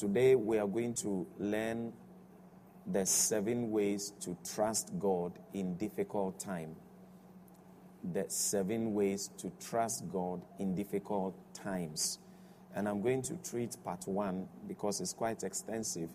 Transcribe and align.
today 0.00 0.34
we 0.34 0.56
are 0.56 0.66
going 0.66 0.94
to 0.94 1.26
learn 1.38 1.92
the 2.90 3.04
seven 3.04 3.70
ways 3.70 4.14
to 4.18 4.34
trust 4.54 4.98
God 4.98 5.38
in 5.52 5.76
difficult 5.76 6.40
time. 6.40 6.74
The 8.14 8.24
seven 8.28 8.94
ways 8.94 9.28
to 9.36 9.52
trust 9.60 10.10
God 10.10 10.40
in 10.58 10.74
difficult 10.74 11.34
times. 11.52 12.18
And 12.74 12.88
I'm 12.88 13.02
going 13.02 13.20
to 13.24 13.34
treat 13.48 13.76
part 13.84 14.08
one 14.08 14.48
because 14.66 15.02
it's 15.02 15.12
quite 15.12 15.42
extensive 15.42 16.08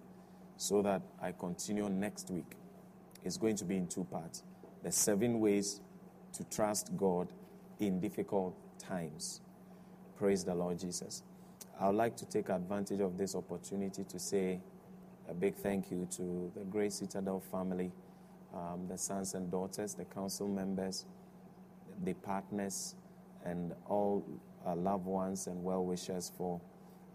so 0.58 0.82
that 0.82 1.04
I 1.22 1.32
continue 1.34 1.88
next 1.88 2.32
week. 2.32 2.56
It's 3.24 3.38
going 3.38 3.56
to 3.58 3.66
be 3.66 3.78
in 3.78 3.86
two 3.86 4.06
parts. 4.06 4.42
The 4.82 4.92
seven 4.92 5.40
ways 5.40 5.80
to 6.34 6.44
trust 6.46 6.98
God 6.98 7.32
in 7.80 8.00
difficult 8.00 8.58
times. 8.80 9.42
Praise 10.18 10.44
the 10.44 10.56
Lord 10.56 10.80
Jesus. 10.80 11.22
I 11.78 11.88
would 11.88 11.96
like 11.96 12.16
to 12.18 12.26
take 12.26 12.48
advantage 12.50 13.02
of 13.02 13.18
this 13.18 13.36
opportunity 13.36 14.06
to 14.06 14.18
say 14.18 14.62
a 15.30 15.34
big 15.34 15.56
thank 15.56 15.92
you 15.92 16.08
to 16.12 16.52
the 16.56 16.64
Great 16.64 16.94
Citadel 16.94 17.42
family, 17.52 17.92
um, 18.54 18.88
the 18.88 18.98
sons 18.98 19.34
and 19.34 19.52
daughters, 19.52 19.94
the 19.94 20.06
council 20.06 20.48
members, 20.48 21.06
the 22.06 22.14
partners, 22.14 22.96
and 23.44 23.74
all 23.90 24.24
our 24.66 24.76
loved 24.78 25.06
ones 25.06 25.48
and 25.48 25.62
well 25.64 25.84
wishers 25.84 26.32
for 26.38 26.62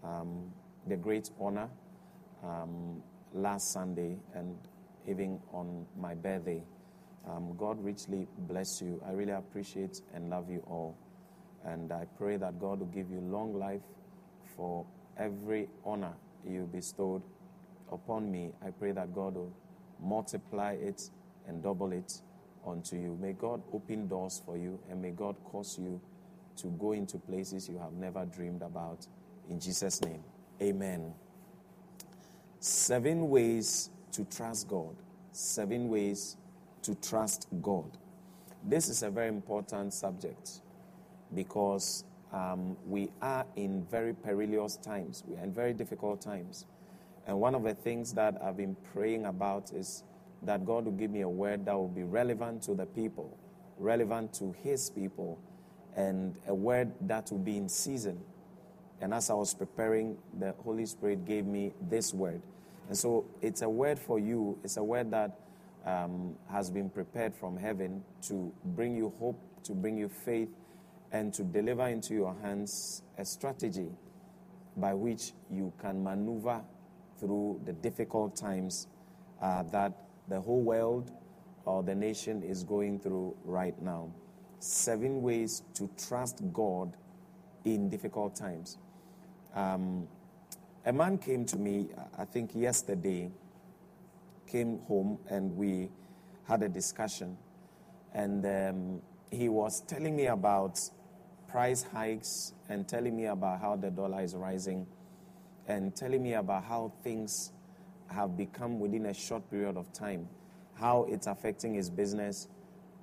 um, 0.05 0.53
the 0.87 0.97
great 0.97 1.31
honor 1.41 1.69
um, 2.45 3.03
last 3.33 3.73
Sunday 3.73 4.19
and 4.35 4.57
even 5.09 5.41
on 5.53 5.87
my 5.99 6.15
birthday. 6.15 6.63
Um, 7.27 7.55
God 7.57 7.83
richly 7.83 8.27
bless 8.41 8.83
you. 8.83 9.03
I 9.07 9.13
really 9.13 9.33
appreciate 9.33 10.03
and 10.15 10.29
love 10.29 10.51
you 10.51 10.63
all. 10.67 10.97
And 11.65 11.93
I 11.93 12.05
pray 12.19 12.37
that 12.37 12.59
God 12.61 12.81
will 12.81 12.87
give 12.87 13.11
you 13.11 13.21
long 13.21 13.59
life 13.59 13.83
for 14.61 14.85
every 15.17 15.67
honor 15.87 16.13
you 16.47 16.69
bestowed 16.71 17.23
upon 17.91 18.31
me. 18.31 18.53
I 18.63 18.69
pray 18.69 18.93
that 18.93 19.15
God 19.15 19.37
will 19.37 19.53
multiply 20.03 20.73
it 20.73 21.09
and 21.49 21.63
double 21.63 21.93
it 21.93 22.21
unto 22.67 22.97
you. 22.97 23.17
May 23.23 23.33
God 23.33 23.63
open 23.73 24.07
doors 24.07 24.43
for 24.45 24.59
you 24.59 24.79
and 24.91 25.01
may 25.01 25.13
God 25.13 25.35
cause 25.45 25.79
you 25.79 25.99
to 26.59 26.67
go 26.79 26.93
into 26.93 27.17
places 27.17 27.71
you 27.71 27.79
have 27.79 27.95
never 27.95 28.27
dreamed 28.27 28.61
about. 28.61 29.07
In 29.49 29.59
Jesus' 29.59 30.03
name, 30.03 30.23
amen. 30.61 31.15
Seven 32.59 33.31
ways 33.31 33.89
to 34.13 34.27
trust 34.27 34.69
God. 34.69 34.95
Seven 35.33 35.89
ways 35.89 36.37
to 36.83 36.95
trust 36.97 37.47
God. 37.63 37.97
This 38.63 38.91
is 38.91 39.03
a 39.03 39.09
very 39.09 39.29
important 39.29 39.95
subject 39.95 40.61
because 41.35 42.05
um, 42.33 42.77
we 42.87 43.11
are 43.21 43.45
in 43.57 43.85
very 43.91 44.15
perilous 44.15 44.77
times. 44.77 45.25
We 45.27 45.37
are 45.37 45.45
in 45.45 45.53
very 45.53 45.73
difficult 45.73 46.21
times. 46.21 46.67
And 47.27 47.39
one 47.41 47.55
of 47.55 47.63
the 47.63 47.75
things 47.75 48.13
that 48.15 48.41
I've 48.43 48.57
been 48.57 48.77
praying 48.93 49.27
about 49.27 49.73
is 49.73 50.05
that 50.43 50.65
God 50.65 50.85
will 50.85 50.93
give 50.93 51.11
me 51.11 51.21
a 51.23 51.29
word 51.29 51.67
that 51.67 51.75
will 51.75 51.89
be 51.89 52.03
relevant 52.03 52.63
to 52.63 52.75
the 52.75 52.87
people, 52.87 53.37
relevant 53.79 54.33
to 54.35 54.55
His 54.63 54.91
people, 54.91 55.39
and 55.97 56.35
a 56.47 56.55
word 56.55 56.93
that 57.03 57.31
will 57.31 57.39
be 57.39 57.57
in 57.57 57.69
season. 57.69 58.21
And 59.01 59.13
as 59.13 59.31
I 59.31 59.35
was 59.35 59.55
preparing, 59.55 60.17
the 60.39 60.53
Holy 60.63 60.87
Spirit 60.87 61.25
gave 61.25 61.47
me 61.47 61.73
this 61.89 62.15
word. 62.15 62.43
And 62.89 62.97
so 62.97 63.25
it's 63.41 63.63
a 63.63 63.69
word 63.69 63.99
for 63.99 64.19
you, 64.19 64.59
it's 64.65 64.77
a 64.77 64.85
word 64.85 65.11
that 65.11 65.39
um, 65.87 66.37
has 66.51 66.71
been 66.71 66.91
prepared 66.91 67.35
from 67.35 67.57
heaven 67.57 68.03
to 68.23 68.53
bring 68.65 68.97
you 68.97 69.13
hope, 69.19 69.39
to 69.65 69.73
bring 69.73 69.97
you 69.97 70.09
faith, 70.09 70.49
and 71.13 71.33
to 71.35 71.43
deliver 71.43 71.89
into 71.89 72.15
your 72.15 72.35
hands 72.43 73.03
a 73.19 73.25
strategy 73.25 73.89
by 74.77 74.95
which 74.95 75.33
you 75.51 75.73
can 75.81 76.03
maneuver 76.03 76.61
through 77.19 77.61
the 77.65 77.73
difficult 77.73 78.37
times 78.37 78.87
uh, 79.43 79.63
that 79.65 79.93
the 80.29 80.41
whole 80.41 80.63
world 80.63 81.11
or 81.65 81.83
the 81.83 81.95
nation 81.95 82.43
is 82.43 82.65
going 82.65 82.99
through 82.99 83.37
right 83.45 83.81
now. 83.83 84.11
Seven 84.61 85.23
ways 85.23 85.63
to 85.75 85.91
trust 85.99 86.43
God 86.53 86.97
in 87.65 87.89
difficult 87.89 88.35
times. 88.35 88.79
Um, 89.55 90.07
a 90.87 90.93
man 90.93 91.19
came 91.19 91.45
to 91.47 91.57
me, 91.57 91.89
I 92.17 92.25
think 92.25 92.55
yesterday, 92.55 93.31
came 94.47 94.79
home 94.81 95.19
and 95.29 95.57
we 95.57 95.91
had 96.45 96.63
a 96.63 96.69
discussion. 96.69 97.37
And 98.15 98.45
um, 98.47 99.03
he 99.31 99.49
was 99.49 99.83
telling 99.83 100.17
me 100.17 100.27
about 100.27 100.81
price 101.51 101.83
hikes 101.83 102.53
and 102.69 102.87
telling 102.87 103.17
me 103.17 103.27
about 103.27 103.61
how 103.61 103.77
the 103.77 103.91
dollar 103.91 104.23
is 104.23 104.35
rising 104.35 104.87
and 105.67 105.95
telling 105.95 106.23
me 106.23 106.35
about 106.35 106.65
how 106.65 106.93
things 107.03 107.53
have 108.09 108.37
become 108.37 108.81
within 108.81 109.07
a 109.07 109.15
short 109.15 109.49
period 109.51 109.77
of 109.77 109.93
time, 109.93 110.29
how 110.75 111.07
it's 111.09 111.27
affecting 111.27 111.75
his 111.75 111.91
business, 111.91 112.49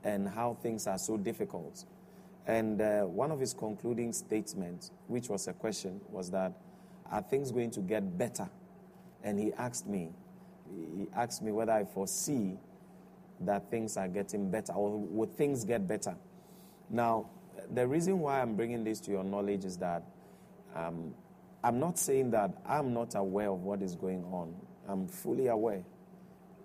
and 0.03 0.27
how 0.27 0.57
things 0.61 0.87
are 0.87 0.97
so 0.97 1.17
difficult. 1.17 1.85
And 2.45 2.81
uh, 2.81 3.01
one 3.03 3.31
of 3.31 3.39
his 3.39 3.53
concluding 3.53 4.13
statements, 4.13 4.91
which 5.07 5.29
was 5.29 5.47
a 5.47 5.53
question, 5.53 5.99
was 6.09 6.29
that, 6.31 6.53
Are 7.11 7.21
things 7.21 7.51
going 7.51 7.71
to 7.71 7.81
get 7.81 8.17
better? 8.17 8.49
And 9.23 9.39
he 9.39 9.53
asked 9.53 9.87
me, 9.87 10.09
he 10.97 11.07
asked 11.15 11.41
me 11.41 11.51
whether 11.51 11.71
I 11.71 11.83
foresee 11.85 12.57
that 13.41 13.69
things 13.69 13.97
are 13.97 14.07
getting 14.07 14.49
better 14.49 14.73
or 14.73 14.97
would 14.97 15.35
things 15.35 15.63
get 15.63 15.87
better. 15.87 16.15
Now, 16.89 17.29
the 17.73 17.87
reason 17.87 18.19
why 18.19 18.41
I'm 18.41 18.55
bringing 18.55 18.83
this 18.83 18.99
to 19.01 19.11
your 19.11 19.23
knowledge 19.23 19.65
is 19.65 19.77
that 19.77 20.03
um, 20.75 21.13
I'm 21.63 21.79
not 21.79 21.97
saying 21.97 22.31
that 22.31 22.51
I'm 22.65 22.93
not 22.93 23.15
aware 23.15 23.49
of 23.49 23.63
what 23.63 23.81
is 23.81 23.95
going 23.95 24.23
on. 24.25 24.53
I'm 24.87 25.07
fully 25.07 25.47
aware 25.47 25.83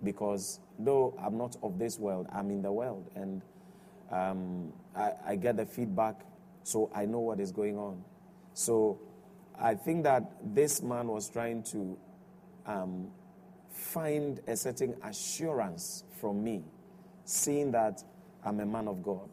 because 0.03 0.59
though 0.79 1.17
I'm 1.21 1.37
not 1.37 1.57
of 1.63 1.79
this 1.79 1.99
world, 1.99 2.27
I'm 2.31 2.51
in 2.51 2.61
the 2.61 2.71
world 2.71 3.09
and 3.15 3.41
um, 4.11 4.71
I, 4.95 5.13
I, 5.25 5.35
get 5.35 5.57
the 5.57 5.65
feedback, 5.65 6.21
so 6.63 6.91
I 6.93 7.05
know 7.05 7.19
what 7.19 7.39
is 7.39 7.51
going 7.51 7.77
on. 7.79 8.03
So 8.53 8.99
I 9.59 9.73
think 9.73 10.03
that 10.03 10.31
this 10.53 10.83
man 10.83 11.07
was 11.07 11.29
trying 11.29 11.63
to 11.63 11.97
um, 12.67 13.07
find 13.71 14.39
a 14.47 14.55
certain 14.55 14.95
assurance 15.03 16.03
from 16.19 16.43
me, 16.43 16.63
seeing 17.25 17.71
that 17.71 18.03
I'm 18.45 18.59
a 18.59 18.65
man 18.65 18.87
of 18.87 19.01
God. 19.01 19.29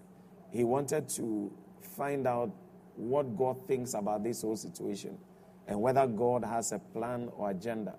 He 0.50 0.64
wanted 0.64 1.08
to 1.10 1.52
find 2.00 2.26
out 2.26 2.50
what 2.96 3.36
God 3.36 3.68
thinks 3.68 3.92
about 3.92 4.24
this 4.24 4.40
whole 4.40 4.56
situation 4.56 5.18
and 5.68 5.78
whether 5.78 6.06
God 6.06 6.42
has 6.46 6.72
a 6.72 6.78
plan 6.78 7.28
or 7.36 7.50
agenda. 7.50 7.94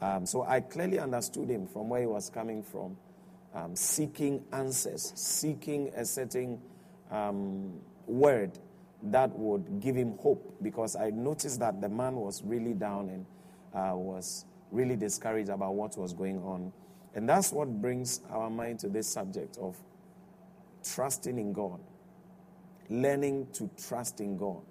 Um, 0.00 0.24
so 0.24 0.44
I 0.44 0.60
clearly 0.60 1.00
understood 1.00 1.50
him 1.50 1.66
from 1.66 1.88
where 1.88 2.02
he 2.02 2.06
was 2.06 2.30
coming 2.30 2.62
from, 2.62 2.96
um, 3.52 3.74
seeking 3.74 4.44
answers, 4.52 5.12
seeking 5.16 5.90
a 5.96 6.04
certain 6.04 6.60
um, 7.10 7.80
word 8.06 8.56
that 9.02 9.36
would 9.36 9.80
give 9.80 9.96
him 9.96 10.16
hope 10.18 10.56
because 10.62 10.94
I 10.94 11.10
noticed 11.10 11.58
that 11.58 11.80
the 11.80 11.88
man 11.88 12.14
was 12.14 12.40
really 12.44 12.72
down 12.72 13.08
and 13.08 13.26
uh, 13.74 13.96
was 13.96 14.44
really 14.70 14.94
discouraged 14.94 15.48
about 15.50 15.74
what 15.74 15.98
was 15.98 16.12
going 16.12 16.38
on. 16.38 16.72
And 17.16 17.28
that's 17.28 17.50
what 17.50 17.68
brings 17.82 18.20
our 18.30 18.48
mind 18.48 18.78
to 18.80 18.88
this 18.88 19.08
subject 19.08 19.58
of 19.58 19.76
trusting 20.84 21.36
in 21.36 21.52
God, 21.52 21.80
learning 22.88 23.46
to 23.52 23.70
trust 23.76 24.20
in 24.20 24.36
God 24.36 24.62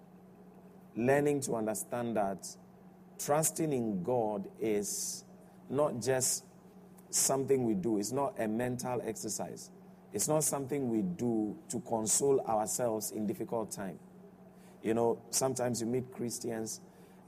learning 0.96 1.41
to 1.41 1.56
understand 1.56 2.16
that 2.16 2.47
trusting 3.19 3.72
in 3.74 4.03
God 4.03 4.47
is 4.59 5.24
not 5.69 6.01
just 6.01 6.46
something 7.09 7.66
we 7.66 7.74
do, 7.74 7.97
it's 7.97 8.12
not 8.12 8.34
a 8.40 8.47
mental 8.47 9.01
exercise. 9.03 9.69
It's 10.12 10.27
not 10.27 10.44
something 10.44 10.89
we 10.89 11.01
do 11.01 11.57
to 11.69 11.80
console 11.81 12.39
ourselves 12.42 13.12
in 13.12 13.25
difficult 13.25 13.71
time. 13.71 13.98
You 14.83 14.94
know, 14.94 15.19
sometimes 15.31 15.81
you 15.81 15.88
meet 15.88 16.12
Christians 16.12 16.81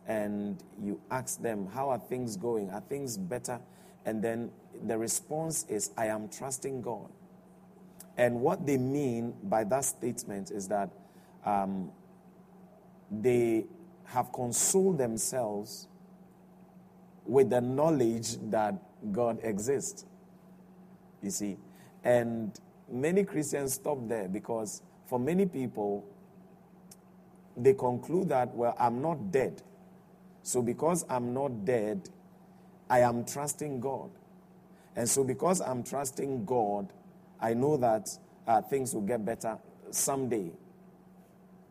and 0.07 0.63
you 0.79 0.99
ask 1.09 1.41
them, 1.41 1.67
How 1.73 1.89
are 1.89 1.97
things 1.97 2.37
going? 2.37 2.69
Are 2.69 2.81
things 2.81 3.17
better? 3.17 3.59
And 4.05 4.23
then 4.23 4.51
the 4.85 4.97
response 4.97 5.65
is, 5.67 5.89
I 5.97 6.07
am 6.07 6.29
trusting 6.29 6.81
God. 6.83 7.09
And 8.17 8.39
what 8.41 8.65
they 8.65 8.77
mean 8.77 9.33
by 9.43 9.63
that 9.65 9.85
statement 9.85 10.51
is 10.51 10.67
that 10.69 10.89
um, 11.45 11.91
they 13.11 13.65
have 14.05 14.31
consoled 14.31 14.97
themselves 14.97 15.87
with 17.25 17.49
the 17.49 17.61
knowledge 17.61 18.37
that 18.49 18.75
God 19.11 19.39
exists. 19.43 20.05
You 21.21 21.31
see? 21.31 21.57
And 22.03 22.57
many 22.89 23.23
Christians 23.23 23.73
stop 23.73 23.97
there 24.07 24.27
because 24.27 24.81
for 25.07 25.19
many 25.19 25.45
people, 25.45 26.05
they 27.57 27.73
conclude 27.73 28.29
that, 28.29 28.53
well, 28.55 28.75
I'm 28.79 29.01
not 29.01 29.31
dead. 29.31 29.61
So 30.43 30.61
because 30.61 31.05
I'm 31.09 31.33
not 31.33 31.65
dead, 31.65 32.09
I 32.89 32.99
am 32.99 33.25
trusting 33.25 33.79
God. 33.79 34.11
And 34.95 35.09
so 35.09 35.23
because 35.23 35.61
I'm 35.61 35.83
trusting 35.83 36.45
God, 36.45 36.93
I 37.39 37.53
know 37.53 37.77
that 37.77 38.09
uh, 38.47 38.61
things 38.61 38.93
will 38.93 39.01
get 39.01 39.23
better 39.25 39.57
someday. 39.91 40.51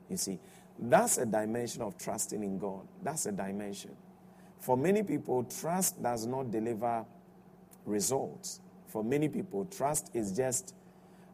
You 0.08 0.16
see? 0.16 0.38
That's 0.78 1.18
a 1.18 1.26
dimension 1.26 1.82
of 1.82 1.96
trusting 1.96 2.42
in 2.42 2.58
God. 2.58 2.86
That's 3.02 3.26
a 3.26 3.32
dimension. 3.32 3.92
For 4.58 4.76
many 4.76 5.02
people, 5.02 5.44
trust 5.44 6.02
does 6.02 6.26
not 6.26 6.50
deliver 6.50 7.04
results. 7.84 8.60
For 8.88 9.04
many 9.04 9.28
people, 9.28 9.66
trust 9.66 10.10
is 10.14 10.32
just 10.32 10.74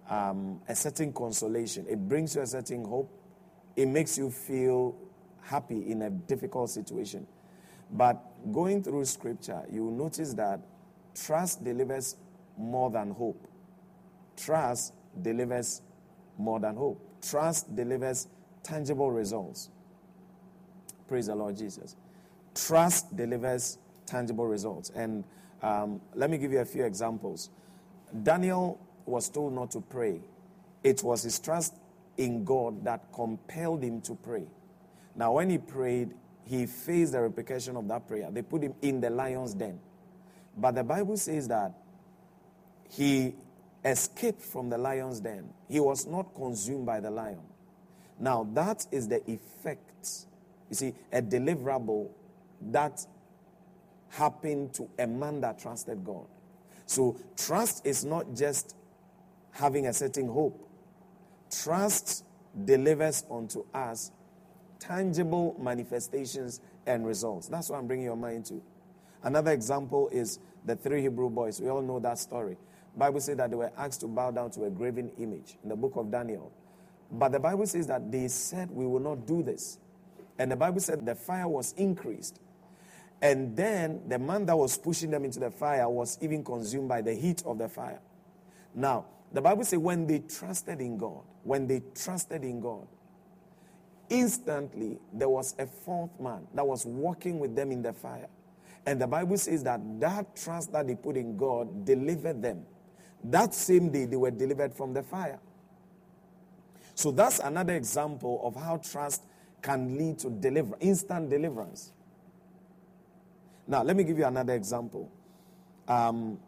um, 0.09 0.61
a 0.69 0.75
certain 0.75 1.12
consolation. 1.12 1.87
It 1.88 2.09
brings 2.09 2.35
you 2.35 2.43
a 2.43 2.47
certain 2.47 2.85
hope. 2.85 3.11
It 3.76 3.87
makes 3.87 4.19
you 4.19 4.31
feel 4.31 4.97
happy 5.43 5.91
in 5.91 6.03
a 6.03 6.11
difficult 6.11 6.71
situation. 6.71 7.26
But 7.93 8.21
going 8.53 8.83
through 8.83 9.05
scripture, 9.06 9.62
you 9.71 9.91
notice 9.91 10.35
that 10.35 10.61
trust 11.15 11.65
delivers 11.65 12.17
more 12.56 12.91
than 12.91 13.11
hope. 13.11 13.47
Trust 14.45 14.95
delivers 15.21 15.83
more 16.39 16.61
than 16.61 16.77
hope. 16.77 17.01
Trust 17.23 17.75
delivers 17.75 18.29
tangible 18.63 19.11
results. 19.11 19.71
Praise 21.09 21.27
the 21.27 21.35
Lord 21.35 21.57
Jesus. 21.57 21.97
Trust 22.55 23.15
delivers 23.17 23.79
tangible 24.07 24.47
results. 24.47 24.91
And 24.91 25.25
um, 25.63 26.01
let 26.15 26.31
me 26.31 26.39
give 26.39 26.53
you 26.53 26.61
a 26.61 26.65
few 26.65 26.85
examples. 26.85 27.51
Daniel 28.23 28.81
was 29.07 29.29
told 29.29 29.55
not 29.55 29.71
to 29.73 29.81
pray, 29.81 30.21
it 30.83 31.03
was 31.03 31.23
his 31.23 31.39
trust 31.39 31.75
in 32.17 32.45
God 32.45 32.85
that 32.85 33.13
compelled 33.13 33.83
him 33.83 34.01
to 34.03 34.15
pray. 34.15 34.47
Now, 35.15 35.33
when 35.33 35.51
he 35.51 35.59
prayed, 35.59 36.15
he 36.45 36.67
faced 36.67 37.13
the 37.13 37.21
repercussion 37.21 37.77
of 37.77 37.87
that 37.89 38.09
prayer. 38.09 38.31
They 38.31 38.43
put 38.43 38.63
him 38.63 38.75
in 38.83 39.01
the 39.01 39.11
lion's 39.11 39.55
den. 39.55 39.79
But 40.57 40.75
the 40.75 40.85
Bible 40.85 41.17
says 41.17 41.49
that 41.49 41.73
he 42.89 43.35
escaped 43.85 44.43
from 44.43 44.69
the 44.69 44.79
lion's 44.79 45.21
den. 45.21 45.49
He 45.69 45.81
was 45.81 46.06
not 46.06 46.35
consumed 46.35 46.87
by 46.87 47.00
the 47.00 47.11
lion. 47.11 47.41
Now, 48.19 48.47
that 48.53 48.87
is 48.93 49.09
the 49.09 49.23
effect. 49.31 50.27
You 50.69 50.77
see, 50.77 50.94
a 51.12 51.23
deliverable 51.23 52.11
that 52.71 53.06
happened 54.11 54.75
to 54.75 54.88
a 54.99 55.06
man 55.06 55.41
that 55.41 55.59
trusted 55.59 56.05
God. 56.05 56.27
So, 56.87 57.19
trust 57.37 57.87
is 57.87 58.05
not 58.05 58.35
just 58.35 58.75
having 59.53 59.87
a 59.87 59.93
certain 59.93 60.29
hope, 60.29 60.69
trust 61.50 62.25
delivers 62.65 63.25
unto 63.31 63.65
us 63.73 64.11
tangible 64.79 65.56
manifestations 65.61 66.61
and 66.87 67.06
results. 67.06 67.49
That's 67.49 67.71
what 67.71 67.79
I'm 67.79 67.87
bringing 67.87 68.06
your 68.06 68.17
mind 68.17 68.47
to. 68.47 68.62
Another 69.23 69.53
example 69.53 70.09
is 70.12 70.38
the 70.65 70.76
three 70.76 71.03
Hebrew 71.03 71.31
boys. 71.31 71.61
We 71.61 71.69
all 71.69 71.83
know 71.83 72.00
that 72.00 72.19
story. 72.19 72.56
Bible 72.97 73.21
says 73.21 73.37
that 73.37 73.51
they 73.51 73.57
were 73.57 73.73
asked 73.77 74.01
to 74.01 74.09
bow 74.09 74.31
down 74.31 74.51
to 74.53 74.65
a 74.65 74.71
graven 74.71 75.11
image 75.19 75.57
in 75.63 75.69
the 75.69 75.77
book 75.77 75.93
of 75.97 76.11
Daniel. 76.11 76.53
But 77.11 77.33
the 77.33 77.41
Bible 77.41 77.67
says 77.67 77.87
that 77.89 78.11
they 78.11 78.29
said, 78.29 78.71
We 78.71 78.87
will 78.87 79.01
not 79.01 79.27
do 79.27 79.43
this. 79.43 79.79
And 80.39 80.51
the 80.51 80.57
Bible 80.57 80.81
said 80.81 81.05
the 81.05 81.15
fire 81.15 81.49
was 81.49 81.73
increased. 81.73 82.41
And 83.23 83.55
then 83.55 84.01
the 84.09 84.19
man 84.19 84.47
that 84.47 84.57
was 84.57 84.79
pushing 84.79 85.11
them 85.11 85.25
into 85.25 85.39
the 85.39 85.51
fire 85.51 85.89
was 85.89 86.17
even 86.23 86.43
consumed 86.43 86.89
by 86.89 87.03
the 87.03 87.15
heat 87.15 87.43
of 87.45 87.59
the 87.59 87.69
fire. 87.69 88.01
Now, 88.75 89.05
the 89.33 89.43
Bible 89.43 89.65
says 89.65 89.79
when 89.79 90.07
they 90.07 90.21
trusted 90.21 90.81
in 90.81 90.97
God, 90.97 91.23
when 91.45 91.67
they 91.67 91.83
trusted 91.95 92.43
in 92.43 92.61
God, 92.61 92.87
instantly 94.09 94.99
there 95.13 95.29
was 95.29 95.55
a 95.59 95.67
fourth 95.67 96.19
man 96.19 96.47
that 96.55 96.67
was 96.67 96.87
walking 96.87 97.39
with 97.39 97.55
them 97.55 97.71
in 97.71 97.83
the 97.83 97.93
fire. 97.93 98.29
And 98.87 99.01
the 99.01 99.07
Bible 99.07 99.37
says 99.37 99.63
that 99.65 99.81
that 100.01 100.35
trust 100.35 100.73
that 100.73 100.87
they 100.87 100.95
put 100.95 101.17
in 101.17 101.37
God 101.37 101.85
delivered 101.85 102.41
them. 102.41 102.65
That 103.25 103.55
same 103.55 103.91
day 103.91 104.07
they 104.07 104.17
were 104.17 104.31
delivered 104.31 104.75
from 104.75 104.95
the 104.95 105.03
fire. 105.03 105.39
So 106.95 107.11
that's 107.11 107.39
another 107.39 107.75
example 107.75 108.41
of 108.43 108.55
how 108.57 108.79
trust 108.79 109.23
can 109.63 109.97
lead 109.97 110.19
to 110.21 110.31
deliver 110.31 110.77
instant 110.81 111.31
deliverance. 111.31 111.93
Now, 113.67 113.83
let 113.83 113.97
me 113.97 114.05
give 114.05 114.19
you 114.19 114.25
another 114.25 114.55
example. 114.55 115.11
Um, 115.87 116.39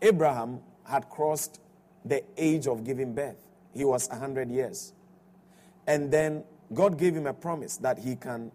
Abraham 0.00 0.60
had 0.84 1.08
crossed 1.08 1.60
the 2.04 2.22
age 2.36 2.66
of 2.66 2.84
giving 2.84 3.14
birth. 3.14 3.36
He 3.74 3.84
was 3.84 4.08
100 4.08 4.50
years. 4.50 4.92
And 5.86 6.10
then 6.10 6.44
God 6.72 6.98
gave 6.98 7.14
him 7.14 7.26
a 7.26 7.34
promise 7.34 7.76
that 7.78 7.98
he 7.98 8.16
can 8.16 8.52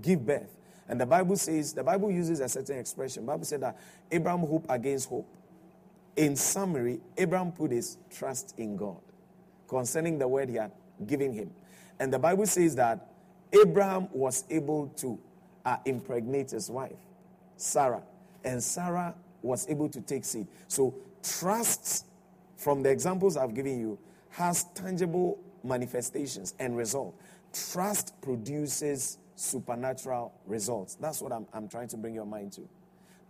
give 0.00 0.26
birth. 0.26 0.56
And 0.88 1.00
the 1.00 1.06
Bible 1.06 1.36
says, 1.36 1.72
the 1.72 1.84
Bible 1.84 2.10
uses 2.10 2.40
a 2.40 2.48
certain 2.48 2.78
expression. 2.78 3.24
The 3.24 3.32
Bible 3.32 3.44
said 3.44 3.60
that 3.60 3.78
Abraham 4.10 4.40
hoped 4.40 4.66
against 4.68 5.08
hope. 5.08 5.28
In 6.16 6.36
summary, 6.36 7.00
Abraham 7.16 7.52
put 7.52 7.70
his 7.70 7.96
trust 8.10 8.54
in 8.58 8.76
God 8.76 9.00
concerning 9.68 10.18
the 10.18 10.28
word 10.28 10.48
he 10.48 10.56
had 10.56 10.72
given 11.06 11.32
him. 11.32 11.50
And 11.98 12.12
the 12.12 12.18
Bible 12.18 12.46
says 12.46 12.74
that 12.76 13.08
Abraham 13.52 14.08
was 14.12 14.44
able 14.50 14.88
to 14.96 15.18
uh, 15.64 15.76
impregnate 15.84 16.50
his 16.50 16.70
wife, 16.70 16.96
Sarah. 17.56 18.02
And 18.44 18.62
Sarah 18.62 19.14
was 19.42 19.68
able 19.68 19.88
to 19.88 20.00
take 20.00 20.24
seed. 20.24 20.46
So, 20.68 20.94
trust 21.22 22.06
from 22.56 22.82
the 22.82 22.90
examples 22.90 23.36
I've 23.36 23.54
given 23.54 23.78
you 23.78 23.98
has 24.30 24.64
tangible 24.74 25.38
manifestations 25.62 26.54
and 26.58 26.76
result. 26.76 27.14
Trust 27.52 28.20
produces 28.22 29.18
supernatural 29.36 30.32
results. 30.46 30.94
That's 30.94 31.20
what 31.20 31.32
I'm, 31.32 31.46
I'm 31.52 31.68
trying 31.68 31.88
to 31.88 31.96
bring 31.96 32.14
your 32.14 32.26
mind 32.26 32.52
to. 32.52 32.68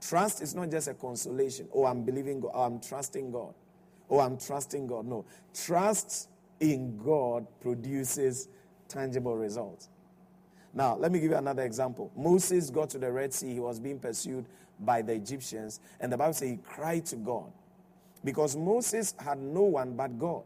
Trust 0.02 0.42
is 0.42 0.54
not 0.54 0.70
just 0.70 0.88
a 0.88 0.94
consolation. 0.94 1.68
Oh, 1.72 1.86
I'm 1.86 2.02
believing 2.02 2.40
God. 2.40 2.50
Oh, 2.54 2.62
I'm 2.62 2.80
trusting 2.80 3.30
God. 3.30 3.54
Oh, 4.10 4.18
I'm 4.18 4.36
trusting 4.36 4.86
God. 4.86 5.06
No. 5.06 5.24
Trust 5.54 6.28
in 6.58 6.98
God 6.98 7.46
produces 7.60 8.48
tangible 8.88 9.36
results. 9.36 9.88
Now, 10.74 10.96
let 10.96 11.12
me 11.12 11.20
give 11.20 11.30
you 11.30 11.36
another 11.36 11.62
example. 11.62 12.10
Moses 12.16 12.68
got 12.70 12.90
to 12.90 12.98
the 12.98 13.12
Red 13.12 13.32
Sea. 13.32 13.54
He 13.54 13.60
was 13.60 13.78
being 13.78 14.00
pursued 14.00 14.46
by 14.80 15.02
the 15.02 15.12
Egyptians. 15.12 15.78
And 16.00 16.12
the 16.12 16.16
Bible 16.16 16.32
says 16.32 16.50
he 16.50 16.56
cried 16.56 17.06
to 17.06 17.16
God 17.16 17.52
because 18.24 18.56
Moses 18.56 19.14
had 19.18 19.38
no 19.38 19.62
one 19.62 19.94
but 19.94 20.18
God. 20.18 20.42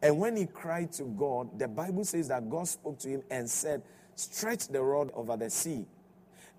And 0.00 0.18
when 0.18 0.36
he 0.36 0.46
cried 0.46 0.92
to 0.92 1.04
God, 1.04 1.58
the 1.58 1.68
Bible 1.68 2.04
says 2.04 2.28
that 2.28 2.48
God 2.48 2.68
spoke 2.68 2.98
to 3.00 3.08
him 3.08 3.22
and 3.30 3.48
said, 3.50 3.82
Stretch 4.14 4.68
the 4.68 4.80
rod 4.80 5.10
over 5.14 5.36
the 5.36 5.50
sea. 5.50 5.84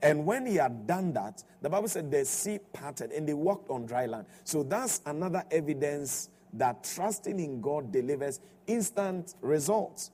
And 0.01 0.25
when 0.25 0.45
he 0.45 0.55
had 0.55 0.85
done 0.85 1.13
that, 1.13 1.43
the 1.61 1.69
Bible 1.69 1.87
said 1.87 2.11
the 2.11 2.23
sea 2.23 2.59
parted 2.73 3.11
and 3.11 3.27
they 3.27 3.33
walked 3.33 3.69
on 3.69 3.85
dry 3.85 4.05
land. 4.05 4.27
So 4.43 4.63
that's 4.63 5.01
another 5.05 5.43
evidence 5.49 6.29
that 6.53 6.83
trusting 6.83 7.39
in 7.39 7.61
God 7.61 7.91
delivers 7.91 8.39
instant 8.67 9.33
results. 9.41 10.11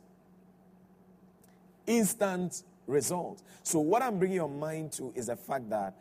Instant 1.86 2.64
results. 2.88 3.44
So, 3.64 3.80
what 3.80 4.02
I'm 4.02 4.20
bringing 4.20 4.38
your 4.38 4.50
mind 4.50 4.94
to 4.94 5.12
is 5.16 5.28
the 5.28 5.36
fact 5.36 5.70
that 5.70 5.96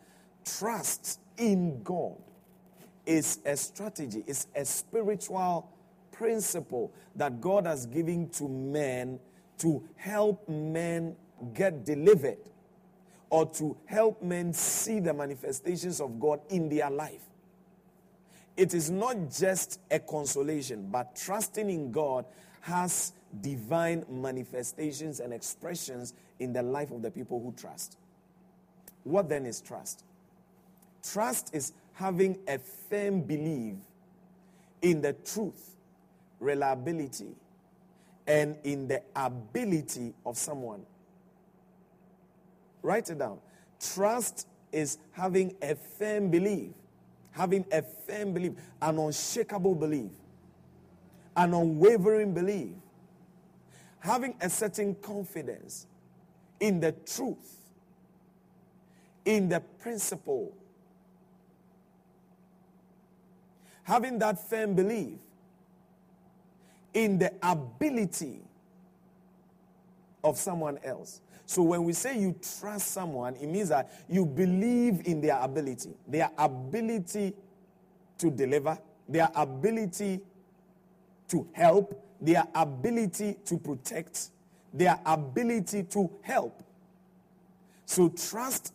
trust 0.45 1.19
in 1.37 1.83
God 1.83 2.15
is 3.05 3.39
a 3.45 3.57
strategy, 3.57 4.23
it's 4.25 4.47
a 4.55 4.63
spiritual 4.63 5.69
principle 6.11 6.91
that 7.15 7.41
God 7.41 7.65
has 7.65 7.85
given 7.85 8.29
to 8.29 8.47
men 8.47 9.19
to 9.57 9.83
help 9.97 10.47
men 10.47 11.15
get 11.53 11.83
delivered 11.83 12.37
or 13.33 13.47
to 13.47 13.75
help 13.85 14.21
men 14.21 14.53
see 14.53 14.99
the 14.99 15.11
manifestations 15.11 15.99
of 15.99 16.19
God 16.19 16.39
in 16.49 16.69
their 16.69 16.91
life. 16.91 17.23
It 18.55 18.75
is 18.75 18.91
not 18.91 19.31
just 19.31 19.79
a 19.89 19.97
consolation, 19.97 20.87
but 20.91 21.15
trusting 21.15 21.67
in 21.67 21.91
God 21.91 22.25
has 22.61 23.13
divine 23.41 24.05
manifestations 24.07 25.19
and 25.19 25.33
expressions 25.33 26.13
in 26.37 26.53
the 26.53 26.61
life 26.61 26.91
of 26.91 27.01
the 27.01 27.09
people 27.09 27.41
who 27.41 27.51
trust. 27.59 27.97
What 29.03 29.29
then 29.29 29.47
is 29.47 29.61
trust? 29.61 30.03
Trust 31.01 31.55
is 31.55 31.73
having 31.93 32.37
a 32.47 32.59
firm 32.59 33.21
belief 33.21 33.77
in 34.83 35.01
the 35.01 35.13
truth, 35.13 35.75
reliability, 36.39 37.33
and 38.27 38.57
in 38.63 38.87
the 38.87 39.01
ability 39.15 40.13
of 40.23 40.37
someone 40.37 40.85
Write 42.83 43.09
it 43.09 43.17
down. 43.17 43.39
Trust 43.79 44.47
is 44.71 44.97
having 45.11 45.55
a 45.61 45.75
firm 45.75 46.29
belief, 46.29 46.71
having 47.31 47.65
a 47.71 47.81
firm 47.81 48.33
belief, 48.33 48.53
an 48.81 48.99
unshakable 48.99 49.73
belief, 49.73 50.11
an 51.35 51.53
unwavering 51.53 52.33
belief, 52.33 52.75
having 53.99 54.35
a 54.41 54.49
certain 54.49 54.93
confidence 54.95 55.87
in 56.59 56.79
the 56.79 56.91
truth, 56.91 57.57
in 59.25 59.47
the 59.47 59.61
principle, 59.79 60.53
having 63.83 64.19
that 64.19 64.49
firm 64.49 64.75
belief 64.75 65.19
in 66.93 67.17
the 67.17 67.31
ability 67.41 68.41
of 70.23 70.37
someone 70.37 70.79
else. 70.83 71.21
So 71.45 71.61
when 71.63 71.83
we 71.83 71.93
say 71.93 72.17
you 72.19 72.35
trust 72.59 72.91
someone, 72.91 73.35
it 73.35 73.47
means 73.47 73.69
that 73.69 73.91
you 74.09 74.25
believe 74.25 75.05
in 75.05 75.21
their 75.21 75.39
ability, 75.39 75.91
their 76.07 76.31
ability 76.37 77.33
to 78.17 78.31
deliver, 78.31 78.77
their 79.07 79.29
ability 79.35 80.21
to 81.27 81.47
help, 81.53 82.01
their 82.21 82.45
ability 82.55 83.37
to 83.45 83.57
protect, 83.57 84.29
their 84.73 84.99
ability 85.05 85.83
to 85.83 86.09
help. 86.21 86.63
So 87.85 88.09
trust 88.09 88.73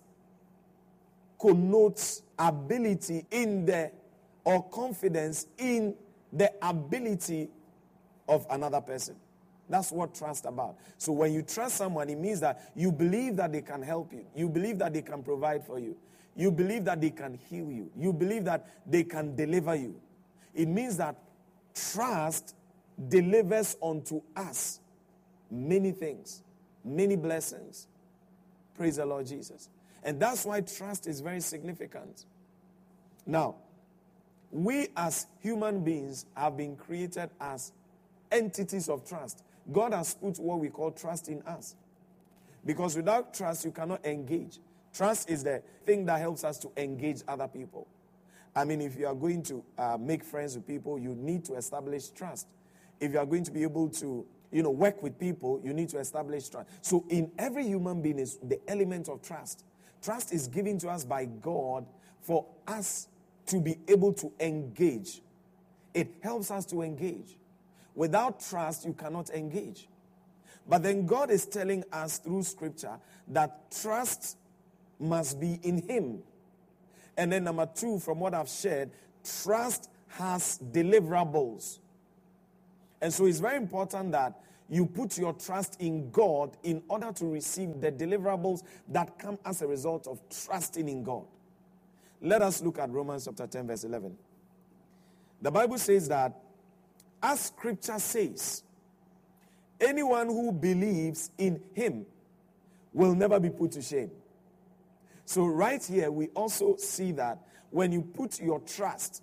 connotes 1.41 2.23
ability 2.39 3.27
in 3.31 3.65
the 3.65 3.91
or 4.45 4.63
confidence 4.71 5.47
in 5.59 5.95
the 6.33 6.53
ability 6.63 7.49
of 8.29 8.47
another 8.51 8.81
person. 8.81 9.17
That's 9.69 9.93
what 9.93 10.15
trust 10.15 10.47
about. 10.47 10.77
So 10.97 11.13
when 11.13 11.33
you 11.33 11.43
trust 11.43 11.77
someone, 11.77 12.09
it 12.09 12.19
means 12.19 12.41
that 12.41 12.71
you 12.75 12.91
believe 12.91 13.37
that 13.37 13.53
they 13.53 13.61
can 13.63 13.83
help 13.83 14.13
you. 14.13 14.25
You 14.35 14.49
believe 14.49 14.79
that 14.79 14.95
they 14.95 15.03
can 15.03 15.23
provide 15.23 15.67
for 15.67 15.79
you. 15.79 15.97
You 16.35 16.51
believe 16.51 16.85
that 16.85 17.01
they 17.01 17.11
can 17.11 17.35
heal 17.35 17.71
you. 17.71 17.91
You 17.97 18.13
believe 18.13 18.45
that 18.45 18.67
they 18.87 19.05
can 19.05 19.35
deliver 19.35 19.75
you. 19.75 20.01
It 20.55 20.69
means 20.69 20.97
that 20.97 21.17
trust 21.75 22.55
delivers 23.09 23.77
unto 23.83 24.23
us 24.35 24.81
many 25.51 25.93
things, 25.93 26.43
many 26.85 27.17
blessings. 27.17 27.89
Praise 28.77 28.97
the 28.97 29.07
Lord 29.07 29.27
Jesus. 29.27 29.69
And 30.03 30.21
that's 30.21 30.45
why 30.45 30.61
trust 30.61 31.07
is 31.07 31.21
very 31.21 31.41
significant. 31.41 32.25
Now, 33.27 33.57
we 34.51 34.89
as 34.97 35.27
human 35.41 35.85
beings 35.85 36.25
have 36.35 36.57
been 36.57 36.77
created 36.77 37.31
as 37.41 37.73
entities 38.31 38.89
of 38.89 39.07
trust. 39.07 39.43
God 39.71 39.93
has 39.93 40.15
put 40.15 40.39
what 40.39 40.59
we 40.59 40.69
call 40.69 40.91
trust 40.91 41.29
in 41.29 41.43
us. 41.43 41.75
Because 42.65 42.97
without 42.97 43.35
trust, 43.35 43.65
you 43.65 43.71
cannot 43.71 44.05
engage. 44.05 44.59
Trust 44.93 45.31
is 45.31 45.45
the 45.45 45.63
thing 45.85 46.07
that 46.07 46.21
helps 46.21 46.45
us 46.45 46.59
to 46.59 46.71
engage 46.77 47.23
other 47.29 47.49
people. 47.49 47.87
I 48.55 48.65
mean, 48.65 48.81
if 48.81 48.99
you 48.99 49.07
are 49.07 49.15
going 49.15 49.43
to 49.45 49.65
uh, 49.79 49.97
make 49.99 50.25
friends 50.25 50.57
with 50.57 50.67
people, 50.67 50.99
you 50.99 51.15
need 51.15 51.45
to 51.47 51.55
establish 51.55 52.09
trust. 52.09 52.49
If 52.99 53.13
you 53.13 53.19
are 53.19 53.27
going 53.27 53.45
to 53.45 53.53
be 53.53 53.63
able 53.63 53.89
to, 53.91 54.27
you 54.51 54.63
know, 54.63 54.71
work 54.71 55.03
with 55.03 55.19
people, 55.19 55.61
you 55.63 55.73
need 55.73 55.89
to 55.91 55.99
establish 55.99 56.49
trust. 56.49 56.69
So, 56.81 57.05
in 57.09 57.31
every 57.39 57.65
human 57.65 58.03
being 58.03 58.19
is 58.19 58.39
the 58.43 58.59
element 58.67 59.09
of 59.09 59.23
trust. 59.23 59.65
Trust 60.03 60.33
is 60.33 60.49
given 60.49 60.79
to 60.81 60.89
us 60.89 61.05
by 61.05 61.27
God 61.27 61.87
for 62.21 62.47
us 62.67 63.09
to 63.47 63.61
be 63.61 63.79
able 63.87 64.13
to 64.15 64.33
engage. 64.41 65.23
It 65.95 66.15
helps 66.21 66.51
us 66.51 66.67
to 66.67 66.83
engage. 66.83 67.38
Without 67.99 68.39
trust, 68.39 68.85
you 68.85 68.93
cannot 68.93 69.29
engage. 69.31 69.89
But 70.69 70.85
then 70.85 71.05
God 71.05 71.33
is 71.33 71.47
telling 71.47 71.83
us 71.93 72.19
through 72.19 72.45
scripture 72.45 72.97
that 73.27 73.73
trust 73.73 74.37
must 75.01 75.41
be 75.41 75.59
in 75.65 75.83
Him. 75.83 76.21
And 77.17 77.33
then, 77.33 77.43
number 77.43 77.69
two, 77.75 77.99
from 77.99 78.21
what 78.21 78.35
I've 78.35 78.49
shared, 78.49 78.93
trust 79.43 79.91
has 80.11 80.61
deliverables. 80.71 81.81
And 83.01 83.13
so 83.13 83.27
it's 83.27 83.41
very 83.41 83.57
important 83.57 84.13
that 84.13 84.43
you 84.69 84.87
put 84.87 85.19
your 85.19 85.33
trust 85.33 85.81
in 85.81 86.13
God 86.13 86.57
in 86.63 86.85
order 86.87 87.11
to 87.11 87.25
receive 87.27 87.81
the 87.81 87.91
deliverables 87.91 88.63
that 88.91 89.19
come 89.19 89.41
as 89.45 89.61
a 89.61 89.67
result 89.67 90.07
of 90.07 90.21
trusting 90.47 90.89
in 90.89 91.03
God. 91.03 91.25
Let 92.23 92.43
us 92.43 92.63
look 92.63 92.79
at 92.79 92.91
Romans 92.91 93.25
chapter 93.25 93.49
10, 93.49 93.67
verse 93.67 93.83
11. 93.83 94.17
The 95.43 95.51
Bible 95.51 95.79
says 95.79 96.07
that, 96.07 96.45
as 97.23 97.41
scripture 97.41 97.99
says, 97.99 98.63
anyone 99.81 100.29
who 100.29 100.53
believes 100.53 101.31
in 101.39 101.61
him 101.75 102.07
will 102.93 103.15
never 103.15 103.39
be 103.41 103.51
put 103.51 103.73
to 103.73 103.83
shame. 103.83 104.11
So, 105.25 105.47
right 105.47 105.85
here, 105.85 106.11
we 106.11 106.29
also 106.29 106.77
see 106.77 107.13
that 107.13 107.39
when 107.71 107.93
you 107.93 108.03
put 108.03 108.41
your 108.41 108.61
trust, 108.61 109.23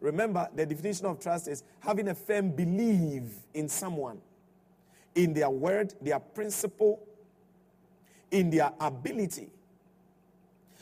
remember 0.00 0.48
the 0.54 0.66
definition 0.66 1.06
of 1.06 1.20
trust 1.20 1.48
is 1.48 1.62
having 1.80 2.08
a 2.08 2.14
firm 2.14 2.50
belief 2.50 3.22
in 3.54 3.68
someone, 3.68 4.18
in 5.14 5.32
their 5.32 5.50
word, 5.50 5.94
their 6.00 6.18
principle, 6.18 7.00
in 8.30 8.50
their 8.50 8.72
ability. 8.80 9.48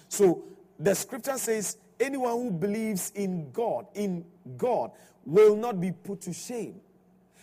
So, 0.09 0.45
the 0.79 0.95
scripture 0.95 1.39
says, 1.39 1.77
anyone 1.99 2.33
who 2.33 2.51
believes 2.51 3.13
in 3.15 3.51
God, 3.51 3.87
in 3.95 4.25
God, 4.57 4.91
will 5.27 5.57
not 5.57 5.81
be 5.81 5.93
put 5.93 6.23
to 6.23 6.33
shame. 6.33 6.81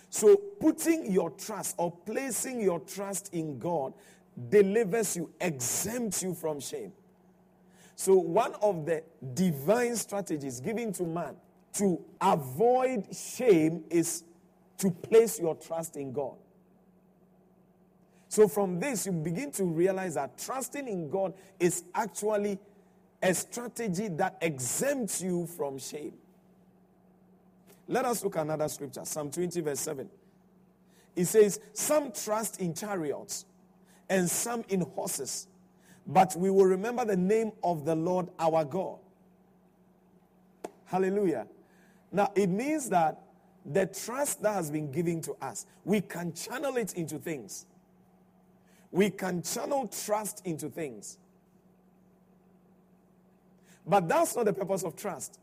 So, 0.10 0.36
putting 0.36 1.12
your 1.12 1.32
trust 1.32 1.76
or 1.78 1.92
placing 1.92 2.62
your 2.62 2.80
trust 2.80 3.34
in 3.34 3.60
God 3.60 3.94
delivers 4.50 5.16
you, 5.16 5.30
exempts 5.40 6.24
you 6.24 6.34
from 6.34 6.60
shame. 6.60 6.94
So, 7.96 8.16
one 8.16 8.54
of 8.62 8.86
the 8.86 9.04
divine 9.34 9.96
strategies 9.96 10.60
given 10.60 10.94
to 10.94 11.04
man 11.04 11.36
to 11.74 12.00
avoid 12.22 13.08
shame 13.16 13.84
is 13.90 14.24
to 14.78 14.92
place 14.92 15.40
your 15.40 15.56
trust 15.56 15.98
in 15.98 16.12
God. 16.14 16.36
So, 18.30 18.48
from 18.48 18.80
this, 18.80 19.06
you 19.06 19.12
begin 19.12 19.52
to 19.54 19.64
realize 19.64 20.16
that 20.16 20.38
trusting 20.38 20.88
in 20.88 21.10
God 21.10 21.34
is 21.60 21.84
actually 21.94 22.60
a 23.22 23.34
strategy 23.34 24.08
that 24.10 24.38
exempts 24.42 25.22
you 25.22 25.48
from 25.48 25.78
shame. 25.78 26.14
Let 27.88 28.06
us 28.06 28.24
look 28.24 28.38
at 28.38 28.44
another 28.44 28.68
scripture, 28.70 29.02
Psalm 29.04 29.30
20, 29.30 29.62
verse 29.62 29.80
7. 29.80 30.10
It 31.16 31.26
says, 31.26 31.60
Some 31.74 32.12
trust 32.12 32.60
in 32.60 32.74
chariots 32.74 33.46
and 34.10 34.30
some 34.30 34.64
in 34.70 34.82
horses, 34.82 35.48
but 36.08 36.36
we 36.36 36.50
will 36.50 36.66
remember 36.66 37.06
the 37.06 37.18
name 37.18 37.52
of 37.64 37.86
the 37.86 37.96
Lord 37.96 38.30
our 38.40 38.64
God. 38.66 39.00
Hallelujah. 40.86 41.48
Now, 42.12 42.32
it 42.36 42.48
means 42.50 42.90
that 42.90 43.20
the 43.66 43.86
trust 43.88 44.42
that 44.44 44.54
has 44.54 44.70
been 44.70 44.92
given 44.92 45.22
to 45.22 45.36
us, 45.42 45.66
we 45.84 46.02
can 46.02 46.34
channel 46.34 46.78
it 46.78 46.94
into 46.94 47.18
things. 47.18 47.66
We 48.92 49.10
can 49.10 49.42
channel 49.42 49.88
trust 49.88 50.46
into 50.46 50.70
things. 50.70 51.18
But 53.86 54.08
that's 54.08 54.36
not 54.36 54.46
the 54.46 54.54
purpose 54.54 54.84
of 54.84 54.96
trust. 54.96 55.40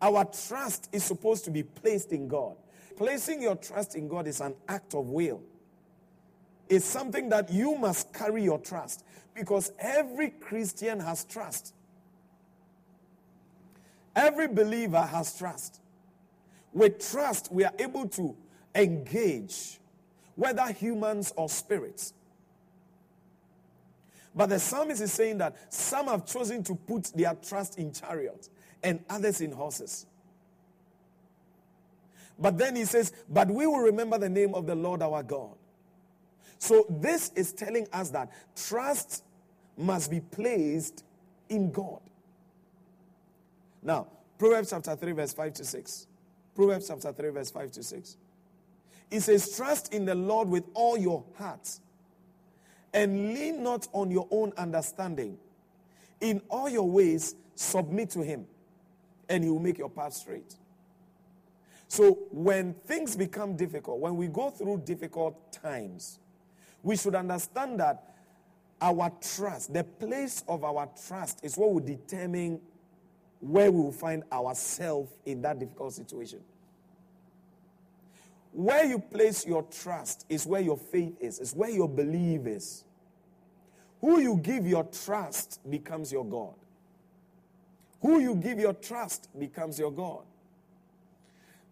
Our 0.00 0.24
trust 0.24 0.88
is 0.92 1.02
supposed 1.04 1.44
to 1.46 1.50
be 1.50 1.62
placed 1.62 2.12
in 2.12 2.28
God. 2.28 2.56
Placing 2.96 3.42
your 3.42 3.56
trust 3.56 3.94
in 3.94 4.08
God 4.08 4.26
is 4.26 4.40
an 4.40 4.54
act 4.68 4.94
of 4.94 5.06
will. 5.08 5.40
It's 6.68 6.84
something 6.84 7.28
that 7.30 7.50
you 7.50 7.76
must 7.76 8.12
carry 8.12 8.44
your 8.44 8.58
trust 8.58 9.04
because 9.34 9.72
every 9.78 10.30
Christian 10.30 11.00
has 11.00 11.24
trust. 11.24 11.74
Every 14.14 14.48
believer 14.48 15.00
has 15.00 15.36
trust. 15.36 15.80
With 16.72 17.10
trust, 17.10 17.50
we 17.52 17.64
are 17.64 17.72
able 17.78 18.08
to 18.10 18.36
engage, 18.74 19.78
whether 20.34 20.66
humans 20.72 21.32
or 21.36 21.48
spirits. 21.48 22.12
But 24.34 24.50
the 24.50 24.58
psalmist 24.58 25.00
is 25.00 25.12
saying 25.12 25.38
that 25.38 25.56
some 25.72 26.06
have 26.06 26.26
chosen 26.26 26.62
to 26.64 26.74
put 26.74 27.04
their 27.14 27.34
trust 27.34 27.78
in 27.78 27.92
chariots 27.92 28.50
and 28.82 29.04
others 29.08 29.40
in 29.40 29.52
horses. 29.52 30.06
But 32.38 32.56
then 32.56 32.76
he 32.76 32.84
says, 32.84 33.12
But 33.28 33.48
we 33.48 33.66
will 33.66 33.80
remember 33.80 34.18
the 34.18 34.28
name 34.28 34.54
of 34.54 34.66
the 34.66 34.74
Lord 34.74 35.02
our 35.02 35.22
God. 35.22 35.56
So 36.58 36.86
this 36.88 37.32
is 37.34 37.52
telling 37.52 37.86
us 37.92 38.10
that 38.10 38.30
trust 38.56 39.24
must 39.76 40.10
be 40.10 40.20
placed 40.20 41.04
in 41.48 41.70
God. 41.70 42.00
Now, 43.82 44.08
Proverbs 44.38 44.70
chapter 44.70 44.94
3, 44.94 45.12
verse 45.12 45.32
5 45.32 45.52
to 45.54 45.64
6. 45.64 46.06
Proverbs 46.54 46.88
chapter 46.88 47.12
3, 47.12 47.30
verse 47.30 47.50
5 47.50 47.70
to 47.72 47.82
6. 47.82 48.16
It 49.10 49.20
says, 49.20 49.56
Trust 49.56 49.94
in 49.94 50.04
the 50.04 50.14
Lord 50.14 50.48
with 50.48 50.64
all 50.74 50.98
your 50.98 51.24
heart 51.36 51.78
and 52.92 53.34
lean 53.34 53.62
not 53.62 53.86
on 53.92 54.10
your 54.10 54.26
own 54.30 54.52
understanding. 54.56 55.38
In 56.20 56.42
all 56.48 56.68
your 56.68 56.88
ways, 56.88 57.36
submit 57.54 58.10
to 58.10 58.22
him, 58.22 58.46
and 59.28 59.44
he 59.44 59.50
will 59.50 59.60
make 59.60 59.78
your 59.78 59.90
path 59.90 60.14
straight. 60.14 60.54
So, 61.88 62.18
when 62.30 62.74
things 62.86 63.16
become 63.16 63.56
difficult, 63.56 63.98
when 64.00 64.16
we 64.16 64.28
go 64.28 64.50
through 64.50 64.82
difficult 64.84 65.52
times, 65.52 66.18
we 66.82 66.96
should 66.96 67.14
understand 67.14 67.80
that 67.80 68.04
our 68.80 69.10
trust, 69.20 69.72
the 69.72 69.84
place 69.84 70.44
of 70.46 70.64
our 70.64 70.88
trust, 71.06 71.40
is 71.42 71.56
what 71.56 71.72
will 71.72 71.80
determine 71.80 72.60
where 73.40 73.70
we 73.70 73.80
will 73.80 73.92
find 73.92 74.22
ourselves 74.30 75.12
in 75.24 75.42
that 75.42 75.58
difficult 75.58 75.94
situation. 75.94 76.40
Where 78.52 78.84
you 78.84 78.98
place 78.98 79.46
your 79.46 79.62
trust 79.62 80.26
is 80.28 80.46
where 80.46 80.60
your 80.60 80.76
faith 80.76 81.16
is, 81.20 81.38
is 81.38 81.54
where 81.54 81.70
your 81.70 81.88
belief 81.88 82.46
is. 82.46 82.84
Who 84.00 84.20
you 84.20 84.36
give 84.36 84.66
your 84.66 84.84
trust 84.84 85.60
becomes 85.68 86.12
your 86.12 86.24
God. 86.24 86.54
Who 88.00 88.20
you 88.20 88.34
give 88.36 88.58
your 88.58 88.74
trust 88.74 89.28
becomes 89.38 89.78
your 89.78 89.90
God. 89.90 90.24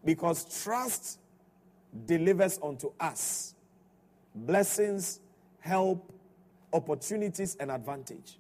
Because 0.05 0.63
trust 0.63 1.19
delivers 2.07 2.59
unto 2.63 2.93
us 3.01 3.55
blessings, 4.35 5.21
help, 5.61 6.13
opportunities, 6.73 7.57
and 7.59 7.71
advantage. 7.71 8.39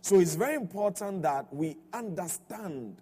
So 0.00 0.20
it's 0.20 0.34
very 0.34 0.54
important 0.54 1.22
that 1.22 1.52
we 1.52 1.76
understand 1.92 2.96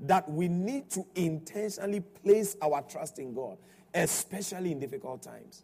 that 0.00 0.30
we 0.30 0.48
need 0.48 0.90
to 0.90 1.06
intentionally 1.14 2.00
place 2.00 2.56
our 2.60 2.82
trust 2.82 3.18
in 3.18 3.34
God, 3.34 3.56
especially 3.94 4.72
in 4.72 4.78
difficult 4.78 5.22
times. 5.22 5.62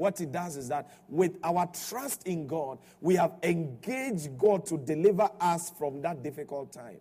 What 0.00 0.18
it 0.22 0.32
does 0.32 0.56
is 0.56 0.68
that 0.68 0.90
with 1.10 1.36
our 1.44 1.68
trust 1.88 2.26
in 2.26 2.46
God, 2.46 2.78
we 3.02 3.16
have 3.16 3.34
engaged 3.42 4.38
God 4.38 4.64
to 4.64 4.78
deliver 4.78 5.28
us 5.38 5.68
from 5.78 6.00
that 6.00 6.22
difficult 6.22 6.72
time. 6.72 6.96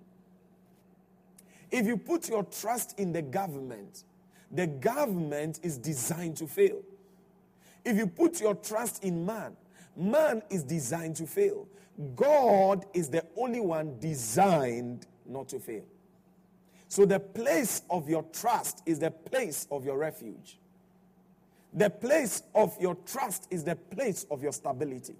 If 1.71 1.85
you 1.87 1.95
put 1.95 2.27
your 2.27 2.43
trust 2.43 2.99
in 2.99 3.13
the 3.13 3.21
government, 3.21 4.03
the 4.51 4.67
government 4.67 5.61
is 5.63 5.77
designed 5.77 6.35
to 6.37 6.47
fail. 6.47 6.81
If 7.85 7.95
you 7.95 8.05
put 8.05 8.41
your 8.41 8.55
trust 8.55 9.01
in 9.01 9.25
man, 9.25 9.55
man 9.95 10.41
is 10.49 10.63
designed 10.63 11.15
to 11.17 11.25
fail. 11.25 11.69
God 12.17 12.85
is 12.93 13.07
the 13.09 13.25
only 13.37 13.61
one 13.61 13.97
designed 14.01 15.07
not 15.25 15.47
to 15.49 15.59
fail. 15.59 15.85
So 16.89 17.05
the 17.05 17.21
place 17.21 17.81
of 17.89 18.09
your 18.09 18.23
trust 18.33 18.83
is 18.85 18.99
the 18.99 19.11
place 19.11 19.67
of 19.71 19.85
your 19.85 19.97
refuge. 19.97 20.59
The 21.73 21.89
place 21.89 22.43
of 22.55 22.75
your 22.79 22.95
trust 23.05 23.47
is 23.51 23.63
the 23.63 23.75
place 23.75 24.25
of 24.31 24.41
your 24.41 24.51
stability. 24.51 25.15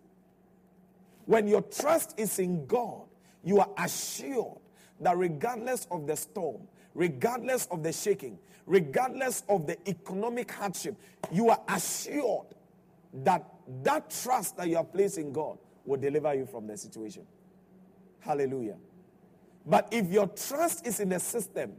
When 1.26 1.48
your 1.48 1.62
trust 1.62 2.20
is 2.20 2.40
in 2.40 2.66
God, 2.66 3.04
you 3.44 3.60
are 3.60 3.70
assured 3.78 4.58
that 5.00 5.16
regardless 5.18 5.88
of 5.92 6.08
the 6.08 6.16
storm, 6.16 6.68
regardless 6.96 7.68
of 7.68 7.84
the 7.84 7.94
shaking, 7.94 8.40
regardless 8.66 9.44
of 9.48 9.68
the 9.68 9.78
economic 9.88 10.52
hardship, 10.52 10.96
you 11.32 11.50
are 11.50 11.62
assured 11.70 12.48
that 13.24 13.46
that 13.84 14.10
trust 14.10 14.58
that 14.58 14.68
you 14.68 14.76
have 14.76 14.92
placed 14.92 15.18
in 15.18 15.32
God 15.32 15.58
will 15.86 16.00
deliver 16.00 16.34
you 16.34 16.46
from 16.46 16.68
the 16.68 16.78
situation. 16.78 17.24
Hallelujah. 18.20 18.78
But 19.66 19.88
if 19.92 20.08
your 20.12 20.28
trust 20.28 20.86
is 20.86 21.00
in 21.00 21.10
the 21.10 21.20
system, 21.20 21.74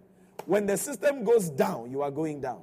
when 0.47 0.67
the 0.67 0.77
system 0.77 1.25
goes 1.25 1.51
down, 1.51 1.91
you 1.91 2.03
are 2.03 2.11
going 2.11 2.41
down. 2.41 2.63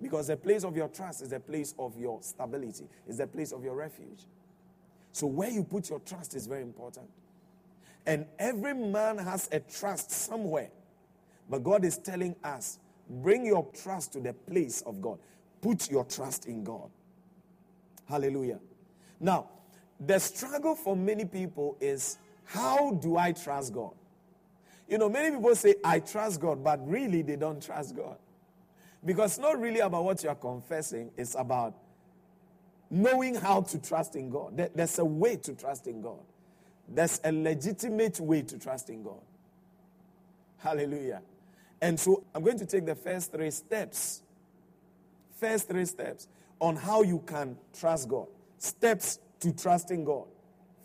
Because 0.00 0.26
the 0.26 0.36
place 0.36 0.64
of 0.64 0.76
your 0.76 0.88
trust 0.88 1.22
is 1.22 1.30
the 1.30 1.40
place 1.40 1.74
of 1.78 1.98
your 1.98 2.22
stability, 2.22 2.84
is 3.08 3.18
the 3.18 3.26
place 3.26 3.52
of 3.52 3.64
your 3.64 3.74
refuge. 3.74 4.26
So 5.12 5.26
where 5.26 5.50
you 5.50 5.64
put 5.64 5.88
your 5.88 6.00
trust 6.00 6.34
is 6.34 6.46
very 6.46 6.62
important. 6.62 7.08
And 8.06 8.26
every 8.38 8.74
man 8.74 9.18
has 9.18 9.48
a 9.50 9.60
trust 9.60 10.10
somewhere. 10.10 10.70
But 11.48 11.64
God 11.64 11.84
is 11.84 11.98
telling 11.98 12.36
us 12.44 12.78
bring 13.08 13.46
your 13.46 13.66
trust 13.82 14.12
to 14.12 14.20
the 14.20 14.32
place 14.32 14.82
of 14.82 15.00
God. 15.00 15.18
Put 15.62 15.90
your 15.90 16.04
trust 16.04 16.46
in 16.46 16.62
God. 16.64 16.90
Hallelujah. 18.08 18.60
Now, 19.18 19.48
the 19.98 20.18
struggle 20.18 20.74
for 20.74 20.96
many 20.96 21.24
people 21.24 21.76
is 21.80 22.18
how 22.44 22.92
do 22.92 23.16
I 23.16 23.32
trust 23.32 23.72
God? 23.72 23.92
You 24.88 24.98
know, 24.98 25.08
many 25.08 25.34
people 25.34 25.54
say, 25.56 25.74
I 25.82 25.98
trust 26.00 26.40
God, 26.40 26.62
but 26.62 26.86
really 26.86 27.22
they 27.22 27.36
don't 27.36 27.60
trust 27.60 27.96
God. 27.96 28.18
Because 29.06 29.32
it's 29.32 29.38
not 29.38 29.60
really 29.60 29.78
about 29.78 30.02
what 30.04 30.22
you 30.24 30.28
are 30.28 30.34
confessing, 30.34 31.12
it's 31.16 31.36
about 31.36 31.74
knowing 32.90 33.36
how 33.36 33.62
to 33.62 33.78
trust 33.78 34.16
in 34.16 34.28
God. 34.28 34.68
There's 34.74 34.98
a 34.98 35.04
way 35.04 35.36
to 35.36 35.54
trust 35.54 35.86
in 35.86 36.02
God, 36.02 36.20
there's 36.88 37.20
a 37.24 37.30
legitimate 37.30 38.18
way 38.20 38.42
to 38.42 38.58
trust 38.58 38.90
in 38.90 39.04
God. 39.04 39.20
Hallelujah. 40.58 41.22
And 41.80 42.00
so 42.00 42.24
I'm 42.34 42.42
going 42.42 42.58
to 42.58 42.66
take 42.66 42.84
the 42.84 42.94
first 42.94 43.30
three 43.30 43.50
steps. 43.50 44.22
First 45.38 45.68
three 45.68 45.84
steps 45.84 46.26
on 46.58 46.74
how 46.74 47.02
you 47.02 47.22
can 47.26 47.56
trust 47.78 48.08
God. 48.08 48.26
Steps 48.58 49.20
to 49.40 49.52
trusting 49.52 50.02
God. 50.04 50.24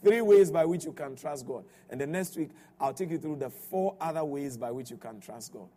Three 0.04 0.22
ways 0.22 0.52
by 0.52 0.66
which 0.66 0.84
you 0.84 0.92
can 0.92 1.16
trust 1.16 1.48
God. 1.48 1.64
And 1.90 2.02
the 2.02 2.06
next 2.06 2.36
week, 2.36 2.50
I'll 2.80 2.94
take 2.94 3.10
you 3.12 3.18
through 3.18 3.38
the 3.38 3.50
four 3.50 3.96
other 4.02 4.26
ways 4.26 4.58
by 4.58 4.70
which 4.70 4.92
you 4.92 4.98
can 4.98 5.22
trust 5.22 5.54
God. 5.54 5.70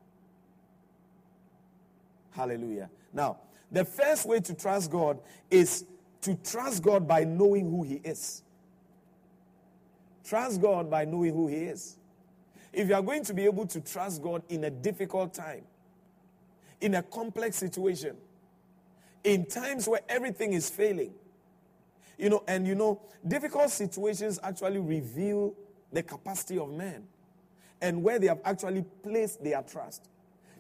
Hallelujah. 2.35 2.91
Now, 3.12 3.38
the 3.70 3.85
first 3.85 4.27
way 4.27 4.40
to 4.40 4.55
trust 4.55 4.90
God 4.90 5.20
is 5.51 5.85
to 6.23 6.35
trust 6.37 6.83
God 6.83 7.07
by 7.07 7.25
knowing 7.25 7.70
who 7.70 7.85
He 7.85 7.94
is. 7.97 8.42
Trust 10.25 10.61
God 10.61 10.90
by 10.90 11.05
knowing 11.05 11.33
who 11.33 11.47
He 11.47 11.57
is. 11.57 11.97
If 12.73 12.88
you 12.88 12.94
are 12.94 13.03
going 13.03 13.23
to 13.25 13.35
be 13.35 13.44
able 13.44 13.66
to 13.66 13.81
trust 13.81 14.20
God 14.20 14.42
in 14.49 14.64
a 14.64 14.70
difficult 14.70 15.33
time, 15.33 15.62
in 16.81 16.97
a 16.97 17.03
complex 17.03 17.57
situation, 17.57 18.16
in 19.23 19.47
times 19.47 19.87
where 19.87 20.01
everything 20.09 20.55
is 20.55 20.68
failing, 20.68 21.14
you 22.18 22.31
know, 22.31 22.42
and 22.49 22.66
you 22.66 22.75
know, 22.75 23.01
difficult 23.27 23.70
situations 23.70 24.40
actually 24.42 24.81
reveal 24.81 25.55
the 25.92 26.03
capacity 26.03 26.59
of 26.59 26.70
men 26.70 27.05
and 27.81 28.03
where 28.03 28.18
they 28.18 28.27
have 28.27 28.40
actually 28.44 28.85
placed 29.03 29.42
their 29.42 29.62
trust. 29.62 30.09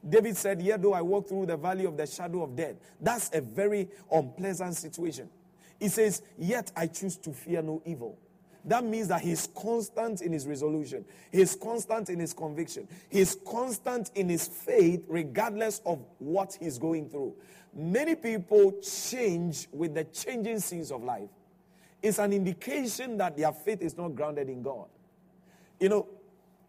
David 0.08 0.36
said, 0.36 0.60
Yet 0.62 0.82
though 0.82 0.94
I 0.94 1.02
walk 1.02 1.28
through 1.28 1.46
the 1.46 1.56
valley 1.56 1.86
of 1.86 1.96
the 1.96 2.06
shadow 2.06 2.42
of 2.42 2.56
death, 2.56 2.76
that's 3.00 3.30
a 3.32 3.40
very 3.40 3.88
unpleasant 4.12 4.76
situation. 4.76 5.28
He 5.80 5.88
says, 5.88 6.22
Yet 6.38 6.72
I 6.76 6.86
choose 6.86 7.16
to 7.18 7.32
fear 7.32 7.62
no 7.62 7.82
evil. 7.84 8.18
That 8.66 8.84
means 8.84 9.08
that 9.08 9.20
he's 9.20 9.48
constant 9.54 10.22
in 10.22 10.32
his 10.32 10.46
resolution. 10.46 11.04
He's 11.32 11.54
constant 11.54 12.08
in 12.10 12.18
his 12.18 12.32
conviction. 12.32 12.88
He's 13.10 13.36
constant 13.46 14.10
in 14.14 14.28
his 14.28 14.48
faith, 14.48 15.04
regardless 15.08 15.82
of 15.84 16.00
what 16.18 16.56
he's 16.60 16.78
going 16.78 17.10
through. 17.10 17.34
Many 17.74 18.14
people 18.14 18.72
change 18.80 19.68
with 19.72 19.94
the 19.94 20.04
changing 20.04 20.60
scenes 20.60 20.90
of 20.92 21.02
life 21.02 21.28
It's 22.04 22.18
an 22.18 22.34
indication 22.34 23.16
that 23.16 23.36
their 23.36 23.50
faith 23.52 23.80
is 23.80 23.96
not 23.96 24.14
grounded 24.14 24.50
in 24.50 24.62
God. 24.62 24.88
You 25.80 25.88
know, 25.88 26.06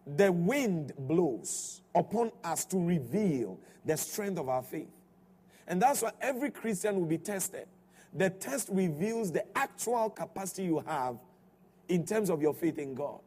the 0.05 0.31
wind 0.31 0.93
blows 0.97 1.81
upon 1.93 2.31
us 2.43 2.65
to 2.65 2.77
reveal 2.77 3.59
the 3.85 3.97
strength 3.97 4.39
of 4.39 4.49
our 4.49 4.61
faith. 4.61 4.89
And 5.67 5.81
that's 5.81 6.01
why 6.01 6.11
every 6.21 6.51
Christian 6.51 6.99
will 6.99 7.07
be 7.07 7.17
tested. 7.17 7.67
The 8.13 8.29
test 8.29 8.69
reveals 8.71 9.31
the 9.31 9.45
actual 9.57 10.09
capacity 10.09 10.63
you 10.63 10.83
have 10.85 11.17
in 11.89 12.05
terms 12.05 12.29
of 12.29 12.41
your 12.41 12.53
faith 12.53 12.77
in 12.77 12.93
God. 12.93 13.19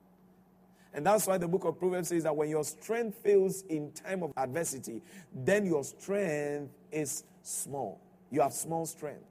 And 0.94 1.04
that's 1.04 1.26
why 1.26 1.36
the 1.36 1.48
book 1.48 1.64
of 1.64 1.78
Proverbs 1.78 2.08
says 2.08 2.22
that 2.22 2.34
when 2.34 2.48
your 2.48 2.64
strength 2.64 3.18
fails 3.22 3.62
in 3.68 3.92
time 3.92 4.22
of 4.22 4.32
adversity, 4.36 5.02
then 5.34 5.66
your 5.66 5.84
strength 5.84 6.72
is 6.90 7.24
small. 7.42 8.00
You 8.30 8.40
have 8.40 8.52
small 8.52 8.86
strength. 8.86 9.24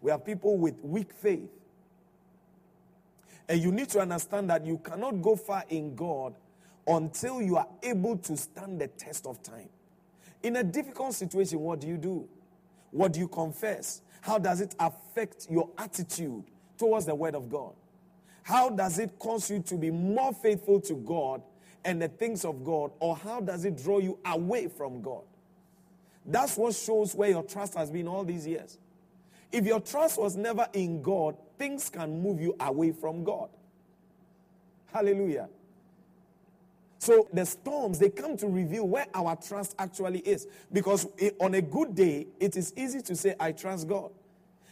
We 0.00 0.10
have 0.10 0.24
people 0.24 0.56
with 0.56 0.78
weak 0.82 1.12
faith. 1.12 1.50
And 3.48 3.60
you 3.60 3.72
need 3.72 3.88
to 3.90 4.00
understand 4.00 4.50
that 4.50 4.64
you 4.64 4.78
cannot 4.78 5.20
go 5.22 5.34
far 5.34 5.64
in 5.68 5.94
God 5.94 6.34
until 6.88 7.40
you 7.42 7.56
are 7.56 7.68
able 7.82 8.16
to 8.16 8.36
stand 8.36 8.80
the 8.80 8.88
test 8.88 9.26
of 9.26 9.42
time. 9.42 9.68
In 10.42 10.56
a 10.56 10.64
difficult 10.64 11.14
situation, 11.14 11.60
what 11.60 11.80
do 11.80 11.86
you 11.86 11.98
do? 11.98 12.28
What 12.90 13.12
do 13.12 13.20
you 13.20 13.28
confess? 13.28 14.02
How 14.20 14.38
does 14.38 14.60
it 14.60 14.74
affect 14.80 15.46
your 15.50 15.68
attitude 15.76 16.44
towards 16.78 17.06
the 17.06 17.14
Word 17.14 17.34
of 17.34 17.50
God? 17.50 17.74
How 18.42 18.70
does 18.70 18.98
it 18.98 19.18
cause 19.18 19.50
you 19.50 19.60
to 19.60 19.76
be 19.76 19.90
more 19.90 20.32
faithful 20.32 20.80
to 20.82 20.94
God 20.94 21.42
and 21.84 22.00
the 22.00 22.08
things 22.08 22.44
of 22.44 22.64
God, 22.64 22.90
or 22.98 23.16
how 23.16 23.40
does 23.40 23.64
it 23.64 23.82
draw 23.82 23.98
you 23.98 24.18
away 24.24 24.68
from 24.68 25.02
God? 25.02 25.22
That's 26.24 26.56
what 26.56 26.74
shows 26.74 27.14
where 27.14 27.30
your 27.30 27.42
trust 27.42 27.74
has 27.74 27.90
been 27.90 28.08
all 28.08 28.24
these 28.24 28.46
years. 28.46 28.78
If 29.52 29.64
your 29.64 29.80
trust 29.80 30.18
was 30.18 30.36
never 30.36 30.66
in 30.72 31.02
God, 31.02 31.36
things 31.58 31.88
can 31.88 32.22
move 32.22 32.40
you 32.40 32.54
away 32.60 32.92
from 32.92 33.24
God. 33.24 33.48
Hallelujah. 34.92 35.48
So 36.98 37.28
the 37.32 37.46
storms, 37.46 37.98
they 37.98 38.10
come 38.10 38.36
to 38.38 38.48
reveal 38.48 38.86
where 38.86 39.06
our 39.14 39.36
trust 39.36 39.74
actually 39.78 40.18
is. 40.20 40.48
Because 40.72 41.06
on 41.40 41.54
a 41.54 41.62
good 41.62 41.94
day, 41.94 42.26
it 42.40 42.56
is 42.56 42.72
easy 42.76 43.00
to 43.02 43.14
say, 43.14 43.34
I 43.38 43.52
trust 43.52 43.88
God. 43.88 44.10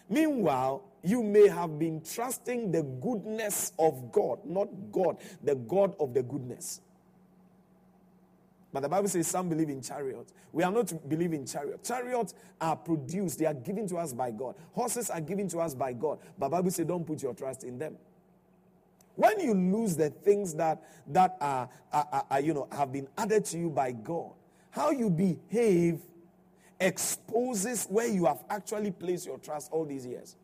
Meanwhile, 0.09 0.85
you 1.03 1.23
may 1.23 1.49
have 1.49 1.79
been 1.79 2.03
trusting 2.03 2.73
the 2.73 2.83
goodness 2.83 3.73
of 3.79 4.11
God, 4.11 4.41
not 4.45 4.69
God, 4.91 5.19
the 5.43 5.55
God 5.55 5.95
of 6.01 6.15
the 6.15 6.23
goodness. 6.23 6.81
But 8.73 8.81
the 8.81 8.89
Bible 8.89 9.09
says 9.09 9.27
some 9.29 9.49
believe 9.49 9.71
in 9.71 9.81
chariots. 9.81 10.35
We 10.53 10.63
are 10.63 10.73
not 10.73 10.89
to 10.89 10.97
believe 10.97 11.33
in 11.33 11.47
chariots. 11.47 11.89
Chariots 11.89 12.35
are 12.61 12.77
produced, 12.77 13.39
they 13.39 13.47
are 13.47 13.55
given 13.55 13.87
to 13.89 13.97
us 13.97 14.13
by 14.13 14.33
God. 14.33 14.57
Horses 14.73 15.11
are 15.11 15.21
given 15.21 15.49
to 15.49 15.61
us 15.61 15.75
by 15.75 15.93
God. 15.93 16.19
But 16.37 16.51
Bible 16.51 16.71
says 16.71 16.87
don't 16.87 17.07
put 17.07 17.23
your 17.23 17.35
trust 17.35 17.65
in 17.65 17.79
them. 17.79 17.97
When 19.17 19.41
you 19.41 19.55
lose 19.55 19.97
the 19.97 20.11
things 20.11 20.55
that, 20.55 20.83
that 21.09 21.37
are, 21.41 21.69
are, 21.93 22.27
are, 22.31 22.41
you 22.41 22.55
know, 22.55 22.69
have 22.71 22.93
been 22.93 23.09
added 23.17 23.45
to 23.47 23.59
you 23.59 23.71
by 23.71 23.93
God, 23.93 24.33
how 24.71 24.91
you 24.91 25.11
behave 25.11 26.01
exposes 26.79 27.87
where 27.87 28.07
you 28.07 28.27
have 28.27 28.45
actually 28.51 28.91
placed 28.91 29.27
your 29.27 29.39
trust 29.39 29.73
all 29.73 29.87
these 29.87 30.07
years. 30.07 30.37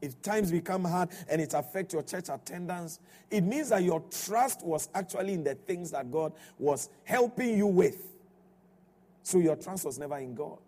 If 0.00 0.20
times 0.22 0.50
become 0.50 0.84
hard 0.84 1.10
and 1.28 1.40
it 1.42 1.54
affects 1.54 1.92
your 1.92 2.02
church 2.02 2.28
attendance, 2.30 3.00
it 3.30 3.42
means 3.42 3.68
that 3.70 3.82
your 3.82 4.02
trust 4.10 4.64
was 4.64 4.88
actually 4.94 5.34
in 5.34 5.44
the 5.44 5.54
things 5.54 5.90
that 5.90 6.10
God 6.10 6.32
was 6.58 6.88
helping 7.04 7.58
you 7.58 7.66
with. 7.66 8.06
So 9.24 9.38
your 9.38 9.56
trust 9.56 9.84
was 9.84 9.98
never 9.98 10.16
in 10.18 10.34
God. 10.34 10.58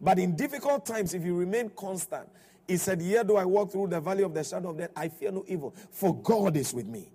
But 0.00 0.18
in 0.18 0.34
difficult 0.34 0.86
times, 0.86 1.12
if 1.12 1.24
you 1.24 1.36
remain 1.36 1.70
constant, 1.76 2.28
he 2.72 2.78
said, 2.78 3.02
Yet 3.02 3.28
though 3.28 3.38
I 3.38 3.46
walk 3.46 3.72
through 3.72 3.88
the 3.88 4.00
valley 4.00 4.24
of 4.24 4.34
the 4.34 4.44
shadow 4.44 4.70
of 4.70 4.78
death, 4.78 4.92
I 4.96 5.08
fear 5.08 5.32
no 5.32 5.44
evil, 5.48 5.74
for 5.92 6.16
God 6.16 6.56
is 6.56 6.74
with 6.74 6.88
me. 6.88 7.10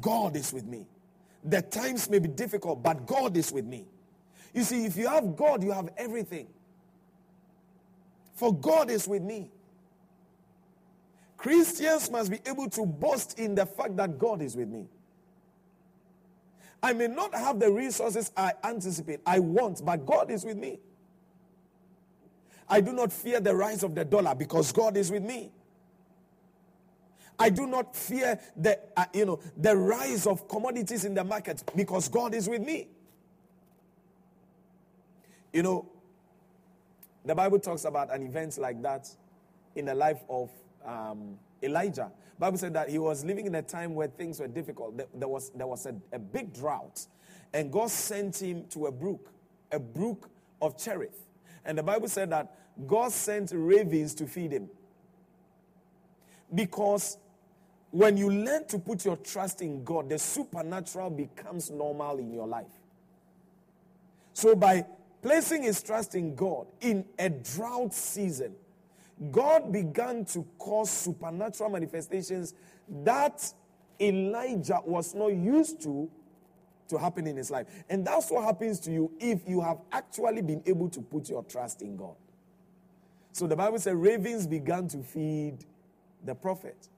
God 0.00 0.36
is 0.36 0.52
with 0.52 0.66
me. 0.66 0.86
The 1.44 1.62
times 1.62 2.10
may 2.10 2.20
be 2.20 2.28
difficult, 2.28 2.82
but 2.82 3.06
God 3.06 3.36
is 3.36 3.52
with 3.52 3.66
me. 3.66 3.86
You 4.54 4.64
see, 4.64 4.86
if 4.86 4.96
you 4.96 5.08
have 5.08 5.36
God, 5.36 5.62
you 5.64 5.72
have 5.72 5.90
everything. 5.98 6.48
for 8.34 8.54
God 8.54 8.90
is 8.90 9.08
with 9.08 9.22
me. 9.22 9.50
Christians 11.36 12.10
must 12.10 12.30
be 12.30 12.40
able 12.46 12.70
to 12.70 12.86
boast 12.86 13.38
in 13.38 13.54
the 13.54 13.66
fact 13.66 13.96
that 13.98 14.18
God 14.18 14.42
is 14.42 14.56
with 14.56 14.68
me. 14.68 14.88
I 16.82 16.92
may 16.94 17.08
not 17.08 17.34
have 17.34 17.60
the 17.60 17.70
resources 17.70 18.32
I 18.36 18.52
anticipate, 18.64 19.20
I 19.26 19.40
want, 19.40 19.84
but 19.84 20.06
God 20.06 20.30
is 20.30 20.44
with 20.44 20.56
me. 20.58 20.80
I 22.70 22.80
do 22.80 22.92
not 22.92 23.12
fear 23.12 23.40
the 23.40 23.54
rise 23.54 23.82
of 23.82 23.96
the 23.96 24.04
dollar 24.04 24.34
because 24.34 24.70
God 24.70 24.96
is 24.96 25.10
with 25.10 25.24
me. 25.24 25.50
I 27.36 27.50
do 27.50 27.66
not 27.66 27.96
fear 27.96 28.38
the 28.56 28.78
uh, 28.96 29.06
you 29.12 29.24
know 29.24 29.40
the 29.56 29.74
rise 29.74 30.26
of 30.26 30.46
commodities 30.46 31.04
in 31.04 31.14
the 31.14 31.24
market 31.24 31.64
because 31.74 32.08
God 32.08 32.34
is 32.34 32.48
with 32.48 32.62
me. 32.62 32.86
You 35.52 35.64
know, 35.64 35.88
the 37.24 37.34
Bible 37.34 37.58
talks 37.58 37.84
about 37.86 38.14
an 38.14 38.22
event 38.22 38.56
like 38.58 38.80
that 38.82 39.08
in 39.74 39.86
the 39.86 39.94
life 39.94 40.22
of 40.28 40.50
um, 40.86 41.38
Elijah. 41.62 42.12
Bible 42.38 42.58
said 42.58 42.74
that 42.74 42.88
he 42.88 42.98
was 42.98 43.24
living 43.24 43.46
in 43.46 43.54
a 43.56 43.62
time 43.62 43.94
where 43.94 44.08
things 44.08 44.38
were 44.38 44.48
difficult. 44.48 45.00
There 45.18 45.28
was 45.28 45.50
there 45.50 45.66
was 45.66 45.86
a, 45.86 45.94
a 46.12 46.18
big 46.18 46.52
drought, 46.52 47.06
and 47.52 47.72
God 47.72 47.90
sent 47.90 48.40
him 48.40 48.66
to 48.70 48.86
a 48.86 48.92
brook, 48.92 49.32
a 49.72 49.78
brook 49.80 50.30
of 50.62 50.78
Cherith. 50.78 51.26
And 51.64 51.76
the 51.78 51.82
Bible 51.82 52.08
said 52.08 52.30
that 52.30 52.54
God 52.86 53.12
sent 53.12 53.52
ravens 53.54 54.14
to 54.16 54.26
feed 54.26 54.52
him. 54.52 54.68
Because 56.54 57.18
when 57.90 58.16
you 58.16 58.30
learn 58.30 58.66
to 58.66 58.78
put 58.78 59.04
your 59.04 59.16
trust 59.16 59.62
in 59.62 59.84
God, 59.84 60.08
the 60.08 60.18
supernatural 60.18 61.10
becomes 61.10 61.70
normal 61.70 62.18
in 62.18 62.32
your 62.32 62.46
life. 62.46 62.66
So, 64.32 64.54
by 64.54 64.86
placing 65.22 65.64
his 65.64 65.82
trust 65.82 66.14
in 66.14 66.34
God 66.34 66.66
in 66.80 67.04
a 67.18 67.28
drought 67.28 67.92
season, 67.92 68.54
God 69.30 69.72
began 69.72 70.24
to 70.26 70.46
cause 70.58 70.90
supernatural 70.90 71.70
manifestations 71.70 72.54
that 73.04 73.52
Elijah 74.00 74.80
was 74.84 75.14
not 75.14 75.34
used 75.34 75.82
to 75.82 76.10
to 76.90 76.98
happen 76.98 77.26
in 77.26 77.36
his 77.36 77.50
life. 77.50 77.66
And 77.88 78.06
that's 78.06 78.30
what 78.30 78.44
happens 78.44 78.78
to 78.80 78.92
you 78.92 79.10
if 79.18 79.48
you 79.48 79.60
have 79.60 79.78
actually 79.90 80.42
been 80.42 80.62
able 80.66 80.88
to 80.90 81.00
put 81.00 81.28
your 81.28 81.42
trust 81.44 81.82
in 81.82 81.96
God. 81.96 82.14
So 83.32 83.46
the 83.46 83.56
Bible 83.56 83.78
says 83.78 83.94
ravens 83.94 84.46
began 84.46 84.88
to 84.88 84.98
feed 84.98 85.64
the 86.24 86.34
prophet. 86.34 86.88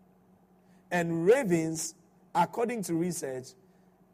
And 0.90 1.24
ravens, 1.24 1.94
according 2.34 2.82
to 2.84 2.94
research, 2.94 3.48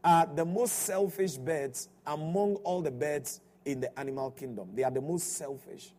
are 0.04 0.26
the 0.26 0.44
most 0.44 0.72
selfish 0.72 1.36
birds 1.36 1.88
among 2.06 2.56
all 2.56 2.82
the 2.82 2.90
birds 2.90 3.40
in 3.64 3.80
the 3.80 3.98
animal 3.98 4.30
kingdom. 4.30 4.68
They 4.74 4.84
are 4.84 4.90
the 4.90 5.00
most 5.00 5.36
selfish. 5.36 5.92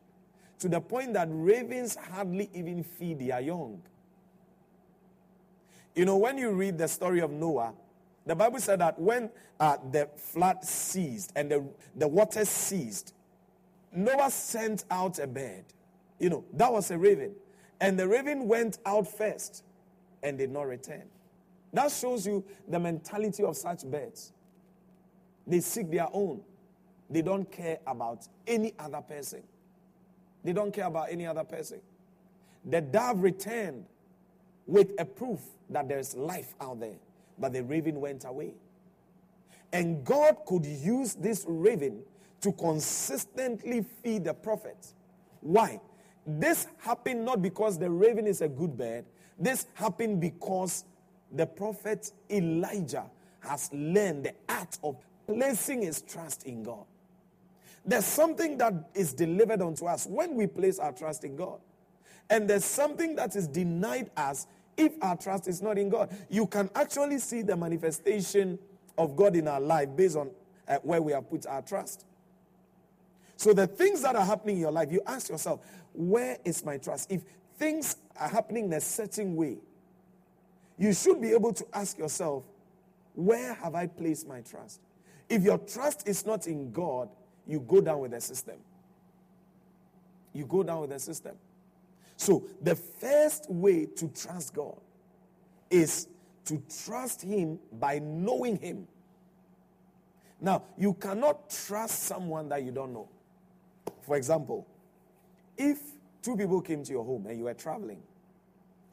To 0.60 0.70
the 0.70 0.82
point 0.82 1.13
that 1.13 1.28
ravens 1.32 1.96
hardly 1.96 2.50
even 2.54 2.84
feed 2.84 3.20
their 3.20 3.39
young. 3.39 3.82
You 5.96 6.06
know, 6.06 6.18
when 6.18 6.38
you 6.38 6.52
read 6.52 6.78
the 6.78 6.88
story 6.88 7.20
of 7.20 7.32
Noah, 7.32 7.74
the 8.30 8.36
Bible 8.36 8.60
said 8.60 8.80
that 8.80 9.00
when 9.00 9.32
uh, 9.60 9.78
the 9.92 10.08
flood 10.15 10.63
ceased 10.63 11.32
and 11.36 11.50
the, 11.50 11.65
the 11.96 12.08
water 12.08 12.46
ceased, 12.46 13.15
Noah 13.92 14.30
sent 14.30 14.86
out 14.92 15.18
a 15.18 15.26
bird. 15.26 15.63
You 16.20 16.30
know, 16.30 16.46
that 16.54 16.72
was 16.72 16.92
a 16.92 16.98
raven. 16.98 17.34
And 17.82 17.98
the 17.98 18.08
raven 18.08 18.48
went 18.48 18.78
out 18.86 19.08
first 19.08 19.63
and 20.22 20.38
did 20.38 20.52
not 20.52 20.68
return. 20.68 21.06
That 21.74 21.92
shows 21.92 22.28
you 22.28 22.44
the 22.68 22.80
mentality 22.80 23.44
of 23.44 23.58
such 23.58 23.84
birds. 23.84 24.32
They 25.48 25.62
seek 25.62 25.89
their 25.89 26.08
own. 26.13 26.42
They 27.10 27.24
don't 27.24 27.52
care 27.52 27.80
about 27.88 28.28
any 28.46 28.74
other 28.78 29.02
person. 29.02 29.42
They 30.44 30.54
don't 30.54 30.72
care 30.72 30.86
about 30.86 31.08
any 31.10 31.26
other 31.26 31.44
person. 31.44 31.80
The 32.63 32.82
dove 32.82 33.22
returned 33.24 33.86
with 34.68 34.92
a 35.00 35.06
proof 35.06 35.39
that 35.72 35.89
there's 35.89 36.15
life 36.15 36.54
out 36.62 36.80
there, 36.80 36.98
but 37.39 37.54
the 37.54 37.63
raven 37.63 37.99
went 37.99 38.25
away. 38.25 38.54
And 39.71 40.04
God 40.04 40.38
could 40.45 40.65
use 40.65 41.13
this 41.13 41.45
raven 41.47 42.02
to 42.41 42.52
consistently 42.54 43.86
feed 44.04 44.23
the 44.23 44.34
prophet. 44.34 44.93
Why? 45.41 45.80
This 46.25 46.67
happened 46.80 47.25
not 47.25 47.41
because 47.41 47.78
the 47.78 47.89
raven 47.89 48.28
is 48.28 48.41
a 48.41 48.47
good 48.47 48.78
bird, 48.78 49.06
this 49.38 49.67
happened 49.73 50.19
because 50.19 50.84
the 51.32 51.45
prophet 51.45 52.12
Elijah 52.30 53.06
has 53.39 53.69
learned 53.73 54.25
the 54.25 54.34
art 54.47 54.78
of 54.84 54.97
placing 55.28 55.84
his 55.84 56.02
trust 56.02 56.43
in 56.43 56.63
God. 56.63 56.86
There's 57.86 58.06
something 58.06 58.58
that 58.58 58.73
is 58.93 59.13
delivered 59.13 59.62
unto 59.62 59.86
us 59.86 60.06
when 60.06 60.36
we 60.36 60.47
place 60.47 60.80
our 60.80 60.91
trust 60.91 61.23
in 61.23 61.36
God. 61.36 61.60
And 62.30 62.49
there's 62.49 62.65
something 62.65 63.15
that 63.15 63.36
is 63.36 63.47
denied 63.47 64.12
us 64.17 64.45
if 64.80 64.94
our 65.02 65.18
trust 65.18 65.48
is 65.48 65.62
not 65.62 65.78
in 65.78 65.89
God. 65.89 66.10
You 66.30 66.48
can 66.48 66.70
actually 66.74 67.20
see 67.20 67.42
the 67.42 67.56
manifestation 67.56 68.58
of 68.98 69.15
God 69.15 69.36
in 69.36 69.48
our 69.48 69.60
life 69.60 69.89
based 69.96 70.15
on 70.15 70.32
uh, 70.68 70.78
where 70.84 71.02
we 71.02 71.12
have 71.12 71.30
put 71.30 71.46
our 71.46 71.62
trust. 71.62 72.06
So 73.36 73.54
the 73.54 73.68
things 73.68 74.02
that 74.02 74.15
are 74.15 74.26
happening 74.26 74.56
in 74.56 74.62
your 74.62 74.72
life, 74.72 74.92
you 74.92 75.02
ask 75.06 75.30
yourself, 75.30 75.62
where 75.94 76.38
is 76.46 76.63
my 76.65 76.78
trust? 76.78 77.12
If 77.12 77.22
things 77.58 77.98
are 78.20 78.30
happening 78.30 78.65
in 78.65 78.74
a 78.74 78.82
certain 78.82 79.36
way, 79.36 79.58
you 80.78 80.94
should 80.94 81.22
be 81.22 81.32
able 81.32 81.54
to 81.54 81.65
ask 81.74 81.98
yourself, 81.98 82.44
where 83.15 83.54
have 83.56 83.76
I 83.76 83.88
placed 83.88 84.28
my 84.28 84.42
trust? 84.42 84.80
If 85.28 85.44
your 85.44 85.58
trust 85.58 86.08
is 86.08 86.26
not 86.26 86.48
in 86.48 86.72
God, 86.72 87.10
you 87.46 87.60
go 87.60 87.82
down 87.82 88.00
with 88.00 88.12
the 88.12 88.22
system. 88.22 88.56
You 90.34 90.46
go 90.46 90.63
down 90.63 90.82
with 90.82 90.92
the 90.92 91.00
system. 91.00 91.36
So, 92.19 92.43
the 92.62 92.75
first 92.75 93.49
way 93.49 93.86
to 93.86 94.10
trust 94.10 94.53
God 94.53 94.75
is 95.69 96.10
to 96.43 96.62
trust 96.84 97.21
Him 97.21 97.60
by 97.71 97.99
knowing 97.99 98.58
Him. 98.58 98.89
Now, 100.41 100.63
you 100.77 100.95
cannot 100.95 101.49
trust 101.49 102.03
someone 102.03 102.49
that 102.49 102.63
you 102.63 102.71
don't 102.71 102.91
know. 102.91 103.08
For 104.01 104.17
example, 104.17 104.67
if 105.58 105.79
two 106.21 106.36
people 106.36 106.60
came 106.60 106.84
to 106.84 106.91
your 106.91 107.05
home 107.05 107.25
and 107.25 107.38
you 107.38 107.45
were 107.45 107.53
traveling, 107.53 108.01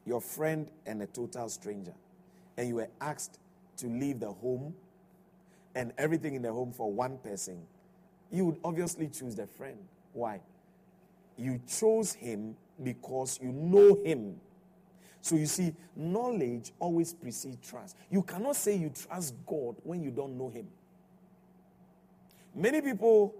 your 0.04 0.20
friend 0.20 0.70
and 0.86 1.02
a 1.02 1.06
total 1.06 1.48
stranger, 1.48 1.94
and 2.56 2.68
you 2.68 2.76
were 2.76 2.90
asked 3.00 3.40
to 3.78 3.88
leave 3.88 4.20
the 4.20 4.30
home 4.30 4.72
and 5.74 5.92
everything 5.98 6.36
in 6.36 6.42
the 6.42 6.52
home 6.52 6.72
for 6.72 6.92
one 6.92 7.18
person, 7.18 7.60
you 8.30 8.46
would 8.46 8.58
obviously 8.62 9.08
choose 9.08 9.34
the 9.34 9.48
friend. 9.48 9.78
Why? 10.12 10.40
You 11.36 11.60
chose 11.66 12.12
him 12.12 12.56
because 12.82 13.38
you 13.42 13.52
know 13.52 14.00
him. 14.04 14.36
So 15.20 15.36
you 15.36 15.46
see, 15.46 15.74
knowledge 15.96 16.72
always 16.78 17.12
precedes 17.12 17.68
trust. 17.68 17.96
You 18.10 18.22
cannot 18.22 18.56
say 18.56 18.76
you 18.76 18.90
trust 18.90 19.34
God 19.44 19.76
when 19.82 20.02
you 20.02 20.10
don't 20.10 20.38
know 20.38 20.48
him. 20.48 20.68
Many 22.54 22.80
people 22.80 23.34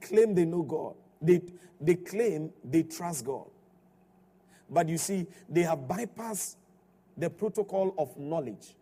claim 0.00 0.34
they 0.34 0.44
know 0.44 0.62
God. 0.62 0.94
They, 1.20 1.42
they 1.80 1.94
claim 1.96 2.50
they 2.64 2.82
trust 2.82 3.24
God. 3.24 3.46
But 4.70 4.88
you 4.88 4.98
see, 4.98 5.26
they 5.48 5.62
have 5.62 5.80
bypassed 5.80 6.56
the 7.16 7.28
protocol 7.28 7.94
of 7.98 8.16
knowledge. 8.18 8.74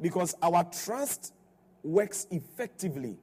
Because 0.00 0.34
our 0.42 0.64
trust 0.64 1.32
works 1.82 2.26
effectively 2.30 3.16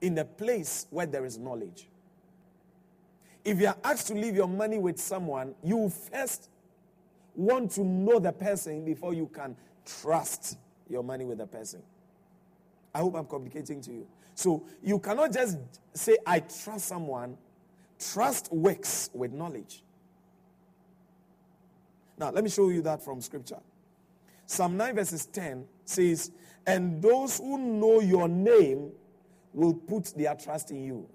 in 0.00 0.14
the 0.14 0.24
place 0.24 0.86
where 0.90 1.06
there 1.06 1.24
is 1.24 1.38
knowledge. 1.38 1.87
If 3.48 3.62
you 3.62 3.68
are 3.68 3.76
asked 3.82 4.08
to 4.08 4.14
leave 4.14 4.36
your 4.36 4.46
money 4.46 4.76
with 4.78 4.98
someone, 4.98 5.54
you 5.64 5.88
first 5.88 6.50
want 7.34 7.70
to 7.72 7.80
know 7.82 8.18
the 8.18 8.30
person 8.30 8.84
before 8.84 9.14
you 9.14 9.26
can 9.32 9.56
trust 9.86 10.58
your 10.86 11.02
money 11.02 11.24
with 11.24 11.38
the 11.38 11.46
person. 11.46 11.80
I 12.94 12.98
hope 12.98 13.14
I'm 13.14 13.24
communicating 13.24 13.80
to 13.80 13.90
you. 13.90 14.06
So 14.34 14.66
you 14.82 14.98
cannot 14.98 15.32
just 15.32 15.56
say, 15.94 16.18
I 16.26 16.40
trust 16.40 16.88
someone. 16.88 17.38
Trust 17.98 18.52
works 18.52 19.08
with 19.14 19.32
knowledge. 19.32 19.82
Now, 22.18 22.30
let 22.30 22.44
me 22.44 22.50
show 22.50 22.68
you 22.68 22.82
that 22.82 23.02
from 23.02 23.22
scripture. 23.22 23.60
Psalm 24.44 24.76
9, 24.76 24.94
verses 24.94 25.24
10 25.24 25.64
says, 25.86 26.32
And 26.66 27.00
those 27.00 27.38
who 27.38 27.56
know 27.56 28.00
your 28.00 28.28
name 28.28 28.90
will 29.54 29.72
put 29.72 30.12
their 30.14 30.34
trust 30.34 30.70
in 30.70 30.84
you. 30.84 31.08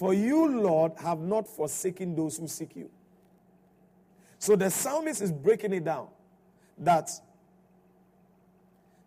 For 0.00 0.14
you, 0.14 0.48
Lord, 0.62 0.92
have 0.96 1.18
not 1.18 1.46
forsaken 1.46 2.16
those 2.16 2.38
who 2.38 2.48
seek 2.48 2.74
you. 2.74 2.88
So 4.38 4.56
the 4.56 4.70
psalmist 4.70 5.20
is 5.20 5.30
breaking 5.30 5.74
it 5.74 5.84
down 5.84 6.08
that 6.78 7.10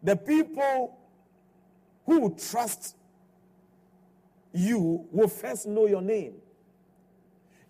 the 0.04 0.16
people 0.16 0.96
who 2.06 2.36
trust 2.36 2.96
you 4.54 5.08
will 5.12 5.30
first 5.30 5.66
know 5.66 5.88
your 5.88 6.04
name. 6.04 6.36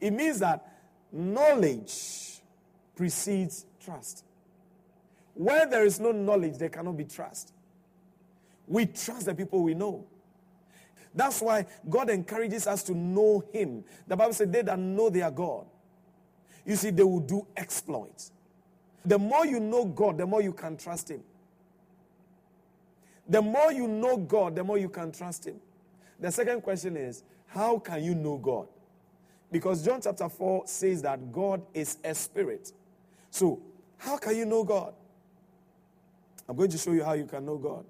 It 0.01 0.11
means 0.11 0.39
that 0.39 0.69
knowledge 1.09 2.41
precedes 2.93 3.65
trust. 3.79 4.25
Where 5.33 5.65
there 5.65 5.85
is 5.85 5.97
no 5.97 6.11
knowledge, 6.11 6.57
there 6.57 6.67
cannot 6.67 6.97
be 6.97 7.05
trust. 7.05 7.53
We 8.67 8.85
trust 8.85 9.27
the 9.27 9.33
people 9.33 9.63
we 9.63 9.75
know. 9.75 10.07
That's 11.15 11.41
why 11.41 11.65
God 11.89 12.09
encourages 12.09 12.65
us 12.65 12.83
to 12.83 12.93
know 12.93 13.43
Him. 13.51 13.83
The 14.07 14.15
Bible 14.15 14.33
said, 14.33 14.51
They 14.51 14.61
that 14.63 14.79
know 14.79 15.09
their 15.09 15.29
God, 15.29 15.65
you 16.65 16.75
see, 16.75 16.89
they 16.89 17.03
will 17.03 17.19
do 17.19 17.45
exploits. 17.55 18.31
The 19.05 19.19
more 19.19 19.45
you 19.45 19.59
know 19.59 19.85
God, 19.85 20.17
the 20.17 20.25
more 20.25 20.41
you 20.41 20.53
can 20.53 20.77
trust 20.77 21.11
Him. 21.11 21.21
The 23.27 23.41
more 23.41 23.71
you 23.71 23.87
know 23.87 24.17
God, 24.17 24.55
the 24.55 24.63
more 24.63 24.77
you 24.77 24.89
can 24.89 25.11
trust 25.11 25.45
Him. 25.45 25.55
The 26.19 26.31
second 26.31 26.61
question 26.61 26.95
is, 26.97 27.23
how 27.47 27.79
can 27.79 28.03
you 28.03 28.15
know 28.15 28.37
God? 28.37 28.67
Because 29.51 29.85
John 29.85 30.01
chapter 30.01 30.27
4 30.27 30.63
says 30.67 31.01
that 31.03 31.31
God 31.31 31.61
is 31.73 31.97
a 32.03 32.15
spirit. 32.15 32.71
So, 33.29 33.61
how 33.97 34.17
can 34.17 34.35
you 34.35 34.45
know 34.45 34.63
God? 34.63 34.93
I'm 36.47 36.55
going 36.55 36.71
to 36.71 36.77
show 36.77 36.91
you 36.91 37.03
how 37.03 37.13
you 37.13 37.25
can 37.25 37.45
know 37.45 37.57
God. 37.57 37.85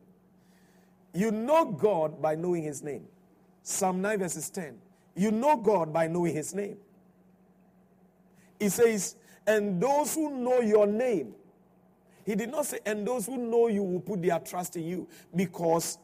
You 1.13 1.31
know 1.31 1.65
God 1.65 2.21
by 2.21 2.35
knowing 2.35 2.63
His 2.63 2.83
name. 2.83 3.05
Psalm 3.63 4.01
9, 4.01 4.19
verses 4.19 4.49
10. 4.49 4.77
You 5.15 5.31
know 5.31 5.57
God 5.57 5.93
by 5.93 6.07
knowing 6.07 6.35
His 6.35 6.53
name. 6.53 6.77
He 8.59 8.69
says, 8.69 9.15
and 9.47 9.81
those 9.81 10.15
who 10.15 10.29
know 10.37 10.59
your 10.61 10.85
name. 10.85 11.33
He 12.25 12.35
did 12.35 12.51
not 12.51 12.65
say, 12.65 12.79
and 12.85 13.05
those 13.05 13.25
who 13.25 13.37
know 13.37 13.67
you 13.67 13.83
will 13.83 13.99
put 13.99 14.21
their 14.21 14.39
trust 14.39 14.77
in 14.77 14.85
you 14.85 15.07
because 15.35 15.97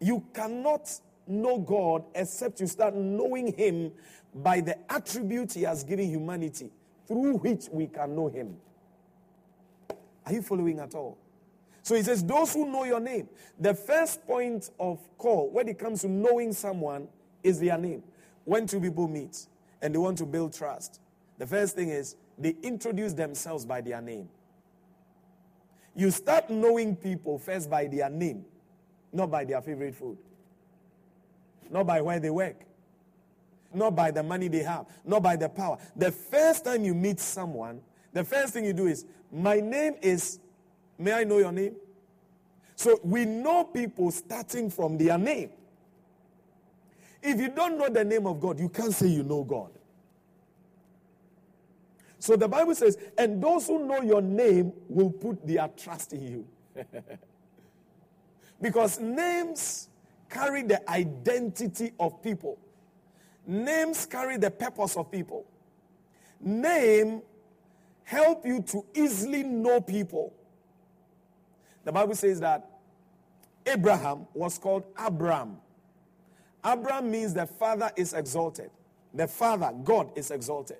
you 0.00 0.24
cannot 0.34 0.90
know 1.26 1.58
God 1.58 2.04
except 2.14 2.60
you 2.60 2.66
start 2.66 2.94
knowing 2.94 3.54
Him 3.54 3.92
by 4.34 4.60
the 4.60 4.76
attribute 4.92 5.52
He 5.52 5.62
has 5.62 5.84
given 5.84 6.08
humanity 6.10 6.70
through 7.06 7.38
which 7.38 7.68
we 7.70 7.86
can 7.86 8.14
know 8.14 8.28
Him. 8.28 8.56
Are 10.26 10.32
you 10.32 10.42
following 10.42 10.78
at 10.80 10.94
all? 10.94 11.16
So 11.88 11.94
he 11.94 12.02
says, 12.02 12.22
Those 12.22 12.52
who 12.52 12.70
know 12.70 12.84
your 12.84 13.00
name. 13.00 13.30
The 13.58 13.72
first 13.72 14.26
point 14.26 14.68
of 14.78 14.98
call 15.16 15.48
when 15.48 15.68
it 15.68 15.78
comes 15.78 16.02
to 16.02 16.08
knowing 16.08 16.52
someone 16.52 17.08
is 17.42 17.58
their 17.58 17.78
name. 17.78 18.02
When 18.44 18.66
two 18.66 18.78
people 18.78 19.08
meet 19.08 19.46
and 19.80 19.94
they 19.94 19.98
want 19.98 20.18
to 20.18 20.26
build 20.26 20.52
trust, 20.52 21.00
the 21.38 21.46
first 21.46 21.74
thing 21.76 21.88
is 21.88 22.16
they 22.36 22.54
introduce 22.62 23.14
themselves 23.14 23.64
by 23.64 23.80
their 23.80 24.02
name. 24.02 24.28
You 25.96 26.10
start 26.10 26.50
knowing 26.50 26.94
people 26.94 27.38
first 27.38 27.70
by 27.70 27.86
their 27.86 28.10
name, 28.10 28.44
not 29.10 29.30
by 29.30 29.46
their 29.46 29.62
favorite 29.62 29.94
food, 29.94 30.18
not 31.70 31.86
by 31.86 32.02
where 32.02 32.20
they 32.20 32.28
work, 32.28 32.66
not 33.72 33.96
by 33.96 34.10
the 34.10 34.22
money 34.22 34.48
they 34.48 34.62
have, 34.62 34.84
not 35.06 35.22
by 35.22 35.36
the 35.36 35.48
power. 35.48 35.78
The 35.96 36.12
first 36.12 36.66
time 36.66 36.84
you 36.84 36.94
meet 36.94 37.18
someone, 37.18 37.80
the 38.12 38.24
first 38.24 38.52
thing 38.52 38.66
you 38.66 38.74
do 38.74 38.88
is, 38.88 39.06
My 39.32 39.60
name 39.60 39.94
is 40.02 40.38
May 40.98 41.12
I 41.12 41.24
know 41.24 41.38
your 41.38 41.52
name? 41.52 41.76
So 42.74 42.98
we 43.02 43.24
know 43.24 43.64
people 43.64 44.10
starting 44.10 44.70
from 44.70 44.98
their 44.98 45.16
name. 45.16 45.50
If 47.22 47.40
you 47.40 47.48
don't 47.48 47.78
know 47.78 47.88
the 47.88 48.04
name 48.04 48.26
of 48.26 48.40
God, 48.40 48.58
you 48.58 48.68
can't 48.68 48.92
say 48.92 49.08
you 49.08 49.22
know 49.22 49.44
God. 49.44 49.70
So 52.20 52.36
the 52.36 52.48
Bible 52.48 52.74
says, 52.74 52.98
and 53.16 53.42
those 53.42 53.66
who 53.66 53.86
know 53.86 54.02
your 54.02 54.22
name 54.22 54.72
will 54.88 55.10
put 55.10 55.46
their 55.46 55.68
trust 55.76 56.12
in 56.12 56.26
you. 56.26 56.48
because 58.60 58.98
names 58.98 59.88
carry 60.28 60.62
the 60.62 60.88
identity 60.90 61.92
of 61.98 62.22
people, 62.22 62.58
names 63.46 64.04
carry 64.06 64.36
the 64.36 64.50
purpose 64.50 64.96
of 64.96 65.10
people. 65.10 65.46
Name 66.40 67.22
help 68.04 68.46
you 68.46 68.62
to 68.62 68.84
easily 68.94 69.42
know 69.42 69.80
people. 69.80 70.32
The 71.88 71.92
Bible 71.92 72.16
says 72.16 72.38
that 72.40 72.68
Abraham 73.64 74.26
was 74.34 74.58
called 74.58 74.84
Abram. 74.98 75.56
Abram 76.62 77.10
means 77.10 77.32
the 77.32 77.46
father 77.46 77.90
is 77.96 78.12
exalted. 78.12 78.70
The 79.14 79.26
father, 79.26 79.72
God, 79.84 80.10
is 80.14 80.30
exalted. 80.30 80.76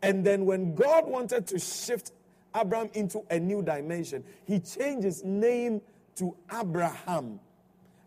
And 0.00 0.24
then 0.24 0.46
when 0.46 0.76
God 0.76 1.08
wanted 1.08 1.48
to 1.48 1.58
shift 1.58 2.12
Abram 2.54 2.88
into 2.94 3.24
a 3.30 3.40
new 3.40 3.62
dimension, 3.62 4.22
he 4.46 4.60
changed 4.60 5.02
his 5.02 5.24
name 5.24 5.80
to 6.18 6.36
Abraham. 6.56 7.40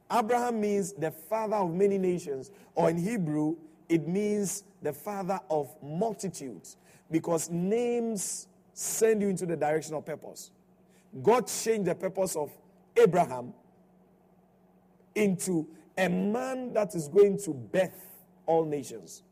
Abraham 0.09 0.61
means 0.61 0.93
the 0.93 1.11
father 1.11 1.57
of 1.57 1.73
many 1.73 1.97
nations, 1.97 2.49
or 2.75 2.89
in 2.89 2.97
Hebrew, 2.97 3.57
it 3.89 4.07
means 4.07 4.63
the 4.81 4.93
father 4.93 5.41
of 5.49 5.75
multitudes, 5.83 6.77
because 7.11 7.49
names 7.49 8.47
send 8.71 9.21
you 9.21 9.27
into 9.27 9.45
the 9.45 9.57
direction 9.57 9.95
of 9.95 10.05
purpose. 10.05 10.51
God 11.21 11.47
changed 11.47 11.85
the 11.85 11.95
purpose 11.95 12.35
of 12.35 12.51
Abraham 12.95 13.53
into 15.15 15.67
a 15.97 16.07
man 16.07 16.73
that 16.73 16.93
is 16.95 17.07
going 17.07 17.37
to 17.39 17.51
birth 17.51 18.05
all 18.45 18.65
nations. 18.65 19.23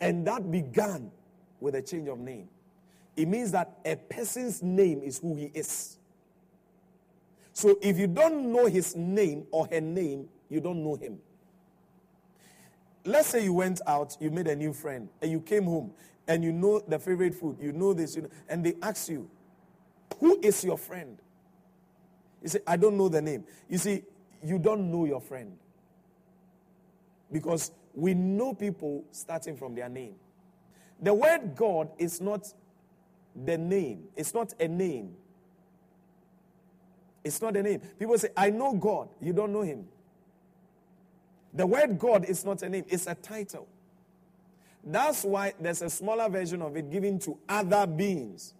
And 0.00 0.26
that 0.26 0.50
began 0.50 1.10
with 1.60 1.76
a 1.76 1.82
change 1.82 2.08
of 2.08 2.18
name. 2.18 2.48
It 3.16 3.28
means 3.28 3.52
that 3.52 3.78
a 3.84 3.94
person's 3.96 4.62
name 4.62 5.02
is 5.02 5.18
who 5.18 5.36
he 5.36 5.50
is. 5.54 5.98
So 7.52 7.78
if 7.80 7.98
you 7.98 8.06
don't 8.06 8.50
know 8.50 8.66
his 8.66 8.96
name 8.96 9.46
or 9.50 9.68
her 9.70 9.80
name, 9.80 10.28
you 10.48 10.60
don't 10.60 10.82
know 10.82 10.96
him. 10.96 11.18
Let's 13.04 13.28
say 13.28 13.44
you 13.44 13.52
went 13.52 13.80
out, 13.86 14.16
you 14.20 14.30
made 14.30 14.46
a 14.46 14.56
new 14.56 14.72
friend, 14.72 15.08
and 15.20 15.30
you 15.30 15.40
came 15.40 15.64
home, 15.64 15.92
and 16.26 16.42
you 16.42 16.52
know 16.52 16.80
the 16.80 16.98
favorite 16.98 17.34
food, 17.34 17.58
you 17.60 17.72
know 17.72 17.92
this, 17.92 18.16
you 18.16 18.22
know, 18.22 18.30
and 18.48 18.64
they 18.64 18.74
ask 18.80 19.08
you, 19.08 19.28
who 20.20 20.38
is 20.42 20.64
your 20.64 20.78
friend? 20.78 21.18
You 22.42 22.48
say, 22.48 22.60
I 22.66 22.76
don't 22.76 22.96
know 22.96 23.08
the 23.08 23.22
name. 23.22 23.44
You 23.68 23.78
see, 23.78 24.02
you 24.42 24.58
don't 24.58 24.90
know 24.90 25.04
your 25.04 25.20
friend. 25.20 25.56
Because 27.30 27.70
we 27.94 28.14
know 28.14 28.54
people 28.54 29.04
starting 29.10 29.56
from 29.56 29.74
their 29.74 29.88
name. 29.88 30.14
The 31.00 31.14
word 31.14 31.54
God 31.56 31.90
is 31.98 32.20
not 32.20 32.52
the 33.34 33.56
name, 33.56 34.04
it's 34.16 34.34
not 34.34 34.52
a 34.60 34.68
name. 34.68 35.16
It's 37.24 37.40
not 37.40 37.56
a 37.56 37.62
name. 37.62 37.80
People 38.00 38.18
say, 38.18 38.30
I 38.36 38.50
know 38.50 38.72
God. 38.74 39.08
You 39.20 39.32
don't 39.32 39.52
know 39.52 39.62
him. 39.62 39.84
The 41.54 41.66
word 41.66 41.98
God 41.98 42.24
is 42.24 42.44
not 42.44 42.62
a 42.62 42.68
name, 42.68 42.84
it's 42.88 43.06
a 43.06 43.14
title. 43.14 43.68
That's 44.84 45.22
why 45.22 45.54
there's 45.60 45.82
a 45.82 45.90
smaller 45.90 46.28
version 46.28 46.60
of 46.62 46.76
it 46.76 46.90
given 46.90 47.18
to 47.20 47.38
other 47.48 47.86
beings. 47.86 48.54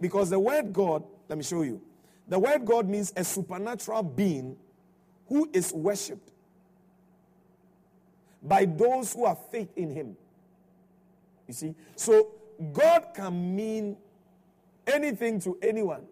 Because 0.00 0.30
the 0.30 0.38
word 0.38 0.72
God, 0.72 1.04
let 1.28 1.38
me 1.38 1.44
show 1.44 1.62
you. 1.62 1.80
The 2.28 2.38
word 2.38 2.64
God 2.64 2.88
means 2.88 3.12
a 3.16 3.24
supernatural 3.24 4.02
being 4.02 4.56
who 5.28 5.48
is 5.52 5.72
worshipped 5.72 6.32
by 8.42 8.64
those 8.64 9.12
who 9.12 9.26
have 9.26 9.38
faith 9.50 9.70
in 9.76 9.90
him. 9.90 10.16
You 11.46 11.54
see? 11.54 11.74
So 11.94 12.28
God 12.72 13.08
can 13.14 13.56
mean 13.56 13.96
anything 14.86 15.40
to 15.40 15.58
anyone. 15.62 16.02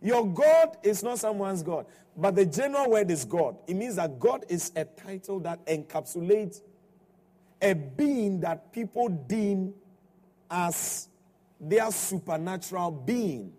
Your 0.00 0.26
God 0.26 0.76
is 0.82 1.02
not 1.02 1.18
someone's 1.18 1.62
God, 1.62 1.86
but 2.16 2.36
the 2.36 2.46
general 2.46 2.90
word 2.90 3.10
is 3.10 3.24
God. 3.24 3.56
It 3.66 3.74
means 3.74 3.96
that 3.96 4.18
God 4.18 4.44
is 4.48 4.70
a 4.76 4.84
title 4.84 5.40
that 5.40 5.64
encapsulates 5.66 6.62
a 7.60 7.74
being 7.74 8.40
that 8.40 8.72
people 8.72 9.08
deem 9.08 9.74
as 10.50 11.08
their 11.60 11.90
supernatural 11.90 12.90
being. 12.90 13.52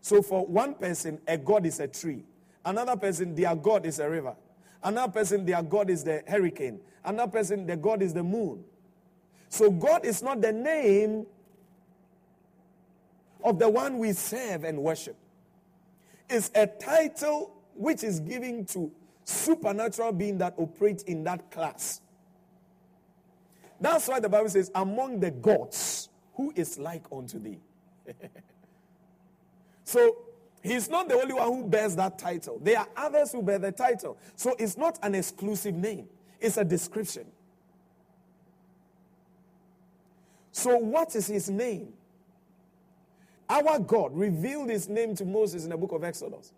So 0.00 0.22
for 0.22 0.46
one 0.46 0.74
person, 0.74 1.20
a 1.26 1.36
God 1.36 1.66
is 1.66 1.80
a 1.80 1.88
tree. 1.88 2.24
Another 2.64 2.96
person, 2.96 3.34
their 3.34 3.54
God 3.54 3.86
is 3.86 3.98
a 3.98 4.08
river. 4.08 4.34
Another 4.82 5.12
person, 5.12 5.44
their 5.44 5.62
God 5.62 5.90
is 5.90 6.04
the 6.04 6.22
hurricane. 6.26 6.80
Another 7.04 7.30
person, 7.30 7.66
their 7.66 7.76
God 7.76 8.02
is 8.02 8.14
the 8.14 8.22
moon. 8.22 8.64
So 9.48 9.70
God 9.70 10.04
is 10.04 10.22
not 10.22 10.40
the 10.40 10.52
name 10.52 11.26
of 13.42 13.58
the 13.58 13.68
one 13.68 13.98
we 13.98 14.12
serve 14.12 14.64
and 14.64 14.78
worship. 14.82 15.16
It's 16.28 16.50
a 16.54 16.66
title 16.66 17.56
which 17.74 18.04
is 18.04 18.20
given 18.20 18.66
to 18.66 18.92
supernatural 19.24 20.12
being 20.12 20.38
that 20.38 20.54
operates 20.58 21.02
in 21.04 21.24
that 21.24 21.50
class. 21.50 22.00
That's 23.80 24.08
why 24.08 24.20
the 24.20 24.28
Bible 24.28 24.48
says, 24.48 24.70
among 24.74 25.20
the 25.20 25.30
gods, 25.30 26.07
who 26.38 26.52
is 26.54 26.78
like 26.78 27.04
unto 27.10 27.40
thee? 27.40 27.58
so 29.84 30.18
he's 30.62 30.88
not 30.88 31.08
the 31.08 31.16
only 31.16 31.34
one 31.34 31.48
who 31.48 31.64
bears 31.66 31.96
that 31.96 32.16
title. 32.16 32.60
There 32.62 32.78
are 32.78 32.88
others 32.96 33.32
who 33.32 33.42
bear 33.42 33.58
the 33.58 33.72
title. 33.72 34.16
So 34.36 34.54
it's 34.56 34.78
not 34.78 35.00
an 35.02 35.16
exclusive 35.16 35.74
name, 35.74 36.06
it's 36.40 36.56
a 36.56 36.64
description. 36.64 37.26
So, 40.52 40.76
what 40.78 41.14
is 41.14 41.26
his 41.26 41.50
name? 41.50 41.92
Our 43.50 43.80
God 43.80 44.16
revealed 44.16 44.70
his 44.70 44.88
name 44.88 45.14
to 45.16 45.24
Moses 45.24 45.64
in 45.64 45.70
the 45.70 45.76
book 45.76 45.92
of 45.92 46.04
Exodus. 46.04 46.52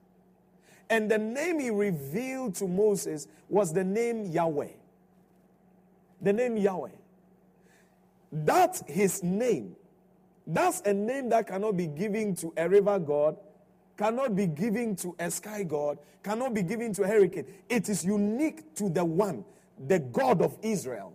And 0.91 1.11
the 1.11 1.19
name 1.19 1.59
he 1.59 1.71
revealed 1.71 2.55
to 2.57 2.67
Moses 2.67 3.29
was 3.49 3.73
the 3.73 3.85
name 3.85 4.27
Yahweh. 4.27 4.73
The 6.21 6.33
name 6.33 6.57
Yahweh. 6.57 6.91
That's 8.33 8.83
his 8.87 9.23
name. 9.23 9.77
That's 10.47 10.81
a 10.83 10.93
name 10.93 11.29
that 11.31 11.47
cannot 11.47 11.77
be 11.77 11.87
given 11.87 12.35
to 12.37 12.53
a 12.57 12.69
river 12.69 12.99
god, 12.99 13.37
cannot 13.97 14.35
be 14.35 14.47
given 14.47 14.97
to 14.97 15.15
a 15.19 15.31
sky 15.31 15.63
god, 15.63 15.99
cannot 16.23 16.55
be 16.55 16.63
given 16.63 16.93
to 16.95 17.03
a 17.03 17.07
hurricane. 17.07 17.47
It 17.69 17.89
is 17.89 18.05
unique 18.05 18.75
to 18.77 18.89
the 18.89 19.05
one, 19.05 19.45
the 19.87 19.99
God 19.99 20.43
of 20.43 20.57
Israel. 20.63 21.15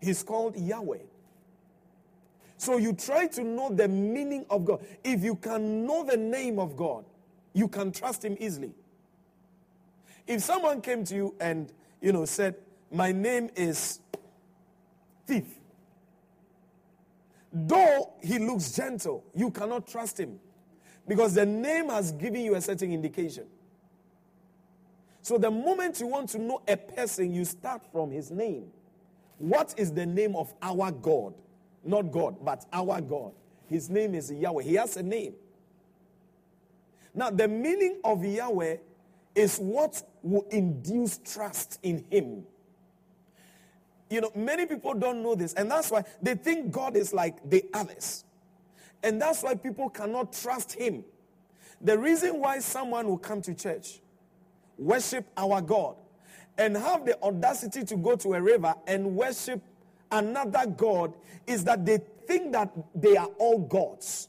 He's 0.00 0.22
called 0.22 0.56
Yahweh. 0.56 0.98
So 2.56 2.76
you 2.76 2.92
try 2.92 3.26
to 3.28 3.44
know 3.44 3.70
the 3.70 3.88
meaning 3.88 4.44
of 4.50 4.64
God. 4.64 4.84
If 5.02 5.24
you 5.24 5.34
can 5.34 5.86
know 5.86 6.04
the 6.04 6.16
name 6.16 6.58
of 6.58 6.76
God, 6.76 7.04
you 7.52 7.68
can 7.68 7.90
trust 7.90 8.24
him 8.24 8.36
easily. 8.38 8.72
If 10.26 10.42
someone 10.42 10.80
came 10.80 11.04
to 11.04 11.14
you 11.14 11.34
and, 11.40 11.72
you 12.00 12.12
know, 12.12 12.24
said, 12.24 12.56
"My 12.90 13.12
name 13.12 13.50
is 13.56 14.00
thief." 15.26 15.59
Though 17.52 18.12
he 18.22 18.38
looks 18.38 18.72
gentle, 18.72 19.24
you 19.34 19.50
cannot 19.50 19.86
trust 19.86 20.20
him 20.20 20.38
because 21.08 21.34
the 21.34 21.46
name 21.46 21.88
has 21.88 22.12
given 22.12 22.42
you 22.42 22.54
a 22.54 22.60
certain 22.60 22.92
indication. 22.92 23.46
So 25.22 25.36
the 25.36 25.50
moment 25.50 26.00
you 26.00 26.06
want 26.06 26.28
to 26.30 26.38
know 26.38 26.62
a 26.66 26.76
person, 26.76 27.34
you 27.34 27.44
start 27.44 27.82
from 27.92 28.10
his 28.10 28.30
name. 28.30 28.66
What 29.38 29.74
is 29.76 29.92
the 29.92 30.06
name 30.06 30.36
of 30.36 30.52
our 30.62 30.92
God? 30.92 31.34
Not 31.84 32.12
God, 32.12 32.36
but 32.44 32.64
our 32.72 33.00
God. 33.00 33.32
His 33.68 33.90
name 33.90 34.14
is 34.14 34.30
Yahweh. 34.30 34.62
He 34.62 34.74
has 34.74 34.96
a 34.96 35.02
name. 35.02 35.34
Now, 37.14 37.30
the 37.30 37.48
meaning 37.48 38.00
of 38.04 38.24
Yahweh 38.24 38.76
is 39.34 39.58
what 39.58 40.02
will 40.22 40.46
induce 40.50 41.18
trust 41.18 41.78
in 41.82 42.04
Him. 42.10 42.44
You 44.10 44.20
know, 44.20 44.32
many 44.34 44.66
people 44.66 44.92
don't 44.94 45.22
know 45.22 45.36
this, 45.36 45.54
and 45.54 45.70
that's 45.70 45.90
why 45.90 46.04
they 46.20 46.34
think 46.34 46.72
God 46.72 46.96
is 46.96 47.14
like 47.14 47.48
the 47.48 47.64
others. 47.72 48.24
And 49.02 49.22
that's 49.22 49.42
why 49.42 49.54
people 49.54 49.88
cannot 49.88 50.32
trust 50.32 50.72
Him. 50.72 51.04
The 51.80 51.96
reason 51.96 52.40
why 52.40 52.58
someone 52.58 53.06
will 53.08 53.18
come 53.18 53.40
to 53.42 53.54
church, 53.54 54.00
worship 54.76 55.26
our 55.36 55.62
God, 55.62 55.94
and 56.58 56.76
have 56.76 57.06
the 57.06 57.22
audacity 57.22 57.84
to 57.84 57.96
go 57.96 58.16
to 58.16 58.34
a 58.34 58.42
river 58.42 58.74
and 58.86 59.14
worship 59.14 59.62
another 60.10 60.66
God 60.66 61.14
is 61.46 61.64
that 61.64 61.86
they 61.86 61.98
think 62.26 62.52
that 62.52 62.70
they 62.94 63.16
are 63.16 63.28
all 63.38 63.58
gods. 63.58 64.28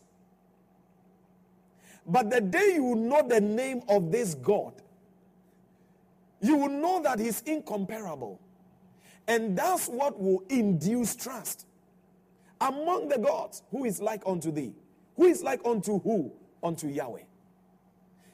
But 2.06 2.30
the 2.30 2.40
day 2.40 2.74
you 2.76 2.96
know 2.96 3.28
the 3.28 3.42
name 3.42 3.82
of 3.90 4.12
this 4.12 4.36
God, 4.36 4.74
you 6.40 6.56
will 6.56 6.70
know 6.70 7.02
that 7.02 7.20
he's 7.20 7.42
incomparable. 7.42 8.40
And 9.28 9.58
that's 9.58 9.88
what 9.88 10.20
will 10.20 10.44
induce 10.50 11.16
trust. 11.16 11.66
Among 12.60 13.08
the 13.08 13.18
gods, 13.18 13.64
who 13.72 13.86
is 13.86 14.02
like 14.02 14.22
unto 14.26 14.52
thee? 14.52 14.74
Who 15.16 15.26
is 15.26 15.42
like 15.42 15.62
unto 15.66 16.00
who? 16.00 16.32
Unto 16.64 16.88
Yahweh. 16.88 17.24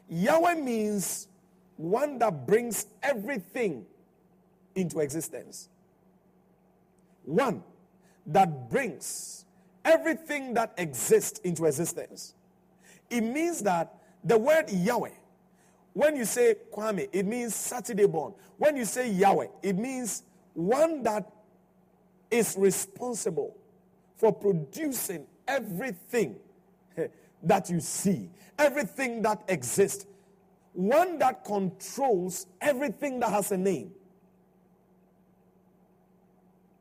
Yahweh 0.10 0.56
means 0.56 1.28
one 1.78 2.17
that 2.19 2.45
brings 2.47 2.88
everything 3.04 3.86
into 4.76 5.00
existence. 5.00 5.69
One 7.23 7.63
that 8.26 8.69
brings 8.69 9.45
everything 9.86 10.54
that 10.56 10.73
exists 10.78 11.39
into 11.39 11.65
existence. 11.65 12.34
It 13.10 13.21
means 13.21 13.62
that 13.62 13.93
the 14.23 14.38
word 14.38 14.69
Yahweh, 14.69 15.12
when 15.93 16.15
you 16.15 16.26
say 16.26 16.56
Kwame, 16.73 17.08
it 17.12 17.26
means 17.26 17.56
Saturday 17.56 18.06
born. 18.06 18.34
When 18.58 18.76
you 18.76 18.86
say 18.86 19.10
Yahweh, 19.10 19.47
it 19.63 19.78
means 19.78 20.23
one 20.58 21.04
that 21.04 21.32
is 22.32 22.56
responsible 22.58 23.56
for 24.15 24.34
producing 24.34 25.28
everything 25.48 26.36
that 27.43 27.70
you 27.70 27.80
see, 27.80 28.32
everything 28.58 29.22
that 29.22 29.43
exists. 29.48 30.08
One 30.74 31.20
that 31.20 31.46
controls 31.46 32.48
everything 32.60 33.20
that 33.20 33.30
has 33.30 33.52
a 33.52 33.58
name. 33.58 33.91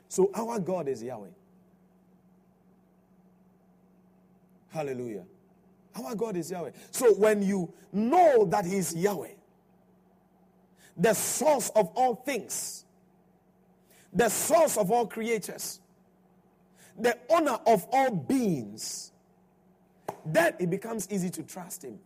So 0.08 0.30
our 0.34 0.58
God 0.58 0.88
is 0.88 1.02
Yahweh. 1.02 1.28
Hallelujah. 4.68 5.24
Our 5.94 6.14
God 6.14 6.36
is 6.36 6.50
Yahweh. 6.50 6.70
So 6.90 7.12
when 7.12 7.42
you 7.42 7.74
know 7.92 8.46
that 8.46 8.64
He's 8.64 8.94
Yahweh, 8.94 9.34
the 10.96 11.12
source 11.12 11.68
of 11.76 11.88
all 11.94 12.14
things, 12.14 12.86
the 14.16 14.31
source 14.31 14.79
of 14.79 14.90
all 14.90 15.07
creatures, 15.07 15.81
the 16.98 17.16
owner 17.29 17.59
of 17.66 17.87
all 17.92 18.11
beings, 18.11 19.12
then 20.24 20.55
it 20.59 20.70
becomes 20.70 21.07
easy 21.11 21.29
to 21.31 21.42
trust 21.42 21.85
Him. 21.85 21.98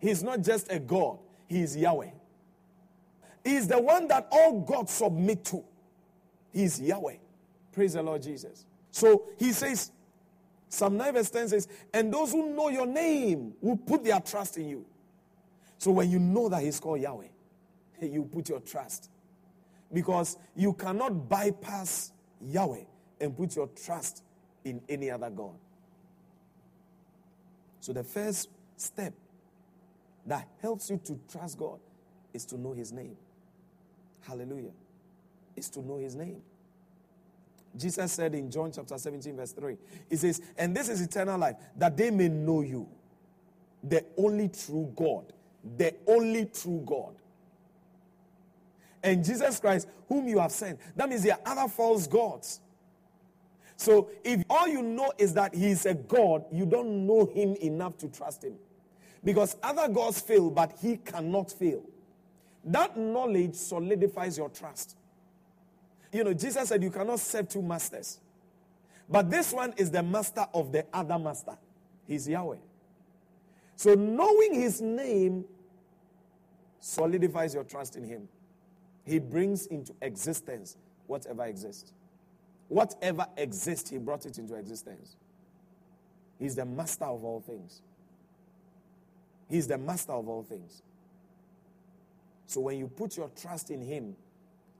He's 0.00 0.22
not 0.22 0.42
just 0.42 0.70
a 0.70 0.80
God, 0.80 1.18
He 1.48 1.62
is 1.62 1.76
Yahweh. 1.76 2.10
He 3.44 3.54
is 3.54 3.68
the 3.68 3.80
one 3.80 4.08
that 4.08 4.26
all 4.32 4.60
gods 4.60 4.92
submit 4.92 5.44
to. 5.46 5.62
He's 6.52 6.80
Yahweh. 6.80 7.16
Praise 7.72 7.92
the 7.92 8.02
Lord 8.02 8.22
Jesus. 8.22 8.66
So 8.90 9.24
he 9.38 9.52
says, 9.52 9.92
Psalm 10.68 10.96
9 10.96 11.12
verse 11.14 11.30
10 11.30 11.48
says, 11.50 11.68
and 11.94 12.12
those 12.12 12.32
who 12.32 12.54
know 12.54 12.70
your 12.70 12.86
name 12.86 13.54
will 13.60 13.76
put 13.76 14.02
their 14.02 14.18
trust 14.18 14.56
in 14.56 14.68
you. 14.68 14.84
So 15.78 15.92
when 15.92 16.10
you 16.10 16.18
know 16.18 16.48
that 16.48 16.62
he's 16.62 16.80
called 16.80 17.00
Yahweh, 17.00 17.26
you 18.02 18.24
put 18.24 18.48
your 18.48 18.60
trust. 18.60 19.10
Because 19.92 20.36
you 20.54 20.72
cannot 20.72 21.28
bypass 21.28 22.12
Yahweh 22.40 22.84
and 23.20 23.36
put 23.36 23.56
your 23.56 23.68
trust 23.68 24.22
in 24.64 24.80
any 24.88 25.10
other 25.10 25.30
God. 25.30 25.54
So 27.80 27.92
the 27.92 28.02
first 28.02 28.48
step 28.76 29.14
that 30.26 30.48
helps 30.60 30.90
you 30.90 31.00
to 31.04 31.18
trust 31.30 31.58
God 31.58 31.78
is 32.34 32.44
to 32.46 32.58
know 32.58 32.72
his 32.72 32.92
name. 32.92 33.16
Hallelujah 34.22 34.72
is 35.56 35.70
to 35.70 35.80
know 35.80 35.98
his 35.98 36.14
name. 36.14 36.42
Jesus 37.76 38.12
said 38.12 38.34
in 38.34 38.50
John 38.50 38.72
chapter 38.72 38.96
17, 38.96 39.36
verse 39.36 39.52
3, 39.52 39.76
He 40.08 40.16
says, 40.16 40.40
And 40.56 40.76
this 40.76 40.88
is 40.88 41.00
eternal 41.00 41.38
life, 41.38 41.56
that 41.76 41.96
they 41.96 42.10
may 42.10 42.28
know 42.28 42.62
you, 42.62 42.88
the 43.82 44.04
only 44.16 44.48
true 44.48 44.92
God, 44.96 45.32
the 45.76 45.94
only 46.06 46.46
true 46.46 46.82
God. 46.86 47.14
And 49.06 49.24
Jesus 49.24 49.60
Christ, 49.60 49.86
whom 50.08 50.26
you 50.26 50.40
have 50.40 50.50
sent. 50.50 50.80
That 50.96 51.08
means 51.08 51.22
there 51.22 51.34
are 51.34 51.52
other 51.52 51.70
false 51.70 52.08
gods. 52.08 52.60
So 53.76 54.10
if 54.24 54.42
all 54.50 54.66
you 54.66 54.82
know 54.82 55.12
is 55.16 55.32
that 55.34 55.54
he 55.54 55.68
is 55.68 55.86
a 55.86 55.94
God, 55.94 56.44
you 56.50 56.66
don't 56.66 57.06
know 57.06 57.26
him 57.26 57.54
enough 57.62 57.96
to 57.98 58.08
trust 58.08 58.42
him. 58.42 58.54
Because 59.22 59.56
other 59.62 59.86
gods 59.86 60.20
fail, 60.20 60.50
but 60.50 60.76
he 60.82 60.96
cannot 60.96 61.52
fail. 61.52 61.84
That 62.64 62.96
knowledge 62.96 63.54
solidifies 63.54 64.36
your 64.38 64.48
trust. 64.48 64.96
You 66.10 66.24
know, 66.24 66.34
Jesus 66.34 66.68
said 66.68 66.82
you 66.82 66.90
cannot 66.90 67.20
serve 67.20 67.48
two 67.48 67.62
masters. 67.62 68.18
But 69.08 69.30
this 69.30 69.52
one 69.52 69.72
is 69.76 69.88
the 69.88 70.02
master 70.02 70.46
of 70.52 70.72
the 70.72 70.84
other 70.92 71.16
master. 71.16 71.56
He's 72.08 72.28
Yahweh. 72.28 72.56
So 73.76 73.94
knowing 73.94 74.54
his 74.54 74.80
name 74.80 75.44
solidifies 76.80 77.54
your 77.54 77.62
trust 77.62 77.94
in 77.94 78.02
him. 78.02 78.28
He 79.06 79.18
brings 79.20 79.66
into 79.66 79.94
existence 80.02 80.76
whatever 81.06 81.44
exists. 81.44 81.92
Whatever 82.68 83.26
exists, 83.36 83.90
he 83.90 83.98
brought 83.98 84.26
it 84.26 84.38
into 84.38 84.54
existence. 84.54 85.16
He's 86.38 86.56
the 86.56 86.64
master 86.64 87.04
of 87.04 87.24
all 87.24 87.40
things. 87.40 87.80
He's 89.48 89.68
the 89.68 89.78
master 89.78 90.12
of 90.12 90.28
all 90.28 90.42
things. 90.42 90.82
So 92.46 92.60
when 92.60 92.78
you 92.78 92.88
put 92.88 93.16
your 93.16 93.30
trust 93.40 93.70
in 93.70 93.80
him, 93.80 94.16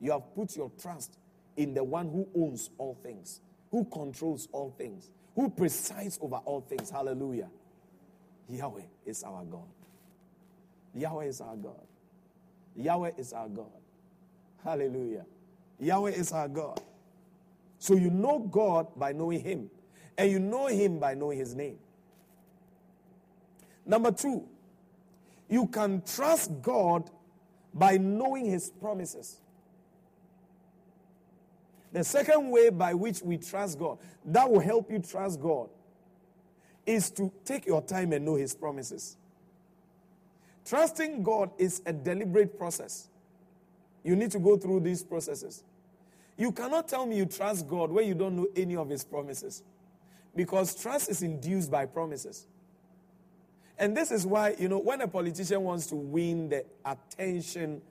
you 0.00 0.10
have 0.10 0.34
put 0.34 0.56
your 0.56 0.70
trust 0.80 1.16
in 1.56 1.72
the 1.72 1.84
one 1.84 2.08
who 2.08 2.28
owns 2.34 2.70
all 2.78 2.96
things, 3.02 3.40
who 3.70 3.84
controls 3.84 4.48
all 4.52 4.74
things, 4.76 5.10
who 5.34 5.48
presides 5.48 6.18
over 6.20 6.36
all 6.44 6.60
things. 6.60 6.90
Hallelujah. 6.90 7.48
Yahweh 8.48 8.82
is 9.06 9.22
our 9.22 9.44
God. 9.44 9.68
Yahweh 10.94 11.24
is 11.24 11.40
our 11.40 11.56
God. 11.56 11.86
Yahweh 12.76 13.12
is 13.16 13.32
our 13.32 13.48
God. 13.48 13.70
Hallelujah. 14.64 15.24
Yahweh 15.78 16.10
is 16.10 16.32
our 16.32 16.48
God. 16.48 16.80
So 17.78 17.94
you 17.94 18.10
know 18.10 18.38
God 18.38 18.88
by 18.96 19.12
knowing 19.12 19.40
Him, 19.40 19.70
and 20.16 20.30
you 20.30 20.38
know 20.38 20.66
Him 20.66 20.98
by 20.98 21.14
knowing 21.14 21.38
His 21.38 21.54
name. 21.54 21.78
Number 23.84 24.10
two, 24.10 24.44
you 25.48 25.66
can 25.66 26.02
trust 26.02 26.50
God 26.62 27.10
by 27.72 27.98
knowing 27.98 28.46
His 28.46 28.70
promises. 28.70 29.40
The 31.92 32.02
second 32.02 32.50
way 32.50 32.70
by 32.70 32.94
which 32.94 33.22
we 33.22 33.38
trust 33.38 33.78
God, 33.78 33.98
that 34.24 34.50
will 34.50 34.60
help 34.60 34.90
you 34.90 34.98
trust 34.98 35.40
God, 35.40 35.68
is 36.84 37.10
to 37.10 37.32
take 37.44 37.66
your 37.66 37.82
time 37.82 38.12
and 38.12 38.24
know 38.24 38.34
His 38.34 38.54
promises. 38.54 39.16
Trusting 40.64 41.22
God 41.22 41.50
is 41.58 41.80
a 41.86 41.92
deliberate 41.92 42.58
process. 42.58 43.08
You 44.06 44.14
need 44.14 44.30
to 44.30 44.38
go 44.38 44.56
through 44.56 44.80
these 44.80 45.02
processes. 45.02 45.64
You 46.38 46.52
cannot 46.52 46.86
tell 46.86 47.06
me 47.06 47.16
you 47.16 47.26
trust 47.26 47.66
God 47.66 47.90
when 47.90 48.06
you 48.06 48.14
don't 48.14 48.36
know 48.36 48.46
any 48.54 48.76
of 48.76 48.88
His 48.88 49.02
promises. 49.02 49.64
Because 50.36 50.80
trust 50.80 51.10
is 51.10 51.22
induced 51.22 51.72
by 51.72 51.86
promises. 51.86 52.46
And 53.76 53.96
this 53.96 54.12
is 54.12 54.24
why, 54.24 54.54
you 54.60 54.68
know, 54.68 54.78
when 54.78 55.00
a 55.00 55.08
politician 55.08 55.60
wants 55.62 55.88
to 55.88 55.96
win 55.96 56.48
the 56.48 56.64
attention 56.84 57.82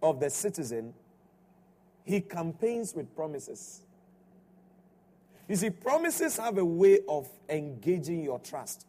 of 0.00 0.20
the 0.20 0.30
citizen, 0.30 0.94
he 2.04 2.20
campaigns 2.20 2.94
with 2.94 3.14
promises. 3.16 3.82
You 5.48 5.56
see, 5.56 5.70
promises 5.70 6.36
have 6.36 6.58
a 6.58 6.64
way 6.64 7.00
of 7.08 7.28
engaging 7.48 8.22
your 8.22 8.38
trust. 8.38 8.86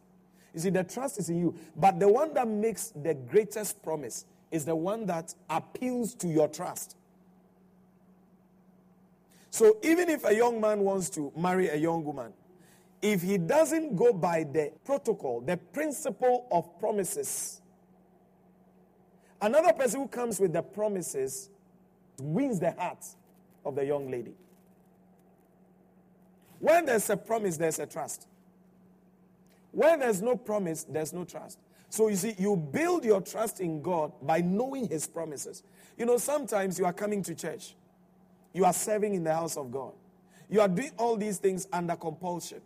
You 0.54 0.60
see, 0.60 0.70
the 0.70 0.84
trust 0.84 1.18
is 1.18 1.28
in 1.28 1.40
you. 1.40 1.54
But 1.74 1.98
the 1.98 2.08
one 2.08 2.32
that 2.34 2.46
makes 2.46 2.90
the 2.90 3.14
greatest 3.14 3.82
promise 3.82 4.26
is 4.50 4.64
the 4.64 4.76
one 4.76 5.06
that 5.06 5.34
appeals 5.50 6.14
to 6.14 6.28
your 6.28 6.48
trust. 6.48 6.96
So 9.50 9.78
even 9.82 10.10
if 10.10 10.24
a 10.24 10.34
young 10.34 10.60
man 10.60 10.80
wants 10.80 11.08
to 11.10 11.32
marry 11.36 11.68
a 11.68 11.76
young 11.76 12.04
woman, 12.04 12.32
if 13.00 13.22
he 13.22 13.38
doesn't 13.38 13.96
go 13.96 14.12
by 14.12 14.44
the 14.44 14.72
protocol, 14.84 15.40
the 15.40 15.56
principle 15.56 16.46
of 16.50 16.78
promises, 16.78 17.60
another 19.40 19.72
person 19.72 20.00
who 20.00 20.08
comes 20.08 20.40
with 20.40 20.52
the 20.52 20.62
promises 20.62 21.50
wins 22.20 22.60
the 22.60 22.72
heart 22.72 23.04
of 23.64 23.74
the 23.74 23.84
young 23.84 24.10
lady. 24.10 24.34
When 26.58 26.86
there's 26.86 27.08
a 27.10 27.16
promise, 27.16 27.56
there's 27.56 27.78
a 27.78 27.86
trust. 27.86 28.26
When 29.72 30.00
there's 30.00 30.22
no 30.22 30.36
promise, 30.36 30.84
there's 30.84 31.12
no 31.12 31.24
trust. 31.24 31.58
So 31.88 32.08
you 32.08 32.16
see, 32.16 32.34
you 32.38 32.56
build 32.56 33.04
your 33.04 33.20
trust 33.20 33.60
in 33.60 33.80
God 33.80 34.12
by 34.22 34.40
knowing 34.40 34.88
His 34.88 35.06
promises. 35.06 35.62
You 35.96 36.06
know, 36.06 36.18
sometimes 36.18 36.78
you 36.78 36.84
are 36.84 36.92
coming 36.92 37.22
to 37.22 37.34
church, 37.34 37.74
you 38.52 38.64
are 38.64 38.72
serving 38.72 39.14
in 39.14 39.24
the 39.24 39.32
house 39.32 39.56
of 39.56 39.70
God, 39.70 39.92
you 40.48 40.60
are 40.60 40.68
doing 40.68 40.92
all 40.98 41.16
these 41.16 41.38
things 41.38 41.66
under 41.72 41.96
compulsion 41.96 42.60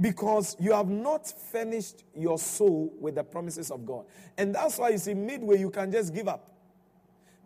because 0.00 0.56
you 0.58 0.72
have 0.72 0.88
not 0.88 1.26
finished 1.26 2.04
your 2.16 2.38
soul 2.38 2.92
with 2.98 3.16
the 3.16 3.24
promises 3.24 3.70
of 3.70 3.84
God. 3.84 4.06
And 4.38 4.54
that's 4.54 4.78
why 4.78 4.90
you 4.90 4.98
see, 4.98 5.14
midway, 5.14 5.58
you 5.58 5.70
can 5.70 5.92
just 5.92 6.14
give 6.14 6.26
up 6.26 6.50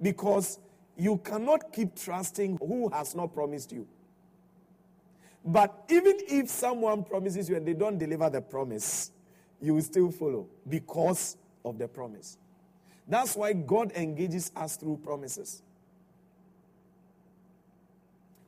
because 0.01 0.59
you 0.97 1.19
cannot 1.19 1.73
keep 1.73 1.97
trusting 1.97 2.59
who 2.59 2.89
has 2.91 3.15
not 3.15 3.35
promised 3.35 3.73
you. 3.73 3.89
But 5.45 5.85
even 5.89 6.17
if 6.29 6.49
someone 6.49 7.03
promises 7.05 7.49
you 7.49 7.57
and 7.57 7.67
they 7.67 7.75
don't 7.75 7.99
deliver 7.99 8.31
the 8.31 8.41
promise, 8.41 9.11
you 9.65 9.75
will 9.75 9.83
still 9.83 10.11
follow 10.11 10.47
because 10.69 11.37
of 11.65 11.79
the 11.79 11.89
promise. 11.89 12.37
That's 13.09 13.35
why 13.35 13.55
God 13.55 13.93
engages 13.93 14.53
us 14.55 14.77
through 14.77 14.99
promises. 14.99 15.63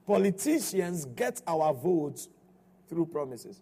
Politicians 0.06 1.06
get 1.06 1.40
our 1.46 1.72
votes 1.72 2.28
through 2.88 3.06
promises. 3.06 3.60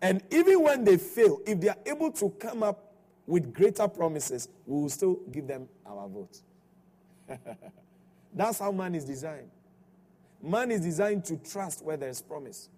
And 0.00 0.22
even 0.30 0.62
when 0.62 0.84
they 0.84 0.96
fail, 0.96 1.40
if 1.46 1.60
they 1.60 1.68
are 1.68 1.76
able 1.84 2.12
to 2.12 2.30
come 2.30 2.62
up 2.62 2.92
with 3.26 3.52
greater 3.52 3.88
promises, 3.88 4.48
we 4.64 4.82
will 4.82 4.88
still 4.88 5.18
give 5.32 5.46
them 5.48 5.68
our 5.84 6.08
vote. 6.08 6.40
That's 8.32 8.60
how 8.60 8.70
man 8.70 8.94
is 8.94 9.04
designed. 9.04 9.50
Man 10.42 10.70
is 10.70 10.82
designed 10.82 11.24
to 11.24 11.36
trust 11.36 11.84
where 11.84 11.96
there 11.96 12.10
is 12.10 12.22
promise. 12.22 12.68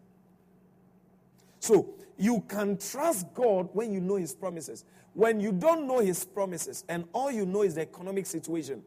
So 1.60 1.94
you 2.16 2.44
can 2.48 2.76
trust 2.78 3.32
God 3.34 3.68
when 3.72 3.92
you 3.92 4.00
know 4.00 4.16
His 4.16 4.34
promises. 4.34 4.84
When 5.14 5.40
you 5.40 5.52
don't 5.52 5.86
know 5.86 6.00
His 6.00 6.24
promises 6.24 6.84
and 6.88 7.04
all 7.12 7.30
you 7.30 7.46
know 7.46 7.62
is 7.62 7.76
the 7.76 7.82
economic 7.82 8.26
situation, 8.26 8.82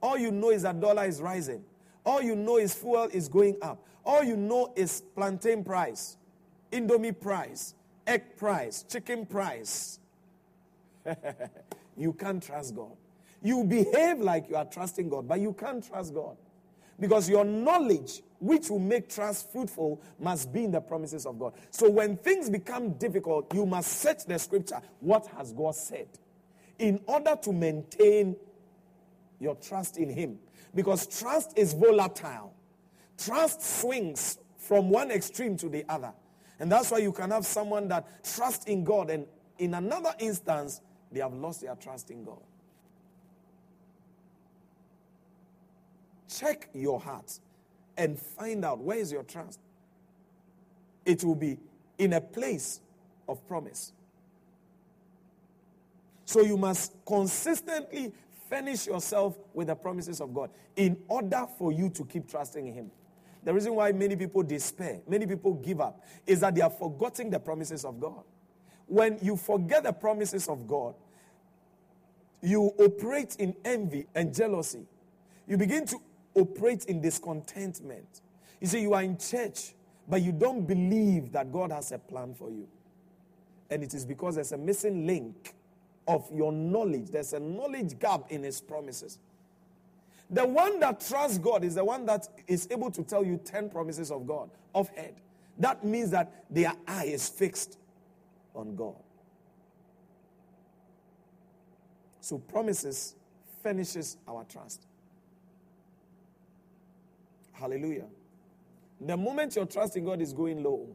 all 0.00 0.18
you 0.18 0.30
know 0.30 0.50
is 0.50 0.62
that 0.62 0.80
dollar 0.80 1.04
is 1.04 1.20
rising, 1.20 1.64
all 2.04 2.20
you 2.20 2.34
know 2.34 2.58
is 2.58 2.74
fuel 2.74 3.08
is 3.12 3.28
going 3.28 3.56
up, 3.62 3.84
all 4.04 4.22
you 4.24 4.36
know 4.36 4.72
is 4.76 5.02
plantain 5.14 5.62
price, 5.62 6.16
indomie 6.72 7.18
price, 7.18 7.74
egg 8.06 8.36
price, 8.36 8.84
chicken 8.88 9.24
price. 9.24 10.00
you 11.96 12.12
can't 12.12 12.42
trust 12.42 12.74
God. 12.74 12.96
You 13.42 13.64
behave 13.64 14.18
like 14.18 14.48
you 14.48 14.56
are 14.56 14.64
trusting 14.64 15.08
God, 15.08 15.26
but 15.26 15.40
you 15.40 15.52
can't 15.52 15.84
trust 15.84 16.14
God. 16.14 16.36
Because 17.02 17.28
your 17.28 17.44
knowledge, 17.44 18.22
which 18.38 18.70
will 18.70 18.78
make 18.78 19.08
trust 19.08 19.50
fruitful, 19.50 20.00
must 20.20 20.52
be 20.52 20.62
in 20.62 20.70
the 20.70 20.80
promises 20.80 21.26
of 21.26 21.36
God. 21.36 21.52
So 21.72 21.90
when 21.90 22.16
things 22.16 22.48
become 22.48 22.92
difficult, 22.92 23.52
you 23.52 23.66
must 23.66 23.98
search 23.98 24.24
the 24.24 24.38
scripture. 24.38 24.80
What 25.00 25.26
has 25.36 25.52
God 25.52 25.74
said? 25.74 26.06
In 26.78 27.00
order 27.08 27.34
to 27.42 27.52
maintain 27.52 28.36
your 29.40 29.56
trust 29.56 29.98
in 29.98 30.10
Him. 30.10 30.38
Because 30.76 31.08
trust 31.08 31.58
is 31.58 31.72
volatile, 31.72 32.54
trust 33.18 33.80
swings 33.80 34.38
from 34.56 34.88
one 34.88 35.10
extreme 35.10 35.56
to 35.56 35.68
the 35.68 35.84
other. 35.88 36.12
And 36.60 36.70
that's 36.70 36.92
why 36.92 36.98
you 36.98 37.10
can 37.10 37.32
have 37.32 37.44
someone 37.44 37.88
that 37.88 38.06
trusts 38.22 38.66
in 38.66 38.84
God, 38.84 39.10
and 39.10 39.26
in 39.58 39.74
another 39.74 40.12
instance, 40.20 40.80
they 41.10 41.18
have 41.18 41.34
lost 41.34 41.62
their 41.62 41.74
trust 41.74 42.12
in 42.12 42.22
God. 42.22 42.38
Check 46.38 46.68
your 46.72 47.00
heart 47.00 47.38
and 47.96 48.18
find 48.18 48.64
out 48.64 48.78
where 48.78 48.98
is 48.98 49.12
your 49.12 49.22
trust. 49.22 49.60
It 51.04 51.24
will 51.24 51.34
be 51.34 51.58
in 51.98 52.12
a 52.14 52.20
place 52.20 52.80
of 53.28 53.46
promise. 53.46 53.92
So 56.24 56.40
you 56.40 56.56
must 56.56 56.94
consistently 57.04 58.12
furnish 58.48 58.86
yourself 58.86 59.38
with 59.52 59.66
the 59.66 59.74
promises 59.74 60.20
of 60.20 60.32
God 60.32 60.50
in 60.76 60.96
order 61.08 61.46
for 61.58 61.72
you 61.72 61.90
to 61.90 62.04
keep 62.04 62.28
trusting 62.28 62.72
Him. 62.72 62.90
The 63.44 63.52
reason 63.52 63.74
why 63.74 63.92
many 63.92 64.14
people 64.14 64.42
despair, 64.42 65.00
many 65.08 65.26
people 65.26 65.54
give 65.54 65.80
up, 65.80 66.04
is 66.26 66.40
that 66.40 66.54
they 66.54 66.60
are 66.60 66.70
forgetting 66.70 67.30
the 67.30 67.40
promises 67.40 67.84
of 67.84 67.98
God. 67.98 68.22
When 68.86 69.18
you 69.20 69.36
forget 69.36 69.82
the 69.82 69.92
promises 69.92 70.48
of 70.48 70.66
God, 70.66 70.94
you 72.40 72.72
operate 72.78 73.36
in 73.36 73.54
envy 73.64 74.06
and 74.14 74.34
jealousy. 74.34 74.86
You 75.46 75.56
begin 75.56 75.86
to 75.86 75.98
operate 76.34 76.84
in 76.86 77.00
discontentment. 77.00 78.20
You 78.60 78.66
see, 78.66 78.80
you 78.80 78.94
are 78.94 79.02
in 79.02 79.18
church, 79.18 79.74
but 80.08 80.22
you 80.22 80.32
don't 80.32 80.66
believe 80.66 81.32
that 81.32 81.52
God 81.52 81.72
has 81.72 81.92
a 81.92 81.98
plan 81.98 82.34
for 82.34 82.50
you. 82.50 82.66
And 83.70 83.82
it 83.82 83.94
is 83.94 84.04
because 84.04 84.34
there's 84.34 84.52
a 84.52 84.58
missing 84.58 85.06
link 85.06 85.54
of 86.06 86.28
your 86.32 86.52
knowledge. 86.52 87.10
There's 87.10 87.32
a 87.32 87.40
knowledge 87.40 87.98
gap 87.98 88.30
in 88.30 88.42
His 88.42 88.60
promises. 88.60 89.18
The 90.30 90.46
one 90.46 90.80
that 90.80 91.00
trusts 91.00 91.38
God 91.38 91.64
is 91.64 91.74
the 91.74 91.84
one 91.84 92.06
that 92.06 92.28
is 92.46 92.68
able 92.70 92.90
to 92.90 93.02
tell 93.02 93.24
you 93.24 93.38
10 93.44 93.68
promises 93.68 94.10
of 94.10 94.26
God 94.26 94.50
of 94.74 94.88
head. 94.90 95.14
That 95.58 95.84
means 95.84 96.10
that 96.10 96.44
their 96.50 96.72
eye 96.88 97.04
is 97.04 97.28
fixed 97.28 97.78
on 98.54 98.74
God. 98.74 98.96
So 102.20 102.38
promises 102.38 103.14
finishes 103.62 104.16
our 104.26 104.44
trust. 104.44 104.86
Hallelujah. 107.52 108.06
The 109.00 109.16
moment 109.16 109.56
your 109.56 109.66
trust 109.66 109.96
in 109.96 110.04
God 110.04 110.20
is 110.20 110.32
going 110.32 110.62
low, 110.62 110.88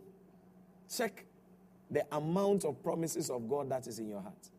check 0.94 1.26
the 1.90 2.06
amount 2.12 2.66
of 2.66 2.82
promises 2.84 3.30
of 3.30 3.50
God 3.50 3.70
that 3.70 3.88
is 3.88 4.00
in 4.00 4.10
your 4.10 4.22
heart. 4.22 4.50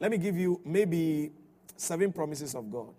Let 0.00 0.10
me 0.10 0.18
give 0.18 0.36
you 0.36 0.60
maybe 0.64 1.32
seven 1.76 2.12
promises 2.12 2.54
of 2.54 2.70
God. 2.70 2.94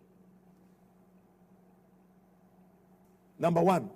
Number 3.38 3.62
one, 3.62 3.89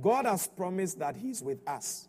God 0.00 0.26
has 0.26 0.46
promised 0.46 0.98
that 0.98 1.16
He's 1.16 1.42
with 1.42 1.66
us. 1.66 2.08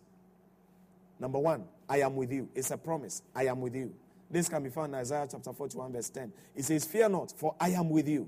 Number 1.20 1.40
one, 1.40 1.66
I 1.88 2.02
am 2.02 2.16
with 2.16 2.32
you. 2.32 2.50
It's 2.56 2.72
a 2.72 2.78
promise. 2.78 3.22
I 3.36 3.46
am 3.46 3.62
with 3.62 3.76
you. 3.76 3.94
This 4.32 4.48
can 4.48 4.64
be 4.64 4.70
found 4.70 4.94
in 4.94 5.00
Isaiah 5.00 5.28
chapter 5.30 5.54
41, 5.54 5.92
verse 5.92 6.10
10. 6.10 6.32
It 6.56 6.66
says, 6.66 6.86
Fear 6.86 7.10
not, 7.10 7.32
for 7.38 7.56
I 7.60 7.70
am 7.70 7.90
with 7.90 8.08
you. 8.08 8.28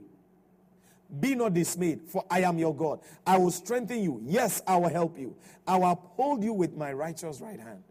Be 1.20 1.36
not 1.36 1.54
dismayed, 1.54 2.02
for 2.08 2.24
I 2.30 2.42
am 2.42 2.58
your 2.58 2.74
God. 2.74 3.02
I 3.28 3.38
will 3.38 3.52
strengthen 3.52 4.02
you. 4.02 4.22
Yes, 4.24 4.62
I 4.66 4.78
will 4.78 4.90
help 4.90 5.20
you. 5.20 5.36
I 5.68 5.76
will 5.78 5.92
uphold 5.92 6.44
you 6.44 6.54
with 6.54 6.76
my 6.76 6.94
righteous 6.94 7.42
right 7.42 7.60
hand. 7.60 7.84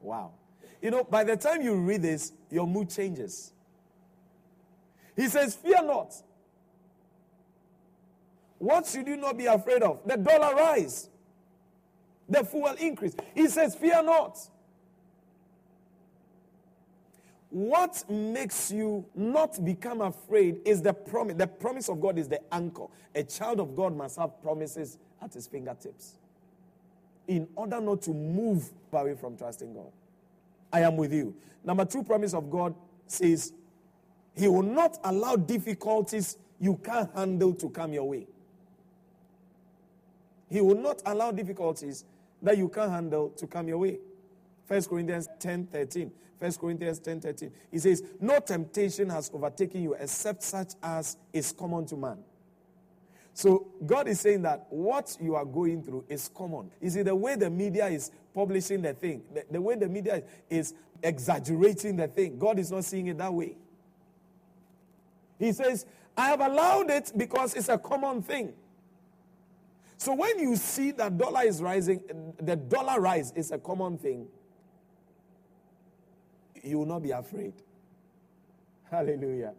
Wow. 0.00 0.32
You 0.80 0.92
know, 0.92 1.04
by 1.04 1.24
the 1.24 1.36
time 1.36 1.62
you 1.62 1.74
read 1.74 2.02
this, 2.02 2.32
your 2.50 2.66
mood 2.66 2.90
changes. 2.90 3.52
He 5.16 5.26
says, 5.28 5.56
Fear 5.56 5.82
not. 5.82 6.14
What 8.58 8.86
should 8.86 9.06
you 9.06 9.16
not 9.16 9.36
be 9.36 9.46
afraid 9.46 9.82
of? 9.82 10.00
The 10.06 10.16
dollar 10.16 10.54
rise, 10.54 11.08
the 12.28 12.44
fuel 12.44 12.74
increase. 12.78 13.16
He 13.34 13.48
says, 13.48 13.74
Fear 13.74 14.04
not. 14.04 14.38
What 17.50 18.04
makes 18.10 18.70
you 18.70 19.06
not 19.14 19.64
become 19.64 20.02
afraid 20.02 20.60
is 20.66 20.82
the 20.82 20.92
promise. 20.92 21.36
The 21.36 21.46
promise 21.46 21.88
of 21.88 22.00
God 22.00 22.18
is 22.18 22.28
the 22.28 22.40
anchor. 22.52 22.86
A 23.14 23.22
child 23.22 23.58
of 23.60 23.74
God 23.74 23.96
must 23.96 24.18
have 24.18 24.40
promises 24.42 24.98
at 25.22 25.32
his 25.32 25.46
fingertips 25.46 26.16
in 27.26 27.48
order 27.56 27.80
not 27.80 28.02
to 28.02 28.10
move 28.10 28.68
away 28.92 29.14
from 29.14 29.36
trusting 29.36 29.72
God. 29.72 29.92
I 30.72 30.80
am 30.80 30.96
with 30.96 31.12
you. 31.12 31.34
Number 31.64 31.84
two 31.84 32.02
promise 32.02 32.34
of 32.34 32.50
God 32.50 32.74
says, 33.06 33.52
He 34.34 34.48
will 34.48 34.62
not 34.62 34.98
allow 35.04 35.36
difficulties 35.36 36.36
you 36.60 36.76
can't 36.76 37.14
handle 37.14 37.54
to 37.54 37.70
come 37.70 37.92
your 37.92 38.08
way. 38.08 38.26
He 40.50 40.60
will 40.60 40.80
not 40.80 41.02
allow 41.06 41.30
difficulties 41.30 42.04
that 42.42 42.56
you 42.56 42.68
can't 42.68 42.90
handle 42.90 43.30
to 43.30 43.46
come 43.46 43.68
your 43.68 43.78
way. 43.78 43.98
1 44.68 44.82
Corinthians 44.84 45.28
10 45.40 45.66
13. 45.66 46.12
1 46.38 46.52
Corinthians 46.52 46.98
10 47.00 47.20
13. 47.20 47.50
He 47.72 47.78
says, 47.78 48.02
No 48.20 48.38
temptation 48.38 49.10
has 49.10 49.30
overtaken 49.32 49.82
you 49.82 49.94
except 49.94 50.42
such 50.42 50.74
as 50.82 51.16
is 51.32 51.52
common 51.52 51.86
to 51.86 51.96
man. 51.96 52.18
So 53.34 53.68
God 53.86 54.08
is 54.08 54.20
saying 54.20 54.42
that 54.42 54.66
what 54.68 55.16
you 55.20 55.36
are 55.36 55.44
going 55.44 55.82
through 55.82 56.04
is 56.08 56.28
common. 56.34 56.70
Is 56.80 56.96
it 56.96 57.04
the 57.04 57.14
way 57.14 57.36
the 57.36 57.48
media 57.48 57.86
is 57.86 58.10
publishing 58.34 58.82
the 58.82 58.94
thing, 58.94 59.22
the, 59.32 59.44
the 59.50 59.60
way 59.60 59.76
the 59.76 59.88
media 59.88 60.22
is 60.50 60.74
exaggerating 61.02 61.96
the 61.96 62.08
thing? 62.08 62.38
God 62.38 62.58
is 62.58 62.70
not 62.70 62.84
seeing 62.84 63.06
it 63.06 63.18
that 63.18 63.32
way. 63.32 63.56
He 65.38 65.52
says, 65.52 65.86
I 66.16 66.30
have 66.30 66.40
allowed 66.40 66.90
it 66.90 67.12
because 67.16 67.54
it's 67.54 67.68
a 67.68 67.78
common 67.78 68.22
thing. 68.22 68.54
So 69.98 70.14
when 70.14 70.38
you 70.38 70.56
see 70.56 70.90
that 70.92 71.16
dollar 71.16 71.42
is 71.42 71.62
rising, 71.62 72.00
the 72.40 72.56
dollar 72.56 73.00
rise 73.00 73.32
is 73.36 73.52
a 73.52 73.58
common 73.58 73.98
thing, 73.98 74.26
you 76.68 76.78
will 76.78 76.86
not 76.86 77.02
be 77.02 77.10
afraid. 77.10 77.54
Hallelujah. 78.90 79.54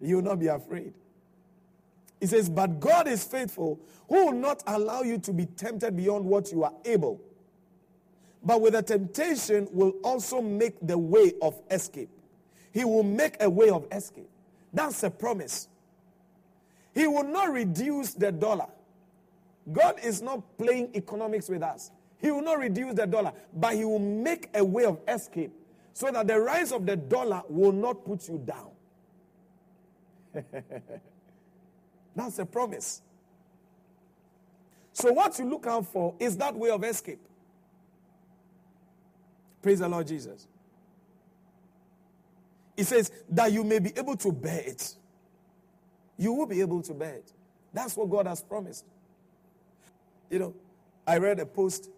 You 0.00 0.16
will 0.16 0.22
not 0.22 0.38
be 0.38 0.46
afraid. 0.46 0.92
He 2.20 2.26
says, 2.26 2.48
But 2.48 2.80
God 2.80 3.08
is 3.08 3.24
faithful, 3.24 3.80
who 4.08 4.26
will 4.26 4.32
not 4.32 4.62
allow 4.66 5.02
you 5.02 5.18
to 5.18 5.32
be 5.32 5.46
tempted 5.46 5.96
beyond 5.96 6.24
what 6.24 6.52
you 6.52 6.64
are 6.64 6.72
able. 6.84 7.20
But 8.42 8.60
with 8.60 8.74
the 8.74 8.82
temptation 8.82 9.68
will 9.72 9.94
also 10.02 10.40
make 10.40 10.76
the 10.82 10.98
way 10.98 11.32
of 11.40 11.60
escape. 11.70 12.10
He 12.72 12.84
will 12.84 13.02
make 13.02 13.36
a 13.40 13.48
way 13.48 13.70
of 13.70 13.86
escape. 13.90 14.28
That's 14.72 15.02
a 15.02 15.10
promise. 15.10 15.68
He 16.94 17.06
will 17.06 17.24
not 17.24 17.52
reduce 17.52 18.14
the 18.14 18.30
dollar. 18.30 18.66
God 19.72 19.98
is 20.02 20.20
not 20.20 20.42
playing 20.58 20.90
economics 20.94 21.48
with 21.48 21.62
us. 21.62 21.90
He 22.18 22.30
will 22.30 22.42
not 22.42 22.58
reduce 22.58 22.94
the 22.94 23.06
dollar, 23.06 23.32
but 23.54 23.74
he 23.74 23.84
will 23.84 23.98
make 23.98 24.50
a 24.54 24.64
way 24.64 24.84
of 24.84 24.98
escape 25.08 25.52
so 25.94 26.10
that 26.10 26.26
the 26.26 26.38
rise 26.38 26.72
of 26.72 26.84
the 26.84 26.96
dollar 26.96 27.42
will 27.48 27.72
not 27.72 28.04
put 28.04 28.28
you 28.28 28.38
down. 28.44 28.70
That's 32.16 32.38
a 32.40 32.44
promise. 32.46 33.00
So, 34.92 35.12
what 35.12 35.38
you 35.38 35.46
look 35.48 35.66
out 35.66 35.86
for 35.86 36.14
is 36.18 36.36
that 36.36 36.54
way 36.54 36.70
of 36.70 36.84
escape. 36.84 37.20
Praise 39.62 39.78
the 39.80 39.88
Lord 39.88 40.06
Jesus. 40.06 40.46
He 42.76 42.82
says 42.82 43.10
that 43.30 43.52
you 43.52 43.64
may 43.64 43.78
be 43.78 43.92
able 43.96 44.16
to 44.16 44.32
bear 44.32 44.60
it. 44.60 44.94
You 46.16 46.32
will 46.32 46.46
be 46.46 46.60
able 46.60 46.82
to 46.82 46.94
bear 46.94 47.14
it. 47.14 47.32
That's 47.72 47.96
what 47.96 48.10
God 48.10 48.26
has 48.26 48.42
promised. 48.42 48.84
You 50.30 50.38
know, 50.38 50.54
I 51.06 51.18
read 51.18 51.40
a 51.40 51.46
post 51.46 51.90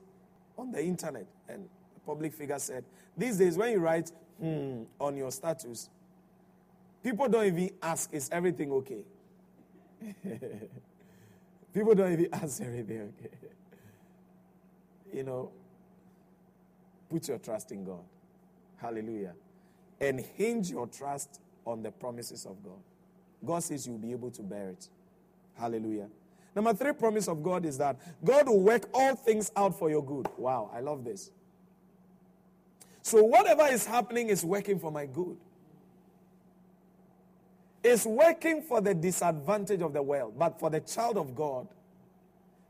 on 0.58 0.72
the 0.72 0.82
internet, 0.82 1.26
and 1.48 1.68
public 2.06 2.32
figure 2.32 2.58
said, 2.58 2.84
These 3.16 3.38
days, 3.38 3.56
when 3.56 3.72
you 3.72 3.78
write 3.78 4.12
hmm, 4.40 4.84
on 4.98 5.16
your 5.16 5.30
status, 5.30 5.90
people 7.02 7.28
don't 7.28 7.46
even 7.46 7.70
ask, 7.82 8.12
Is 8.12 8.28
everything 8.30 8.70
okay? 8.72 9.04
people 11.74 11.94
don't 11.94 12.12
even 12.12 12.28
ask 12.32 12.62
everything 12.62 13.12
okay. 13.18 13.30
you 15.12 15.22
know, 15.22 15.50
put 17.10 17.28
your 17.28 17.38
trust 17.38 17.72
in 17.72 17.84
God. 17.84 18.04
Hallelujah. 18.76 19.34
And 20.00 20.20
hinge 20.20 20.70
your 20.70 20.86
trust 20.86 21.40
on 21.64 21.82
the 21.82 21.90
promises 21.90 22.44
of 22.44 22.62
God. 22.62 22.78
God 23.44 23.62
says 23.62 23.86
you'll 23.86 23.98
be 23.98 24.12
able 24.12 24.30
to 24.32 24.42
bear 24.42 24.70
it. 24.70 24.88
Hallelujah. 25.54 26.08
Number 26.54 26.72
three 26.72 26.92
promise 26.92 27.28
of 27.28 27.42
God 27.42 27.66
is 27.66 27.76
that 27.78 27.96
God 28.24 28.48
will 28.48 28.60
work 28.60 28.88
all 28.94 29.14
things 29.14 29.52
out 29.56 29.78
for 29.78 29.90
your 29.90 30.02
good. 30.02 30.26
Wow, 30.38 30.70
I 30.74 30.80
love 30.80 31.04
this. 31.04 31.30
So 33.06 33.22
whatever 33.22 33.64
is 33.68 33.86
happening 33.86 34.30
is 34.30 34.44
working 34.44 34.80
for 34.80 34.90
my 34.90 35.06
good. 35.06 35.36
It's 37.84 38.04
working 38.04 38.62
for 38.62 38.80
the 38.80 38.94
disadvantage 38.94 39.80
of 39.80 39.92
the 39.92 40.02
world, 40.02 40.34
but 40.36 40.58
for 40.58 40.70
the 40.70 40.80
child 40.80 41.16
of 41.16 41.36
God, 41.36 41.68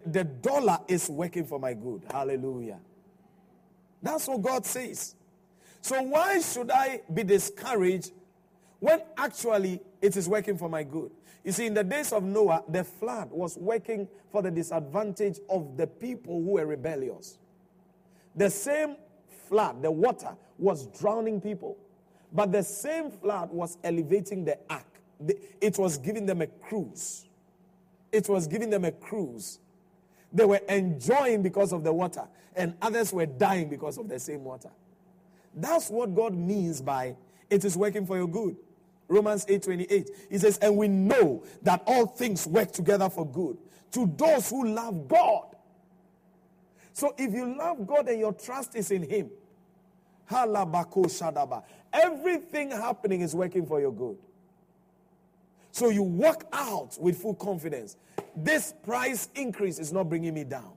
the 0.05 0.25
dollar 0.25 0.79
is 0.89 1.09
working 1.09 1.47
for 1.47 1.59
my 1.59 1.73
good. 1.73 2.03
Hallelujah. 2.11 2.81
That's 4.03 4.29
what 4.29 4.43
God 4.43 4.67
says. 4.67 5.15
So 5.81 6.03
why 6.03 6.39
should 6.43 6.71
I 6.71 7.01
be 7.15 7.25
discouraged 7.25 8.13
when 8.79 9.01
actually 9.17 9.81
it 10.03 10.19
is 10.19 10.29
working 10.29 10.59
for 10.59 10.69
my 10.69 10.83
good? 10.83 11.13
You 11.45 11.53
see, 11.53 11.65
in 11.65 11.73
the 11.73 11.85
days 11.85 12.13
of 12.13 12.23
Noah, 12.23 12.63
the 12.69 12.85
flood 12.85 13.31
was 13.31 13.57
working 13.57 14.07
for 14.31 14.43
the 14.43 14.51
disadvantage 14.51 15.39
of 15.49 15.79
the 15.79 15.87
people 15.87 16.43
who 16.43 16.51
were 16.51 16.67
rebellious. 16.67 17.39
The 18.35 18.51
same 18.51 18.97
flood, 19.49 19.83
the 19.83 19.91
water, 19.91 20.37
was 20.59 20.87
drowning 20.87 21.41
people. 21.41 21.77
But 22.33 22.53
the 22.53 22.63
same 22.63 23.11
flood 23.11 23.51
was 23.51 23.79
elevating 23.85 24.45
the 24.45 24.59
ark. 24.69 24.85
It 25.61 25.79
was 25.79 25.99
giving 25.99 26.27
them 26.27 26.43
a 26.43 26.47
cruise. 26.47 27.27
It 28.13 28.29
was 28.29 28.47
giving 28.47 28.71
them 28.71 28.85
a 28.85 28.93
cruise. 28.93 29.59
They 30.33 30.45
were 30.45 30.61
enjoying 30.69 31.43
because 31.43 31.73
of 31.73 31.85
the 31.85 31.93
water, 31.93 32.29
and 32.55 32.75
others 32.83 33.13
were 33.13 33.27
dying 33.27 33.69
because 33.69 33.97
of 33.97 34.09
the 34.09 34.19
same 34.19 34.45
water. 34.45 34.71
That's 35.55 35.89
what 35.89 36.15
God 36.15 36.35
means 36.35 36.83
by 36.83 37.17
it 37.49 37.65
is 37.65 37.77
working 37.77 38.05
for 38.05 38.17
your 38.17 38.29
good. 38.29 38.57
Romans 39.09 39.47
8:28. 39.49 40.11
He 40.29 40.39
says, 40.39 40.59
"And 40.59 40.77
we 40.77 40.89
know 40.89 41.43
that 41.63 41.83
all 41.87 42.07
things 42.07 42.47
work 42.47 42.73
together 42.73 43.09
for 43.09 43.25
good 43.25 43.57
to 43.93 44.07
those 44.17 44.51
who 44.51 44.67
love 44.67 45.09
God." 45.09 45.56
So 46.97 47.15
if 47.19 47.35
you 47.35 47.55
love 47.59 47.87
God 47.87 48.09
and 48.09 48.19
your 48.19 48.33
trust 48.33 48.75
is 48.75 48.91
in 48.91 49.03
him, 49.03 49.29
everything 51.93 52.71
happening 52.71 53.21
is 53.21 53.35
working 53.35 53.67
for 53.67 53.83
your 53.83 53.93
good. 53.93 54.17
So 55.73 55.91
you 55.91 56.03
walk 56.03 56.47
out 56.55 56.97
with 56.99 57.21
full 57.21 57.35
confidence. 57.35 57.99
This 58.35 58.73
price 58.83 59.29
increase 59.35 59.79
is 59.79 59.93
not 59.93 60.09
bringing 60.09 60.33
me 60.33 60.45
down. 60.45 60.73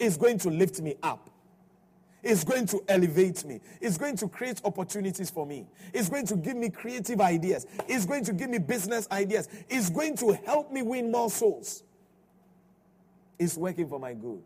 It's 0.00 0.16
going 0.16 0.38
to 0.38 0.50
lift 0.50 0.80
me 0.80 0.96
up. 1.04 1.30
It's 2.20 2.42
going 2.42 2.66
to 2.66 2.82
elevate 2.88 3.44
me. 3.44 3.60
It's 3.80 3.96
going 3.96 4.16
to 4.16 4.28
create 4.28 4.60
opportunities 4.64 5.30
for 5.30 5.46
me. 5.46 5.68
It's 5.94 6.08
going 6.08 6.26
to 6.26 6.36
give 6.36 6.56
me 6.56 6.68
creative 6.68 7.20
ideas. 7.20 7.64
It's 7.86 8.06
going 8.06 8.24
to 8.24 8.32
give 8.32 8.50
me 8.50 8.58
business 8.58 9.06
ideas. 9.12 9.48
It's 9.68 9.88
going 9.88 10.16
to 10.16 10.32
help 10.32 10.72
me 10.72 10.82
win 10.82 11.12
more 11.12 11.30
souls. 11.30 11.84
It's 13.38 13.56
working 13.56 13.88
for 13.88 14.00
my 14.00 14.14
good. 14.14 14.42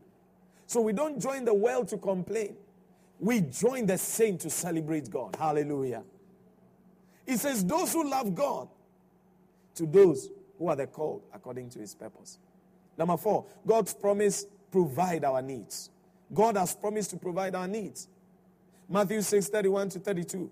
So 0.72 0.80
we 0.80 0.94
don't 0.94 1.20
join 1.20 1.44
the 1.44 1.52
world 1.52 1.88
to 1.88 1.98
complain. 1.98 2.56
We 3.20 3.42
join 3.42 3.84
the 3.84 3.98
saint 3.98 4.40
to 4.40 4.48
celebrate 4.48 5.10
God. 5.10 5.36
Hallelujah. 5.38 6.02
He 7.26 7.36
says, 7.36 7.62
Those 7.62 7.92
who 7.92 8.08
love 8.08 8.34
God, 8.34 8.68
to 9.74 9.84
those 9.84 10.30
who 10.58 10.68
are 10.68 10.76
the 10.76 10.86
called 10.86 11.24
according 11.34 11.68
to 11.70 11.78
his 11.78 11.94
purpose. 11.94 12.38
Number 12.96 13.18
four, 13.18 13.44
God's 13.66 13.92
promise 13.92 14.46
provide 14.70 15.26
our 15.26 15.42
needs. 15.42 15.90
God 16.32 16.56
has 16.56 16.74
promised 16.74 17.10
to 17.10 17.18
provide 17.18 17.54
our 17.54 17.68
needs. 17.68 18.08
Matthew 18.88 19.20
6 19.20 19.48
31 19.48 19.90
to 19.90 19.98
32. 19.98 20.50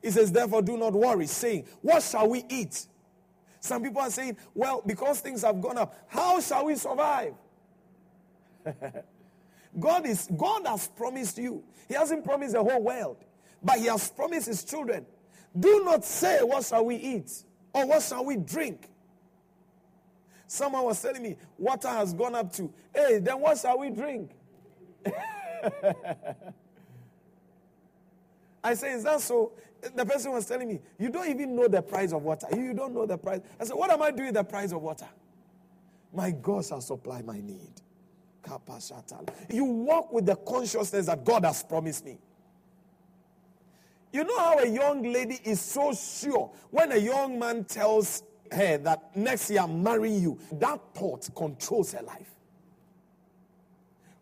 He 0.00 0.10
says, 0.10 0.32
Therefore, 0.32 0.62
do 0.62 0.78
not 0.78 0.94
worry, 0.94 1.26
saying, 1.26 1.66
What 1.82 2.02
shall 2.02 2.30
we 2.30 2.42
eat? 2.48 2.86
Some 3.60 3.82
people 3.82 4.00
are 4.00 4.10
saying, 4.10 4.38
Well, 4.54 4.82
because 4.86 5.20
things 5.20 5.42
have 5.42 5.60
gone 5.60 5.76
up, 5.76 5.94
how 6.08 6.40
shall 6.40 6.64
we 6.64 6.74
survive? 6.74 7.34
God 9.78 10.06
is 10.06 10.28
God 10.36 10.66
has 10.66 10.88
promised 10.88 11.38
you. 11.38 11.64
He 11.88 11.94
hasn't 11.94 12.24
promised 12.24 12.52
the 12.52 12.62
whole 12.62 12.82
world, 12.82 13.16
but 13.62 13.78
He 13.78 13.86
has 13.86 14.10
promised 14.10 14.46
His 14.46 14.64
children. 14.64 15.06
Do 15.58 15.82
not 15.84 16.04
say, 16.04 16.38
What 16.42 16.64
shall 16.64 16.84
we 16.84 16.96
eat? 16.96 17.44
or 17.72 17.86
what 17.86 18.02
shall 18.02 18.24
we 18.24 18.36
drink? 18.36 18.88
Someone 20.46 20.84
was 20.84 21.00
telling 21.00 21.22
me 21.22 21.36
water 21.58 21.88
has 21.88 22.12
gone 22.14 22.34
up 22.34 22.52
to. 22.54 22.72
Hey, 22.94 23.18
then 23.18 23.40
what 23.40 23.58
shall 23.58 23.78
we 23.78 23.90
drink? 23.90 24.30
I 28.64 28.74
say, 28.74 28.92
is 28.92 29.04
that 29.04 29.20
so? 29.20 29.52
The 29.94 30.04
person 30.04 30.32
was 30.32 30.46
telling 30.46 30.68
me, 30.68 30.80
you 30.98 31.10
don't 31.10 31.28
even 31.28 31.54
know 31.54 31.68
the 31.68 31.82
price 31.82 32.12
of 32.12 32.22
water. 32.22 32.48
You 32.52 32.74
don't 32.74 32.92
know 32.94 33.06
the 33.06 33.16
price. 33.16 33.40
I 33.60 33.64
said, 33.64 33.76
what 33.76 33.90
am 33.90 34.02
I 34.02 34.10
doing 34.10 34.32
the 34.32 34.42
price 34.42 34.72
of 34.72 34.82
water? 34.82 35.06
My 36.12 36.30
God 36.32 36.64
shall 36.64 36.80
supply 36.80 37.22
my 37.22 37.38
need. 37.38 37.72
You 39.50 39.64
walk 39.64 40.12
with 40.12 40.26
the 40.26 40.36
consciousness 40.36 41.06
that 41.06 41.24
God 41.24 41.44
has 41.44 41.62
promised 41.62 42.04
me. 42.04 42.18
You 44.12 44.24
know 44.24 44.38
how 44.38 44.58
a 44.58 44.66
young 44.66 45.02
lady 45.02 45.38
is 45.44 45.60
so 45.60 45.92
sure 45.92 46.50
when 46.70 46.92
a 46.92 46.96
young 46.96 47.38
man 47.38 47.64
tells 47.64 48.22
her 48.50 48.78
that 48.78 49.14
next 49.14 49.50
year 49.50 49.60
I'm 49.60 49.82
marrying 49.82 50.22
you, 50.22 50.38
that 50.52 50.80
thought 50.94 51.28
controls 51.34 51.92
her 51.92 52.02
life. 52.02 52.30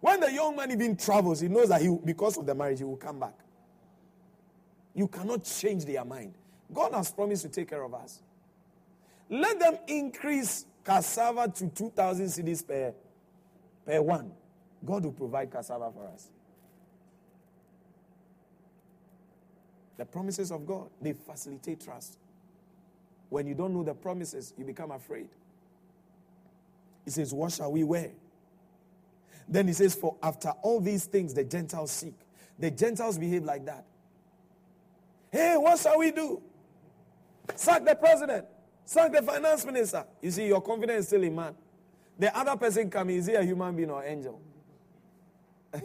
When 0.00 0.20
the 0.20 0.32
young 0.32 0.56
man 0.56 0.70
even 0.72 0.96
travels, 0.96 1.40
he 1.40 1.48
knows 1.48 1.68
that 1.68 1.80
he, 1.80 1.96
because 2.04 2.36
of 2.36 2.46
the 2.46 2.54
marriage, 2.54 2.78
he 2.78 2.84
will 2.84 2.96
come 2.96 3.20
back. 3.20 3.34
You 4.94 5.08
cannot 5.08 5.44
change 5.44 5.84
their 5.84 6.04
mind. 6.04 6.34
God 6.72 6.92
has 6.94 7.12
promised 7.12 7.42
to 7.42 7.48
take 7.48 7.70
care 7.70 7.82
of 7.82 7.94
us. 7.94 8.22
Let 9.28 9.58
them 9.58 9.78
increase 9.86 10.66
cassava 10.84 11.48
to 11.48 11.68
2,000 11.68 12.26
cedis 12.26 12.66
per, 12.66 12.94
per 13.86 14.02
one. 14.02 14.32
God 14.84 15.04
will 15.04 15.12
provide 15.12 15.50
cassava 15.50 15.90
for 15.90 16.06
us. 16.08 16.28
The 19.96 20.04
promises 20.04 20.50
of 20.50 20.66
God, 20.66 20.90
they 21.00 21.14
facilitate 21.14 21.82
trust. 21.82 22.18
When 23.30 23.46
you 23.46 23.54
don't 23.54 23.72
know 23.72 23.82
the 23.82 23.94
promises, 23.94 24.52
you 24.58 24.64
become 24.64 24.90
afraid. 24.90 25.28
He 27.04 27.10
says, 27.10 27.32
What 27.32 27.52
shall 27.52 27.72
we 27.72 27.84
wear? 27.84 28.10
Then 29.48 29.66
he 29.68 29.72
says, 29.72 29.94
For 29.94 30.16
after 30.22 30.50
all 30.62 30.80
these 30.80 31.06
things 31.06 31.32
the 31.32 31.44
Gentiles 31.44 31.90
seek. 31.90 32.14
The 32.58 32.70
Gentiles 32.70 33.18
behave 33.18 33.44
like 33.44 33.64
that. 33.66 33.84
Hey, 35.30 35.56
what 35.56 35.78
shall 35.78 35.98
we 35.98 36.10
do? 36.10 36.42
Sack 37.54 37.84
the 37.84 37.94
president, 37.94 38.46
sack 38.84 39.12
the 39.12 39.22
finance 39.22 39.64
minister. 39.64 40.04
You 40.20 40.30
see, 40.30 40.46
your 40.46 40.60
confidence 40.60 41.00
is 41.00 41.06
still 41.08 41.22
in 41.22 41.34
man. 41.34 41.54
The 42.18 42.36
other 42.36 42.56
person 42.56 42.90
coming, 42.90 43.16
is 43.16 43.26
he 43.26 43.34
a 43.34 43.42
human 43.42 43.76
being 43.76 43.90
or 43.90 44.02
angel? 44.02 44.40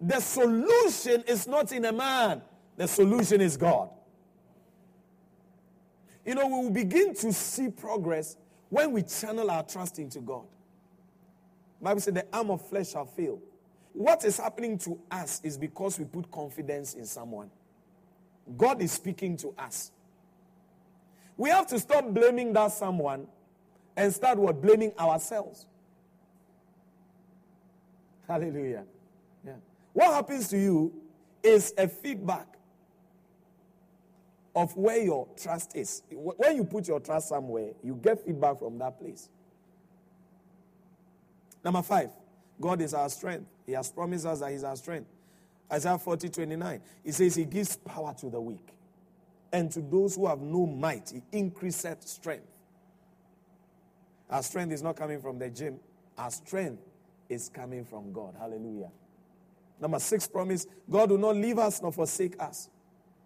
the 0.00 0.20
solution 0.20 1.22
is 1.26 1.46
not 1.46 1.72
in 1.72 1.84
a 1.84 1.92
man, 1.92 2.42
the 2.76 2.88
solution 2.88 3.40
is 3.40 3.56
God. 3.56 3.90
You 6.24 6.34
know, 6.34 6.46
we 6.46 6.64
will 6.64 6.70
begin 6.70 7.14
to 7.14 7.32
see 7.32 7.68
progress 7.68 8.36
when 8.68 8.92
we 8.92 9.02
channel 9.02 9.50
our 9.50 9.62
trust 9.62 9.98
into 9.98 10.20
God. 10.20 10.44
Bible 11.80 12.00
said 12.00 12.14
the 12.14 12.26
arm 12.32 12.50
of 12.50 12.66
flesh 12.66 12.90
shall 12.90 13.04
fail. 13.04 13.40
What 13.92 14.24
is 14.24 14.38
happening 14.38 14.76
to 14.78 14.98
us 15.10 15.40
is 15.44 15.56
because 15.56 15.98
we 15.98 16.04
put 16.04 16.30
confidence 16.30 16.94
in 16.94 17.04
someone. 17.04 17.50
God 18.56 18.82
is 18.82 18.92
speaking 18.92 19.36
to 19.38 19.54
us. 19.58 19.92
We 21.36 21.50
have 21.50 21.66
to 21.68 21.78
stop 21.78 22.12
blaming 22.12 22.52
that 22.54 22.72
someone 22.72 23.26
and 23.96 24.12
start 24.12 24.38
what 24.38 24.60
blaming 24.60 24.92
ourselves. 24.98 25.66
Hallelujah. 28.28 28.84
Yeah. 29.44 29.52
What 29.92 30.12
happens 30.12 30.48
to 30.48 30.58
you 30.58 30.92
is 31.42 31.72
a 31.78 31.88
feedback 31.88 32.46
of 34.54 34.76
where 34.76 34.98
your 35.02 35.28
trust 35.40 35.76
is. 35.76 36.02
When 36.10 36.56
you 36.56 36.64
put 36.64 36.88
your 36.88 37.00
trust 37.00 37.28
somewhere, 37.28 37.70
you 37.82 37.94
get 37.94 38.24
feedback 38.24 38.58
from 38.58 38.78
that 38.78 38.98
place. 38.98 39.28
Number 41.62 41.82
five, 41.82 42.10
God 42.60 42.80
is 42.80 42.94
our 42.94 43.08
strength. 43.08 43.46
He 43.66 43.72
has 43.72 43.90
promised 43.90 44.24
us 44.26 44.40
that 44.40 44.50
He's 44.52 44.64
our 44.64 44.76
strength. 44.76 45.08
Isaiah 45.70 45.98
40 45.98 46.28
29, 46.28 46.80
He 47.04 47.12
says, 47.12 47.34
He 47.34 47.44
gives 47.44 47.76
power 47.76 48.14
to 48.20 48.30
the 48.30 48.40
weak, 48.40 48.74
and 49.52 49.70
to 49.72 49.80
those 49.80 50.16
who 50.16 50.26
have 50.26 50.40
no 50.40 50.66
might, 50.66 51.10
He 51.10 51.22
increaseth 51.38 52.06
strength. 52.06 52.55
Our 54.30 54.42
strength 54.42 54.72
is 54.72 54.82
not 54.82 54.96
coming 54.96 55.20
from 55.20 55.38
the 55.38 55.48
gym, 55.50 55.78
our 56.18 56.30
strength 56.30 56.82
is 57.28 57.48
coming 57.48 57.84
from 57.84 58.12
God. 58.12 58.34
Hallelujah. 58.38 58.90
Number 59.80 59.98
six 59.98 60.26
promise 60.26 60.66
God 60.90 61.10
will 61.10 61.18
not 61.18 61.36
leave 61.36 61.58
us 61.58 61.82
nor 61.82 61.92
forsake 61.92 62.40
us. 62.40 62.68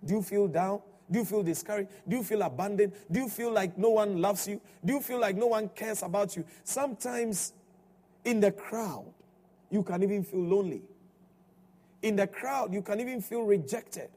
Do 0.05 0.14
you 0.14 0.22
feel 0.22 0.48
down? 0.48 0.80
Do 1.11 1.18
you 1.18 1.24
feel 1.24 1.42
discouraged? 1.42 1.90
Do 2.09 2.16
you 2.16 2.22
feel 2.22 2.42
abandoned? 2.42 2.92
Do 3.11 3.20
you 3.20 3.28
feel 3.28 3.53
like 3.53 3.76
no 3.76 3.90
one 3.90 4.20
loves 4.20 4.46
you? 4.46 4.61
Do 4.84 4.94
you 4.94 5.01
feel 5.01 5.18
like 5.18 5.36
no 5.36 5.48
one 5.48 5.68
cares 5.68 6.03
about 6.03 6.36
you? 6.36 6.44
Sometimes 6.62 7.53
in 8.24 8.40
the 8.40 8.53
crowd, 8.53 9.07
you 9.70 9.82
can 9.82 10.03
even 10.03 10.22
feel 10.22 10.40
lonely. 10.40 10.82
In 12.03 12.16
the 12.16 12.26
crowd, 12.26 12.72
you 12.72 12.82
can 12.82 13.01
even 13.01 13.20
feel 13.20 13.42
rejected. 13.42 14.09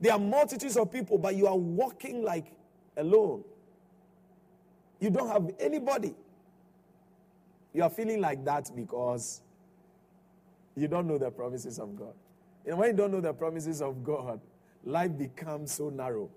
There 0.00 0.12
are 0.12 0.18
multitudes 0.18 0.76
of 0.76 0.92
people, 0.92 1.18
but 1.18 1.34
you 1.34 1.46
are 1.46 1.56
walking 1.56 2.22
like 2.22 2.52
alone. 2.96 3.44
You 5.00 5.10
don't 5.10 5.28
have 5.28 5.50
anybody. 5.58 6.14
You 7.72 7.82
are 7.82 7.90
feeling 7.90 8.20
like 8.20 8.44
that 8.44 8.70
because 8.74 9.42
you 10.74 10.88
don't 10.88 11.06
know 11.06 11.18
the 11.18 11.30
promises 11.30 11.78
of 11.78 11.96
God. 11.96 12.14
And 12.66 12.78
when 12.78 12.90
you 12.90 12.96
don't 12.96 13.12
know 13.12 13.20
the 13.20 13.32
promises 13.32 13.82
of 13.82 14.02
God, 14.02 14.40
life 14.84 15.16
becomes 15.16 15.72
so 15.72 15.90
narrow. 15.90 16.30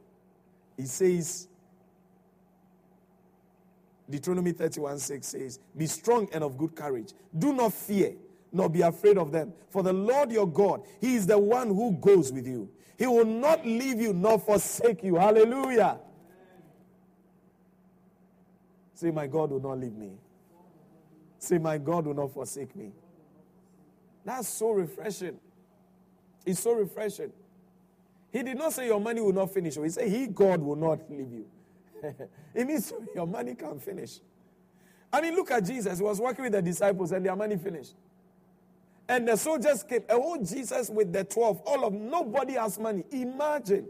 He 0.77 0.85
says, 0.85 1.47
Deuteronomy 4.09 4.51
31 4.51 4.99
6 4.99 5.27
says, 5.27 5.59
Be 5.77 5.85
strong 5.85 6.27
and 6.33 6.43
of 6.43 6.57
good 6.57 6.75
courage. 6.75 7.13
Do 7.37 7.53
not 7.53 7.73
fear, 7.73 8.13
nor 8.51 8.69
be 8.69 8.81
afraid 8.81 9.17
of 9.17 9.31
them. 9.31 9.53
For 9.69 9.83
the 9.83 9.93
Lord 9.93 10.31
your 10.31 10.47
God, 10.47 10.83
He 10.99 11.15
is 11.15 11.27
the 11.27 11.37
one 11.37 11.67
who 11.67 11.91
goes 11.93 12.31
with 12.31 12.47
you. 12.47 12.69
He 12.97 13.07
will 13.07 13.25
not 13.25 13.65
leave 13.65 14.01
you 14.01 14.13
nor 14.13 14.39
forsake 14.39 15.03
you. 15.03 15.15
Hallelujah. 15.15 15.99
Say, 18.99 19.11
My 19.11 19.27
God 19.27 19.51
will 19.51 19.61
not 19.61 19.79
leave 19.79 19.95
me. 19.95 20.11
Say, 21.37 21.57
My 21.57 21.77
God 21.77 22.05
will 22.05 22.13
not 22.13 22.33
forsake 22.33 22.75
me. 22.75 22.91
That's 24.25 24.49
so 24.49 24.71
refreshing. 24.71 25.39
It's 26.45 26.59
so 26.59 26.73
refreshing. 26.73 27.31
He 28.33 28.43
did 28.43 28.57
not 28.57 28.73
say 28.73 28.87
your 28.87 28.99
money 28.99 29.21
will 29.21 29.31
not 29.31 29.53
finish. 29.53 29.77
He 29.77 29.87
said, 29.87 30.09
He, 30.09 30.27
God, 30.27 30.61
will 30.61 30.75
not 30.75 31.09
leave 31.09 31.31
you. 31.31 31.45
it 32.53 32.67
means 32.67 32.91
your 33.15 33.25
money 33.25 33.55
can 33.55 33.79
finish. 33.79 34.19
I 35.13 35.21
mean, 35.21 35.33
look 35.33 35.49
at 35.51 35.63
Jesus. 35.63 35.99
He 35.99 36.03
was 36.03 36.19
working 36.19 36.43
with 36.43 36.51
the 36.51 36.61
disciples 36.61 37.13
and 37.13 37.25
their 37.25 37.37
money 37.37 37.55
finished. 37.55 37.95
And 39.07 39.29
the 39.29 39.37
soldiers 39.37 39.81
came. 39.81 40.03
A 40.09 40.15
whole 40.15 40.43
Jesus 40.43 40.89
with 40.89 41.13
the 41.13 41.23
12. 41.23 41.61
All 41.65 41.85
of 41.85 41.93
nobody 41.93 42.55
has 42.55 42.77
money. 42.77 43.05
Imagine. 43.11 43.87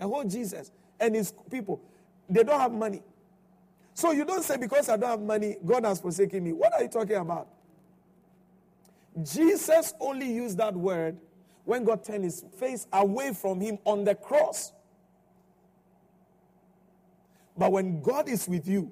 A 0.00 0.08
whole 0.08 0.24
Jesus 0.24 0.72
and 0.98 1.14
his 1.14 1.32
people. 1.52 1.80
They 2.28 2.42
don't 2.42 2.58
have 2.58 2.72
money. 2.72 3.00
So 3.94 4.10
you 4.10 4.24
don't 4.24 4.42
say, 4.42 4.56
because 4.56 4.88
I 4.88 4.96
don't 4.96 5.10
have 5.10 5.20
money, 5.20 5.56
God 5.64 5.84
has 5.84 6.00
forsaken 6.00 6.42
me. 6.42 6.52
What 6.52 6.74
are 6.74 6.82
you 6.82 6.88
talking 6.88 7.16
about? 7.16 7.48
Jesus 9.22 9.94
only 10.00 10.32
used 10.32 10.58
that 10.58 10.74
word 10.74 11.16
when 11.64 11.84
God 11.84 12.04
turned 12.04 12.24
his 12.24 12.44
face 12.58 12.88
away 12.92 13.32
from 13.32 13.60
him 13.60 13.78
on 13.84 14.04
the 14.04 14.16
cross. 14.16 14.72
But 17.56 17.70
when 17.70 18.02
God 18.02 18.28
is 18.28 18.48
with 18.48 18.66
you, 18.66 18.90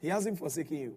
he 0.00 0.08
hasn't 0.08 0.38
forsaken 0.38 0.76
you. 0.76 0.96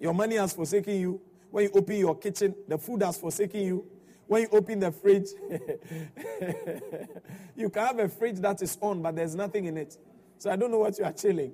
Your 0.00 0.12
money 0.12 0.34
has 0.34 0.52
forsaken 0.52 1.00
you. 1.00 1.20
When 1.52 1.64
you 1.64 1.70
open 1.74 1.96
your 1.96 2.16
kitchen, 2.16 2.56
the 2.66 2.76
food 2.76 3.04
has 3.04 3.16
forsaken 3.16 3.60
you. 3.60 3.86
When 4.26 4.42
you 4.42 4.48
open 4.50 4.80
the 4.80 4.90
fridge, 4.90 5.28
you 7.56 7.70
can 7.70 7.86
have 7.86 8.00
a 8.00 8.08
fridge 8.08 8.40
that 8.40 8.60
is 8.62 8.76
on, 8.80 9.02
but 9.02 9.14
there's 9.14 9.36
nothing 9.36 9.66
in 9.66 9.76
it. 9.76 9.96
So 10.38 10.50
I 10.50 10.56
don't 10.56 10.70
know 10.70 10.78
what 10.78 10.98
you 10.98 11.04
are 11.04 11.12
chilling. 11.12 11.52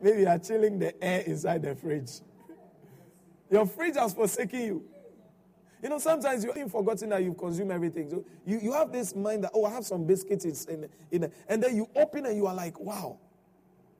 Maybe 0.00 0.20
you 0.20 0.28
are 0.28 0.38
chilling 0.38 0.78
the 0.78 1.02
air 1.02 1.20
inside 1.20 1.62
the 1.62 1.74
fridge. 1.74 2.10
Your 3.50 3.66
fridge 3.66 3.96
has 3.96 4.14
forsaken 4.14 4.60
you. 4.60 4.84
You 5.82 5.90
know, 5.90 5.98
sometimes 5.98 6.42
you've 6.42 6.56
even 6.56 6.70
forgotten 6.70 7.10
that 7.10 7.22
you've 7.22 7.36
consumed 7.36 7.70
everything. 7.70 8.08
So 8.08 8.24
you, 8.46 8.58
you 8.58 8.72
have 8.72 8.90
this 8.90 9.14
mind 9.14 9.44
that, 9.44 9.50
oh, 9.54 9.66
I 9.66 9.70
have 9.70 9.84
some 9.84 10.04
biscuits 10.06 10.64
in, 10.64 10.88
in, 11.10 11.30
and 11.46 11.62
then 11.62 11.76
you 11.76 11.88
open 11.94 12.24
and 12.24 12.34
you 12.36 12.46
are 12.46 12.54
like, 12.54 12.80
wow, 12.80 13.18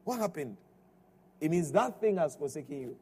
what 0.05 0.19
happened? 0.19 0.57
It 1.41 1.51
means 1.51 1.71
that 1.73 2.01
thing 2.01 2.17
has 2.17 2.37
forsaken 2.37 2.81
you. 2.81 2.97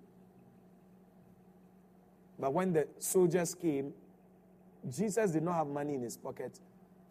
But 2.38 2.52
when 2.52 2.72
the 2.72 2.88
soldiers 2.98 3.54
came, 3.54 3.92
Jesus 4.90 5.30
did 5.30 5.44
not 5.44 5.54
have 5.54 5.68
money 5.68 5.94
in 5.94 6.02
his 6.02 6.16
pocket. 6.16 6.58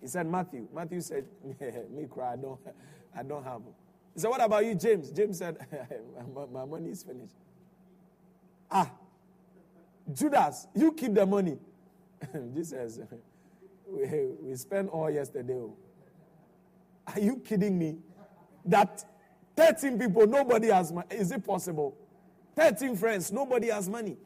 He 0.01 0.07
said, 0.07 0.27
Matthew. 0.27 0.67
Matthew 0.75 0.99
said, 0.99 1.25
Me 1.89 2.05
cry, 2.09 2.33
I 2.33 2.35
don't, 2.35 2.59
I 3.15 3.23
don't 3.23 3.43
have. 3.43 3.61
He 4.13 4.19
said, 4.19 4.29
What 4.29 4.41
about 4.41 4.65
you, 4.65 4.75
James? 4.75 5.11
James 5.11 5.37
said, 5.37 5.57
My 6.51 6.65
money 6.65 6.89
is 6.89 7.03
finished. 7.03 7.35
Ah, 8.69 8.91
Judas, 10.13 10.67
you 10.75 10.91
keep 10.93 11.13
the 11.13 11.25
money. 11.25 11.57
Jesus, 12.53 12.99
we, 13.87 14.05
we 14.41 14.55
spent 14.55 14.89
all 14.89 15.09
yesterday. 15.09 15.53
Oh. 15.53 15.75
Are 17.07 17.19
you 17.19 17.37
kidding 17.37 17.77
me? 17.77 17.97
That 18.65 19.03
13 19.55 19.97
people, 19.97 20.27
nobody 20.27 20.67
has 20.67 20.91
money. 20.91 21.07
Is 21.11 21.31
it 21.31 21.45
possible? 21.45 21.97
13 22.55 22.95
friends, 22.95 23.31
nobody 23.31 23.69
has 23.69 23.89
money. 23.89 24.17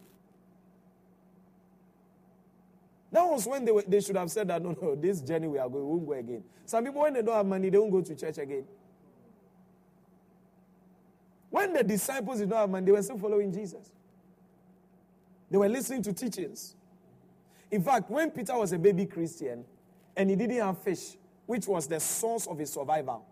That 3.12 3.24
was 3.24 3.48
when 3.48 3.64
they, 3.64 3.72
they 3.88 4.02
should 4.02 4.18
have 4.18 4.30
said 4.30 4.50
that, 4.50 4.62
no, 4.62 4.76
no, 4.80 4.96
this 4.96 5.22
journey 5.22 5.48
we 5.48 5.58
are 5.58 5.70
going, 5.70 5.86
we 5.86 5.90
won't 5.90 6.06
go 6.06 6.14
again. 6.14 6.44
Some 6.66 6.84
people, 6.84 7.02
when 7.02 7.14
they 7.14 7.22
don't 7.22 7.36
have 7.36 7.46
money, 7.46 7.70
they 7.70 7.78
won't 7.78 7.92
go 7.92 8.02
to 8.02 8.16
church 8.16 8.38
again. 8.38 8.66
When 11.56 11.72
the 11.72 11.86
disciples 11.86 12.40
did 12.40 12.50
not 12.50 12.58
have 12.58 12.70
money, 12.70 12.86
they 12.86 12.92
were 12.92 13.02
still 13.02 13.18
following 13.18 13.50
Jesus. 13.50 13.90
They 15.50 15.58
were 15.58 15.70
listening 15.70 16.02
to 16.02 16.12
teachings. 16.12 16.76
In 17.72 17.82
fact, 17.82 18.12
when 18.12 18.30
Peter 18.30 18.58
was 18.58 18.74
a 18.74 18.78
baby 18.78 19.06
Christian 19.06 19.64
and 20.18 20.30
he 20.30 20.36
didn't 20.36 20.58
have 20.58 20.78
fish, 20.80 21.16
which 21.46 21.66
was 21.66 21.88
the 21.88 22.02
source 22.02 22.46
of 22.46 22.60
his 22.60 22.74
survival, 22.74 23.26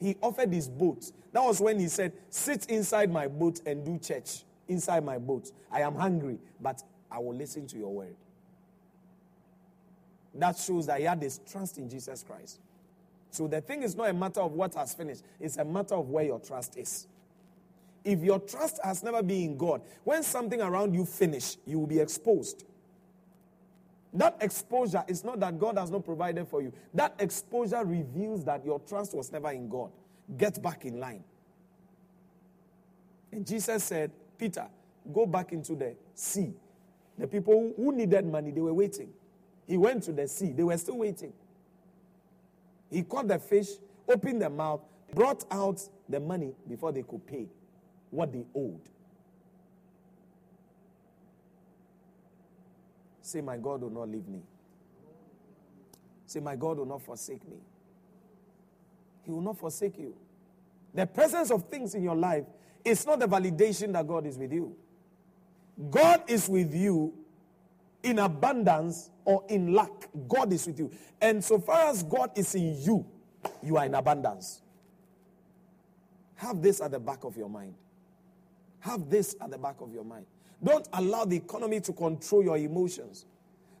he 0.00 0.16
offered 0.20 0.52
his 0.52 0.68
boat. 0.68 1.12
That 1.30 1.44
was 1.44 1.60
when 1.60 1.78
he 1.78 1.86
said, 1.86 2.14
Sit 2.30 2.66
inside 2.66 3.12
my 3.12 3.28
boat 3.28 3.60
and 3.64 3.84
do 3.84 3.96
church 3.96 4.42
inside 4.66 5.04
my 5.04 5.18
boat. 5.18 5.52
I 5.70 5.82
am 5.82 5.94
hungry, 5.94 6.40
but 6.60 6.82
I 7.08 7.20
will 7.20 7.36
listen 7.36 7.68
to 7.68 7.78
your 7.78 7.94
word. 7.94 8.16
That 10.34 10.58
shows 10.58 10.86
that 10.86 10.98
he 10.98 11.04
had 11.04 11.20
this 11.20 11.38
trust 11.48 11.78
in 11.78 11.88
Jesus 11.88 12.24
Christ. 12.24 12.58
So 13.30 13.46
the 13.46 13.60
thing 13.60 13.84
is 13.84 13.94
not 13.94 14.08
a 14.08 14.12
matter 14.12 14.40
of 14.40 14.50
what 14.50 14.74
has 14.74 14.94
finished, 14.94 15.22
it's 15.38 15.58
a 15.58 15.64
matter 15.64 15.94
of 15.94 16.08
where 16.08 16.24
your 16.24 16.40
trust 16.40 16.76
is. 16.76 17.06
If 18.04 18.22
your 18.22 18.38
trust 18.38 18.80
has 18.82 19.02
never 19.02 19.22
been 19.22 19.42
in 19.42 19.56
God, 19.56 19.82
when 20.04 20.22
something 20.22 20.60
around 20.60 20.94
you 20.94 21.04
finish, 21.04 21.56
you 21.66 21.78
will 21.78 21.86
be 21.86 21.98
exposed. 21.98 22.64
That 24.14 24.36
exposure 24.40 25.04
is 25.06 25.24
not 25.24 25.40
that 25.40 25.58
God 25.58 25.76
has 25.76 25.90
not 25.90 26.04
provided 26.04 26.48
for 26.48 26.62
you. 26.62 26.72
That 26.94 27.14
exposure 27.18 27.84
reveals 27.84 28.44
that 28.44 28.64
your 28.64 28.80
trust 28.80 29.14
was 29.14 29.30
never 29.30 29.50
in 29.50 29.68
God. 29.68 29.90
Get 30.36 30.62
back 30.62 30.84
in 30.84 30.98
line. 30.98 31.24
And 33.30 33.46
Jesus 33.46 33.84
said, 33.84 34.10
Peter, 34.38 34.66
go 35.12 35.26
back 35.26 35.52
into 35.52 35.74
the 35.74 35.94
sea. 36.14 36.54
The 37.18 37.26
people 37.26 37.72
who 37.76 37.92
needed 37.92 38.24
money, 38.24 38.50
they 38.50 38.60
were 38.60 38.72
waiting. 38.72 39.10
He 39.66 39.76
went 39.76 40.04
to 40.04 40.12
the 40.12 40.26
sea, 40.26 40.52
they 40.52 40.62
were 40.62 40.78
still 40.78 40.98
waiting. 40.98 41.32
He 42.90 43.02
caught 43.02 43.28
the 43.28 43.38
fish, 43.38 43.68
opened 44.08 44.40
the 44.40 44.48
mouth, 44.48 44.80
brought 45.12 45.44
out 45.50 45.86
the 46.08 46.20
money 46.20 46.54
before 46.66 46.92
they 46.92 47.02
could 47.02 47.26
pay 47.26 47.48
what 48.10 48.32
they 48.32 48.44
owed. 48.54 48.80
Say, 53.22 53.40
My 53.40 53.56
God 53.56 53.82
will 53.82 53.90
not 53.90 54.08
leave 54.08 54.26
me. 54.26 54.40
Say, 56.26 56.40
My 56.40 56.56
God 56.56 56.78
will 56.78 56.86
not 56.86 57.02
forsake 57.02 57.46
me. 57.48 57.58
He 59.24 59.30
will 59.30 59.42
not 59.42 59.58
forsake 59.58 59.98
you. 59.98 60.14
The 60.94 61.06
presence 61.06 61.50
of 61.50 61.68
things 61.68 61.94
in 61.94 62.02
your 62.02 62.16
life 62.16 62.44
is 62.84 63.06
not 63.06 63.20
the 63.20 63.28
validation 63.28 63.92
that 63.92 64.06
God 64.06 64.26
is 64.26 64.38
with 64.38 64.52
you. 64.52 64.74
God 65.90 66.22
is 66.26 66.48
with 66.48 66.74
you 66.74 67.12
in 68.02 68.18
abundance 68.18 69.10
or 69.24 69.44
in 69.48 69.74
lack. 69.74 70.08
God 70.26 70.52
is 70.52 70.66
with 70.66 70.78
you. 70.78 70.90
And 71.20 71.44
so 71.44 71.58
far 71.58 71.90
as 71.90 72.02
God 72.02 72.30
is 72.36 72.54
in 72.54 72.80
you, 72.80 73.06
you 73.62 73.76
are 73.76 73.84
in 73.84 73.94
abundance. 73.94 74.62
Have 76.36 76.62
this 76.62 76.80
at 76.80 76.92
the 76.92 76.98
back 76.98 77.24
of 77.24 77.36
your 77.36 77.50
mind. 77.50 77.74
Have 78.80 79.10
this 79.10 79.34
at 79.40 79.50
the 79.50 79.58
back 79.58 79.80
of 79.80 79.92
your 79.92 80.04
mind. 80.04 80.26
Don't 80.62 80.88
allow 80.92 81.24
the 81.24 81.36
economy 81.36 81.80
to 81.80 81.92
control 81.92 82.42
your 82.42 82.56
emotions. 82.56 83.26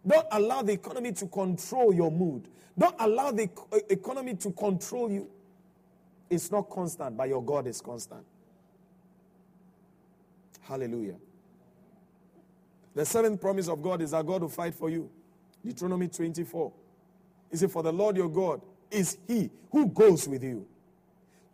Don't 0.06 0.26
allow 0.32 0.62
the 0.62 0.72
economy 0.72 1.12
to 1.12 1.26
control 1.26 1.92
your 1.92 2.10
mood. 2.10 2.48
Don't 2.76 2.94
allow 2.98 3.30
the 3.32 3.48
economy 3.90 4.34
to 4.34 4.50
control 4.52 5.10
you. 5.10 5.28
It's 6.30 6.50
not 6.50 6.70
constant, 6.70 7.16
but 7.16 7.28
your 7.28 7.42
God 7.42 7.66
is 7.66 7.80
constant. 7.80 8.24
Hallelujah. 10.60 11.16
The 12.94 13.04
seventh 13.04 13.40
promise 13.40 13.68
of 13.68 13.82
God 13.82 14.02
is 14.02 14.10
that 14.10 14.26
God 14.26 14.42
will 14.42 14.48
fight 14.48 14.74
for 14.74 14.90
you. 14.90 15.10
Deuteronomy 15.64 16.08
24. 16.08 16.72
He 17.50 17.56
said, 17.56 17.70
For 17.70 17.82
the 17.82 17.92
Lord 17.92 18.16
your 18.16 18.28
God 18.28 18.60
is 18.90 19.18
he 19.26 19.50
who 19.70 19.86
goes 19.86 20.28
with 20.28 20.42
you 20.44 20.66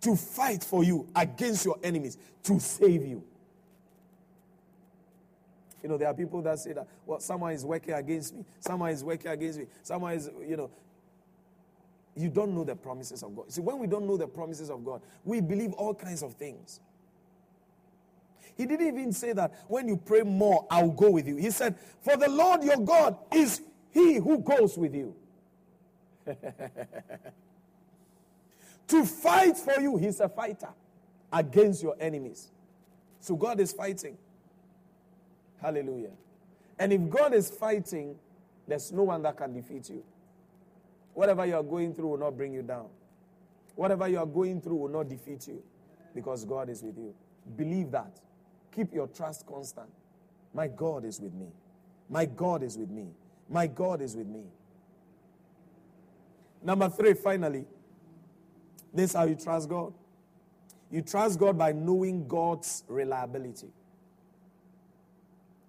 to 0.01 0.17
fight 0.17 0.63
for 0.63 0.85
you 0.85 1.09
against 1.17 1.65
your 1.65 1.79
enemies, 1.83 2.19
to 2.43 2.61
save 2.61 3.05
you. 3.07 3.25
You 5.85 5.91
know, 5.91 5.99
there 5.99 6.09
are 6.09 6.15
people 6.15 6.41
that 6.41 6.59
say 6.59 6.73
that, 6.73 6.89
well, 7.05 7.21
someone 7.21 7.53
is 7.53 7.63
working 7.63 7.93
against 7.93 8.35
me, 8.35 8.43
someone 8.59 8.91
is 8.91 9.05
working 9.05 9.31
against 9.31 9.59
me, 9.59 9.67
someone 9.83 10.15
is, 10.15 10.31
you 10.49 10.57
know. 10.57 10.71
You 12.17 12.31
don't 12.31 12.55
know 12.55 12.65
the 12.65 12.75
promises 12.75 13.23
of 13.23 13.37
God. 13.37 13.53
See, 13.53 13.61
when 13.61 13.79
we 13.79 13.87
don't 13.87 14.07
know 14.07 14.17
the 14.17 14.27
promises 14.27 14.71
of 14.71 14.83
God, 14.83 15.03
we 15.25 15.43
believe 15.43 15.75
all 15.75 15.93
kinds 15.95 16.23
of 16.23 16.33
things. 16.35 16.81
He 18.57 18.65
didn't 18.65 18.87
even 18.87 19.13
say 19.13 19.35
that 19.35 19.53
when 19.69 19.87
you 19.87 19.99
pray 19.99 20.23
more, 20.23 20.67
I'll 20.71 20.91
go 20.91 21.11
with 21.11 21.29
you. 21.29 21.37
He 21.37 21.51
said, 21.51 21.75
For 22.01 22.17
the 22.17 22.31
Lord 22.31 22.63
your 22.63 22.79
God 22.79 23.19
is 23.35 23.61
he 23.91 24.15
who 24.15 24.39
goes 24.39 24.79
with 24.79 24.95
you. 24.95 25.15
to 28.89 29.05
fight 29.05 29.59
for 29.59 29.79
you, 29.81 29.99
he's 29.99 30.21
a 30.21 30.31
fighter 30.31 30.71
against 31.31 31.83
your 31.83 31.97
enemies. 32.01 32.49
So 33.21 33.37
God 33.37 33.61
is 33.61 33.71
fighting. 33.73 34.17
Hallelujah. 35.61 36.11
And 36.79 36.93
if 36.93 37.09
God 37.09 37.35
is 37.35 37.51
fighting, 37.51 38.17
there's 38.67 38.93
no 38.93 39.05
one 39.05 39.23
that 39.23 39.37
can 39.37 39.53
defeat 39.53 39.89
you. 39.91 40.03
Whatever 41.15 41.47
you 41.47 41.55
are 41.55 41.63
going 41.63 41.95
through 41.95 42.09
will 42.09 42.19
not 42.19 42.37
bring 42.37 42.53
you 42.53 42.63
down. 42.63 42.87
Whatever 43.77 44.09
you 44.09 44.19
are 44.19 44.27
going 44.27 44.61
through 44.61 44.77
will 44.77 44.89
not 44.89 45.09
defeat 45.09 45.47
you 45.49 45.63
because 46.15 46.45
God 46.45 46.69
is 46.69 46.83
with 46.83 46.97
you. 46.97 47.15
Believe 47.57 47.91
that. 47.93 48.21
Keep 48.75 48.95
your 48.95 49.07
trust 49.09 49.47
constant. 49.47 49.89
My 50.53 50.69
God 50.69 51.05
is 51.05 51.21
with 51.21 51.35
me. 51.35 51.49
My 52.09 52.27
God 52.27 52.63
is 52.63 52.77
with 52.77 52.91
me. 52.91 53.09
My 53.49 53.67
God 53.67 54.01
is 54.01 54.17
with 54.17 54.27
me. 54.27 54.45
Number 56.63 56.89
three, 56.89 57.15
finally, 57.15 57.67
this 58.93 59.11
is 59.11 59.17
how 59.17 59.25
you 59.25 59.35
trust 59.35 59.69
God. 59.69 59.93
You 60.91 61.03
trust 61.03 61.39
God 61.39 61.59
by 61.59 61.73
knowing 61.73 62.27
God's 62.27 62.85
reliability. 62.89 63.69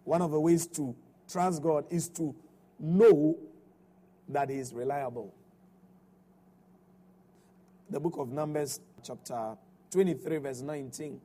One 0.05 0.21
of 0.21 0.31
the 0.31 0.39
ways 0.39 0.65
to 0.67 0.95
trust 1.29 1.61
God 1.61 1.85
is 1.89 2.07
to 2.09 2.33
know 2.79 3.37
that 4.29 4.49
He 4.49 4.57
is 4.57 4.73
reliable. 4.73 5.33
The 7.89 7.99
book 7.99 8.17
of 8.17 8.31
Numbers, 8.31 8.79
chapter 9.03 9.55
23, 9.91 10.37
verse 10.37 10.61
19, 10.61 11.21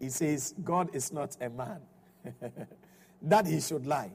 it 0.00 0.12
says, 0.12 0.54
God 0.62 0.94
is 0.94 1.12
not 1.12 1.36
a 1.40 1.48
man 1.48 1.80
that 3.22 3.46
he 3.46 3.60
should 3.60 3.86
lie, 3.86 4.10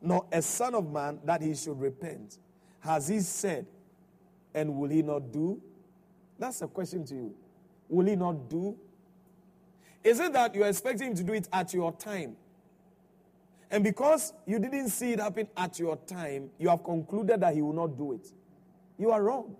nor 0.00 0.26
a 0.30 0.42
son 0.42 0.74
of 0.74 0.90
man 0.92 1.18
that 1.24 1.42
he 1.42 1.54
should 1.54 1.80
repent. 1.80 2.38
Has 2.80 3.08
he 3.08 3.20
said, 3.20 3.66
and 4.54 4.74
will 4.76 4.90
he 4.90 5.02
not 5.02 5.32
do? 5.32 5.60
That's 6.38 6.62
a 6.62 6.66
question 6.66 7.04
to 7.06 7.14
you. 7.14 7.34
Will 7.88 8.06
he 8.06 8.16
not 8.16 8.48
do? 8.48 8.76
Is 10.04 10.20
it 10.20 10.32
that 10.34 10.54
you're 10.54 10.68
expecting 10.68 11.08
him 11.08 11.14
to 11.16 11.24
do 11.24 11.32
it 11.32 11.48
at 11.52 11.74
your 11.74 11.92
time? 11.92 12.36
And 13.70 13.82
because 13.82 14.32
you 14.46 14.58
didn't 14.58 14.90
see 14.90 15.12
it 15.12 15.20
happen 15.20 15.48
at 15.56 15.78
your 15.78 15.96
time, 15.96 16.50
you 16.58 16.68
have 16.68 16.84
concluded 16.84 17.40
that 17.40 17.54
he 17.54 17.62
will 17.62 17.72
not 17.72 17.98
do 17.98 18.12
it. 18.12 18.28
You 18.98 19.10
are 19.10 19.22
wrong. 19.22 19.56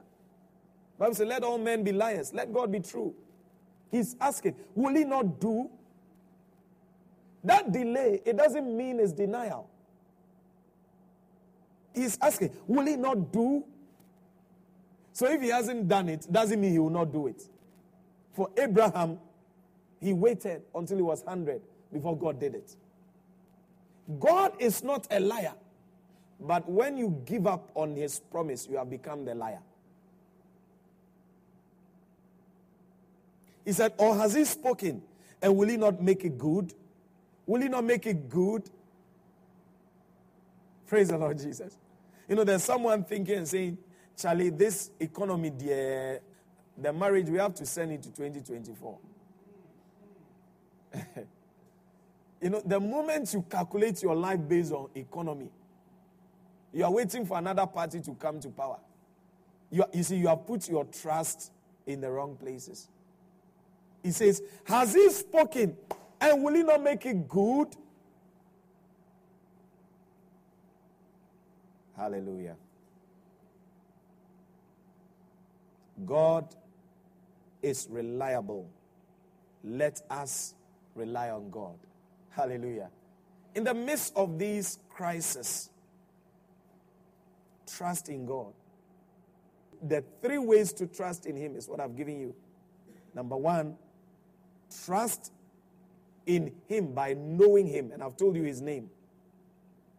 Bible 0.98 1.14
says, 1.14 1.26
let 1.26 1.42
all 1.42 1.58
men 1.58 1.82
be 1.82 1.92
liars. 1.92 2.32
Let 2.32 2.52
God 2.52 2.72
be 2.72 2.80
true. 2.80 3.14
He's 3.90 4.16
asking, 4.20 4.54
will 4.74 4.94
he 4.94 5.04
not 5.04 5.40
do? 5.40 5.70
That 7.44 7.70
delay, 7.70 8.20
it 8.24 8.36
doesn't 8.36 8.76
mean 8.76 8.98
it's 8.98 9.12
denial. 9.12 9.68
He's 11.94 12.18
asking, 12.20 12.50
will 12.66 12.86
he 12.86 12.96
not 12.96 13.32
do? 13.32 13.64
So 15.12 15.30
if 15.30 15.40
he 15.40 15.48
hasn't 15.48 15.88
done 15.88 16.08
it, 16.08 16.26
doesn't 16.30 16.60
mean 16.60 16.72
he 16.72 16.78
will 16.78 16.90
not 16.90 17.12
do 17.12 17.26
it. 17.26 17.42
For 18.34 18.50
Abraham, 18.56 19.18
he 20.00 20.12
waited 20.12 20.62
until 20.74 20.96
he 20.96 21.02
was 21.02 21.22
100 21.22 21.62
before 21.92 22.16
God 22.16 22.38
did 22.38 22.54
it. 22.54 22.76
God 24.20 24.52
is 24.58 24.84
not 24.84 25.06
a 25.10 25.20
liar. 25.20 25.54
But 26.38 26.68
when 26.68 26.96
you 26.96 27.22
give 27.24 27.46
up 27.46 27.70
on 27.74 27.96
his 27.96 28.20
promise, 28.20 28.68
you 28.70 28.76
have 28.76 28.90
become 28.90 29.24
the 29.24 29.34
liar. 29.34 29.60
He 33.64 33.72
said, 33.72 33.94
Or 33.98 34.16
has 34.16 34.34
he 34.34 34.44
spoken? 34.44 35.02
And 35.42 35.56
will 35.56 35.68
he 35.68 35.76
not 35.76 36.02
make 36.02 36.24
it 36.24 36.38
good? 36.38 36.72
Will 37.46 37.60
he 37.60 37.68
not 37.68 37.84
make 37.84 38.06
it 38.06 38.28
good? 38.28 38.68
Praise 40.86 41.08
the 41.08 41.18
Lord 41.18 41.38
Jesus. 41.38 41.76
You 42.28 42.36
know, 42.36 42.44
there's 42.44 42.64
someone 42.64 43.04
thinking 43.04 43.38
and 43.38 43.48
saying, 43.48 43.78
Charlie, 44.16 44.50
this 44.50 44.90
economy, 45.00 45.50
the, 45.50 46.20
the 46.78 46.92
marriage, 46.92 47.28
we 47.28 47.38
have 47.38 47.54
to 47.54 47.66
send 47.66 47.92
it 47.92 48.02
to 48.02 48.10
2024. 48.10 48.98
You 52.40 52.50
know, 52.50 52.62
the 52.64 52.78
moment 52.78 53.32
you 53.32 53.44
calculate 53.48 54.02
your 54.02 54.14
life 54.14 54.40
based 54.46 54.72
on 54.72 54.88
economy, 54.94 55.50
you 56.72 56.84
are 56.84 56.92
waiting 56.92 57.24
for 57.24 57.38
another 57.38 57.66
party 57.66 58.00
to 58.00 58.14
come 58.14 58.40
to 58.40 58.50
power. 58.50 58.78
You, 59.70 59.84
you 59.92 60.02
see, 60.02 60.16
you 60.16 60.28
have 60.28 60.46
put 60.46 60.68
your 60.68 60.84
trust 60.84 61.52
in 61.86 62.00
the 62.00 62.10
wrong 62.10 62.36
places. 62.36 62.88
He 64.02 64.10
says, 64.10 64.42
Has 64.64 64.94
he 64.94 65.10
spoken? 65.10 65.76
And 66.20 66.42
will 66.42 66.54
he 66.54 66.62
not 66.62 66.82
make 66.82 67.04
it 67.06 67.28
good? 67.28 67.68
Hallelujah. 71.96 72.56
God 76.04 76.54
is 77.62 77.88
reliable. 77.90 78.68
Let 79.64 80.02
us 80.10 80.54
rely 80.94 81.30
on 81.30 81.50
God. 81.50 81.78
Hallelujah. 82.36 82.90
In 83.54 83.64
the 83.64 83.72
midst 83.72 84.14
of 84.14 84.38
these 84.38 84.78
crises, 84.90 85.70
trust 87.66 88.10
in 88.10 88.26
God. 88.26 88.52
The 89.82 90.04
three 90.20 90.36
ways 90.36 90.74
to 90.74 90.86
trust 90.86 91.24
in 91.24 91.34
Him 91.34 91.56
is 91.56 91.66
what 91.66 91.80
I've 91.80 91.96
given 91.96 92.20
you. 92.20 92.34
Number 93.14 93.38
one, 93.38 93.76
trust 94.84 95.32
in 96.26 96.52
Him 96.68 96.92
by 96.92 97.14
knowing 97.14 97.66
Him. 97.66 97.90
And 97.92 98.02
I've 98.02 98.18
told 98.18 98.36
you 98.36 98.42
His 98.42 98.60
name 98.60 98.90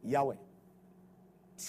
Yahweh. 0.04 0.36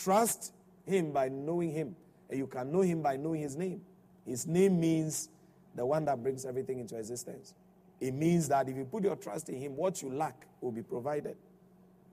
Trust 0.03 0.53
Him 0.85 1.13
by 1.13 1.31
knowing 1.31 1.73
Him. 1.73 1.97
And 2.29 2.39
you 2.39 2.47
can 2.47 2.71
know 2.71 2.83
Him 2.83 3.01
by 3.01 3.17
knowing 3.17 3.41
His 3.41 3.57
name. 3.57 3.81
His 4.27 4.47
name 4.47 4.79
means 4.79 5.31
the 5.75 5.87
one 5.87 6.05
that 6.05 6.23
brings 6.23 6.45
everything 6.45 6.79
into 6.79 6.99
existence. 6.99 7.55
It 8.01 8.15
means 8.15 8.49
that 8.49 8.69
if 8.69 8.77
you 8.77 8.85
put 8.85 9.03
your 9.05 9.17
trust 9.17 9.49
in 9.49 9.57
Him, 9.57 9.77
what 9.77 10.03
you 10.03 10.11
lack 10.13 10.47
will 10.61 10.73
be 10.73 10.83
provided. 10.83 11.37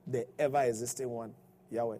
The 0.06 0.26
ever 0.38 0.62
existing 0.62 1.08
one. 1.08 1.32
Yahweh. 1.70 1.98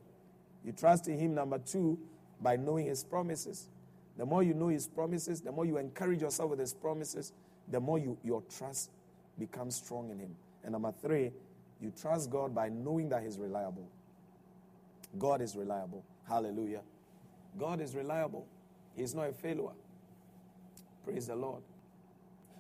You 0.64 0.72
trust 0.72 1.09
in 1.09 1.18
Him, 1.18 1.34
number 1.34 1.59
two, 1.59 1.99
by 2.41 2.57
knowing 2.57 2.87
His 2.87 3.05
promises. 3.05 3.68
The 4.16 4.24
more 4.24 4.43
you 4.43 4.55
know 4.55 4.68
His 4.68 4.89
promises, 4.89 5.41
the 5.41 5.53
more 5.53 5.64
you 5.64 5.78
encourage 5.78 6.22
yourself 6.22 6.51
with 6.51 6.59
His 6.59 6.74
promises, 6.74 7.32
the 7.68 7.80
more 7.80 7.99
you, 7.99 8.16
your 8.24 8.43
trust 8.57 8.91
becomes 9.39 9.76
strong 9.76 10.11
in 10.11 10.18
Him. 10.18 10.37
And 10.64 10.72
number 10.72 10.93
three, 11.01 11.30
you 11.80 11.93
trust 12.01 12.30
God 12.30 12.55
by 12.55 12.68
knowing 12.68 13.09
that 13.11 13.22
He's 13.22 13.39
reliable. 13.39 13.89
God 15.18 15.41
is 15.41 15.55
reliable. 15.55 16.05
Hallelujah. 16.28 16.80
God 17.59 17.80
is 17.80 17.95
reliable. 17.95 18.47
He's 18.97 19.14
not 19.14 19.28
a 19.28 19.32
failure. 19.32 19.74
Praise 21.05 21.28
the 21.28 21.37
Lord. 21.37 21.62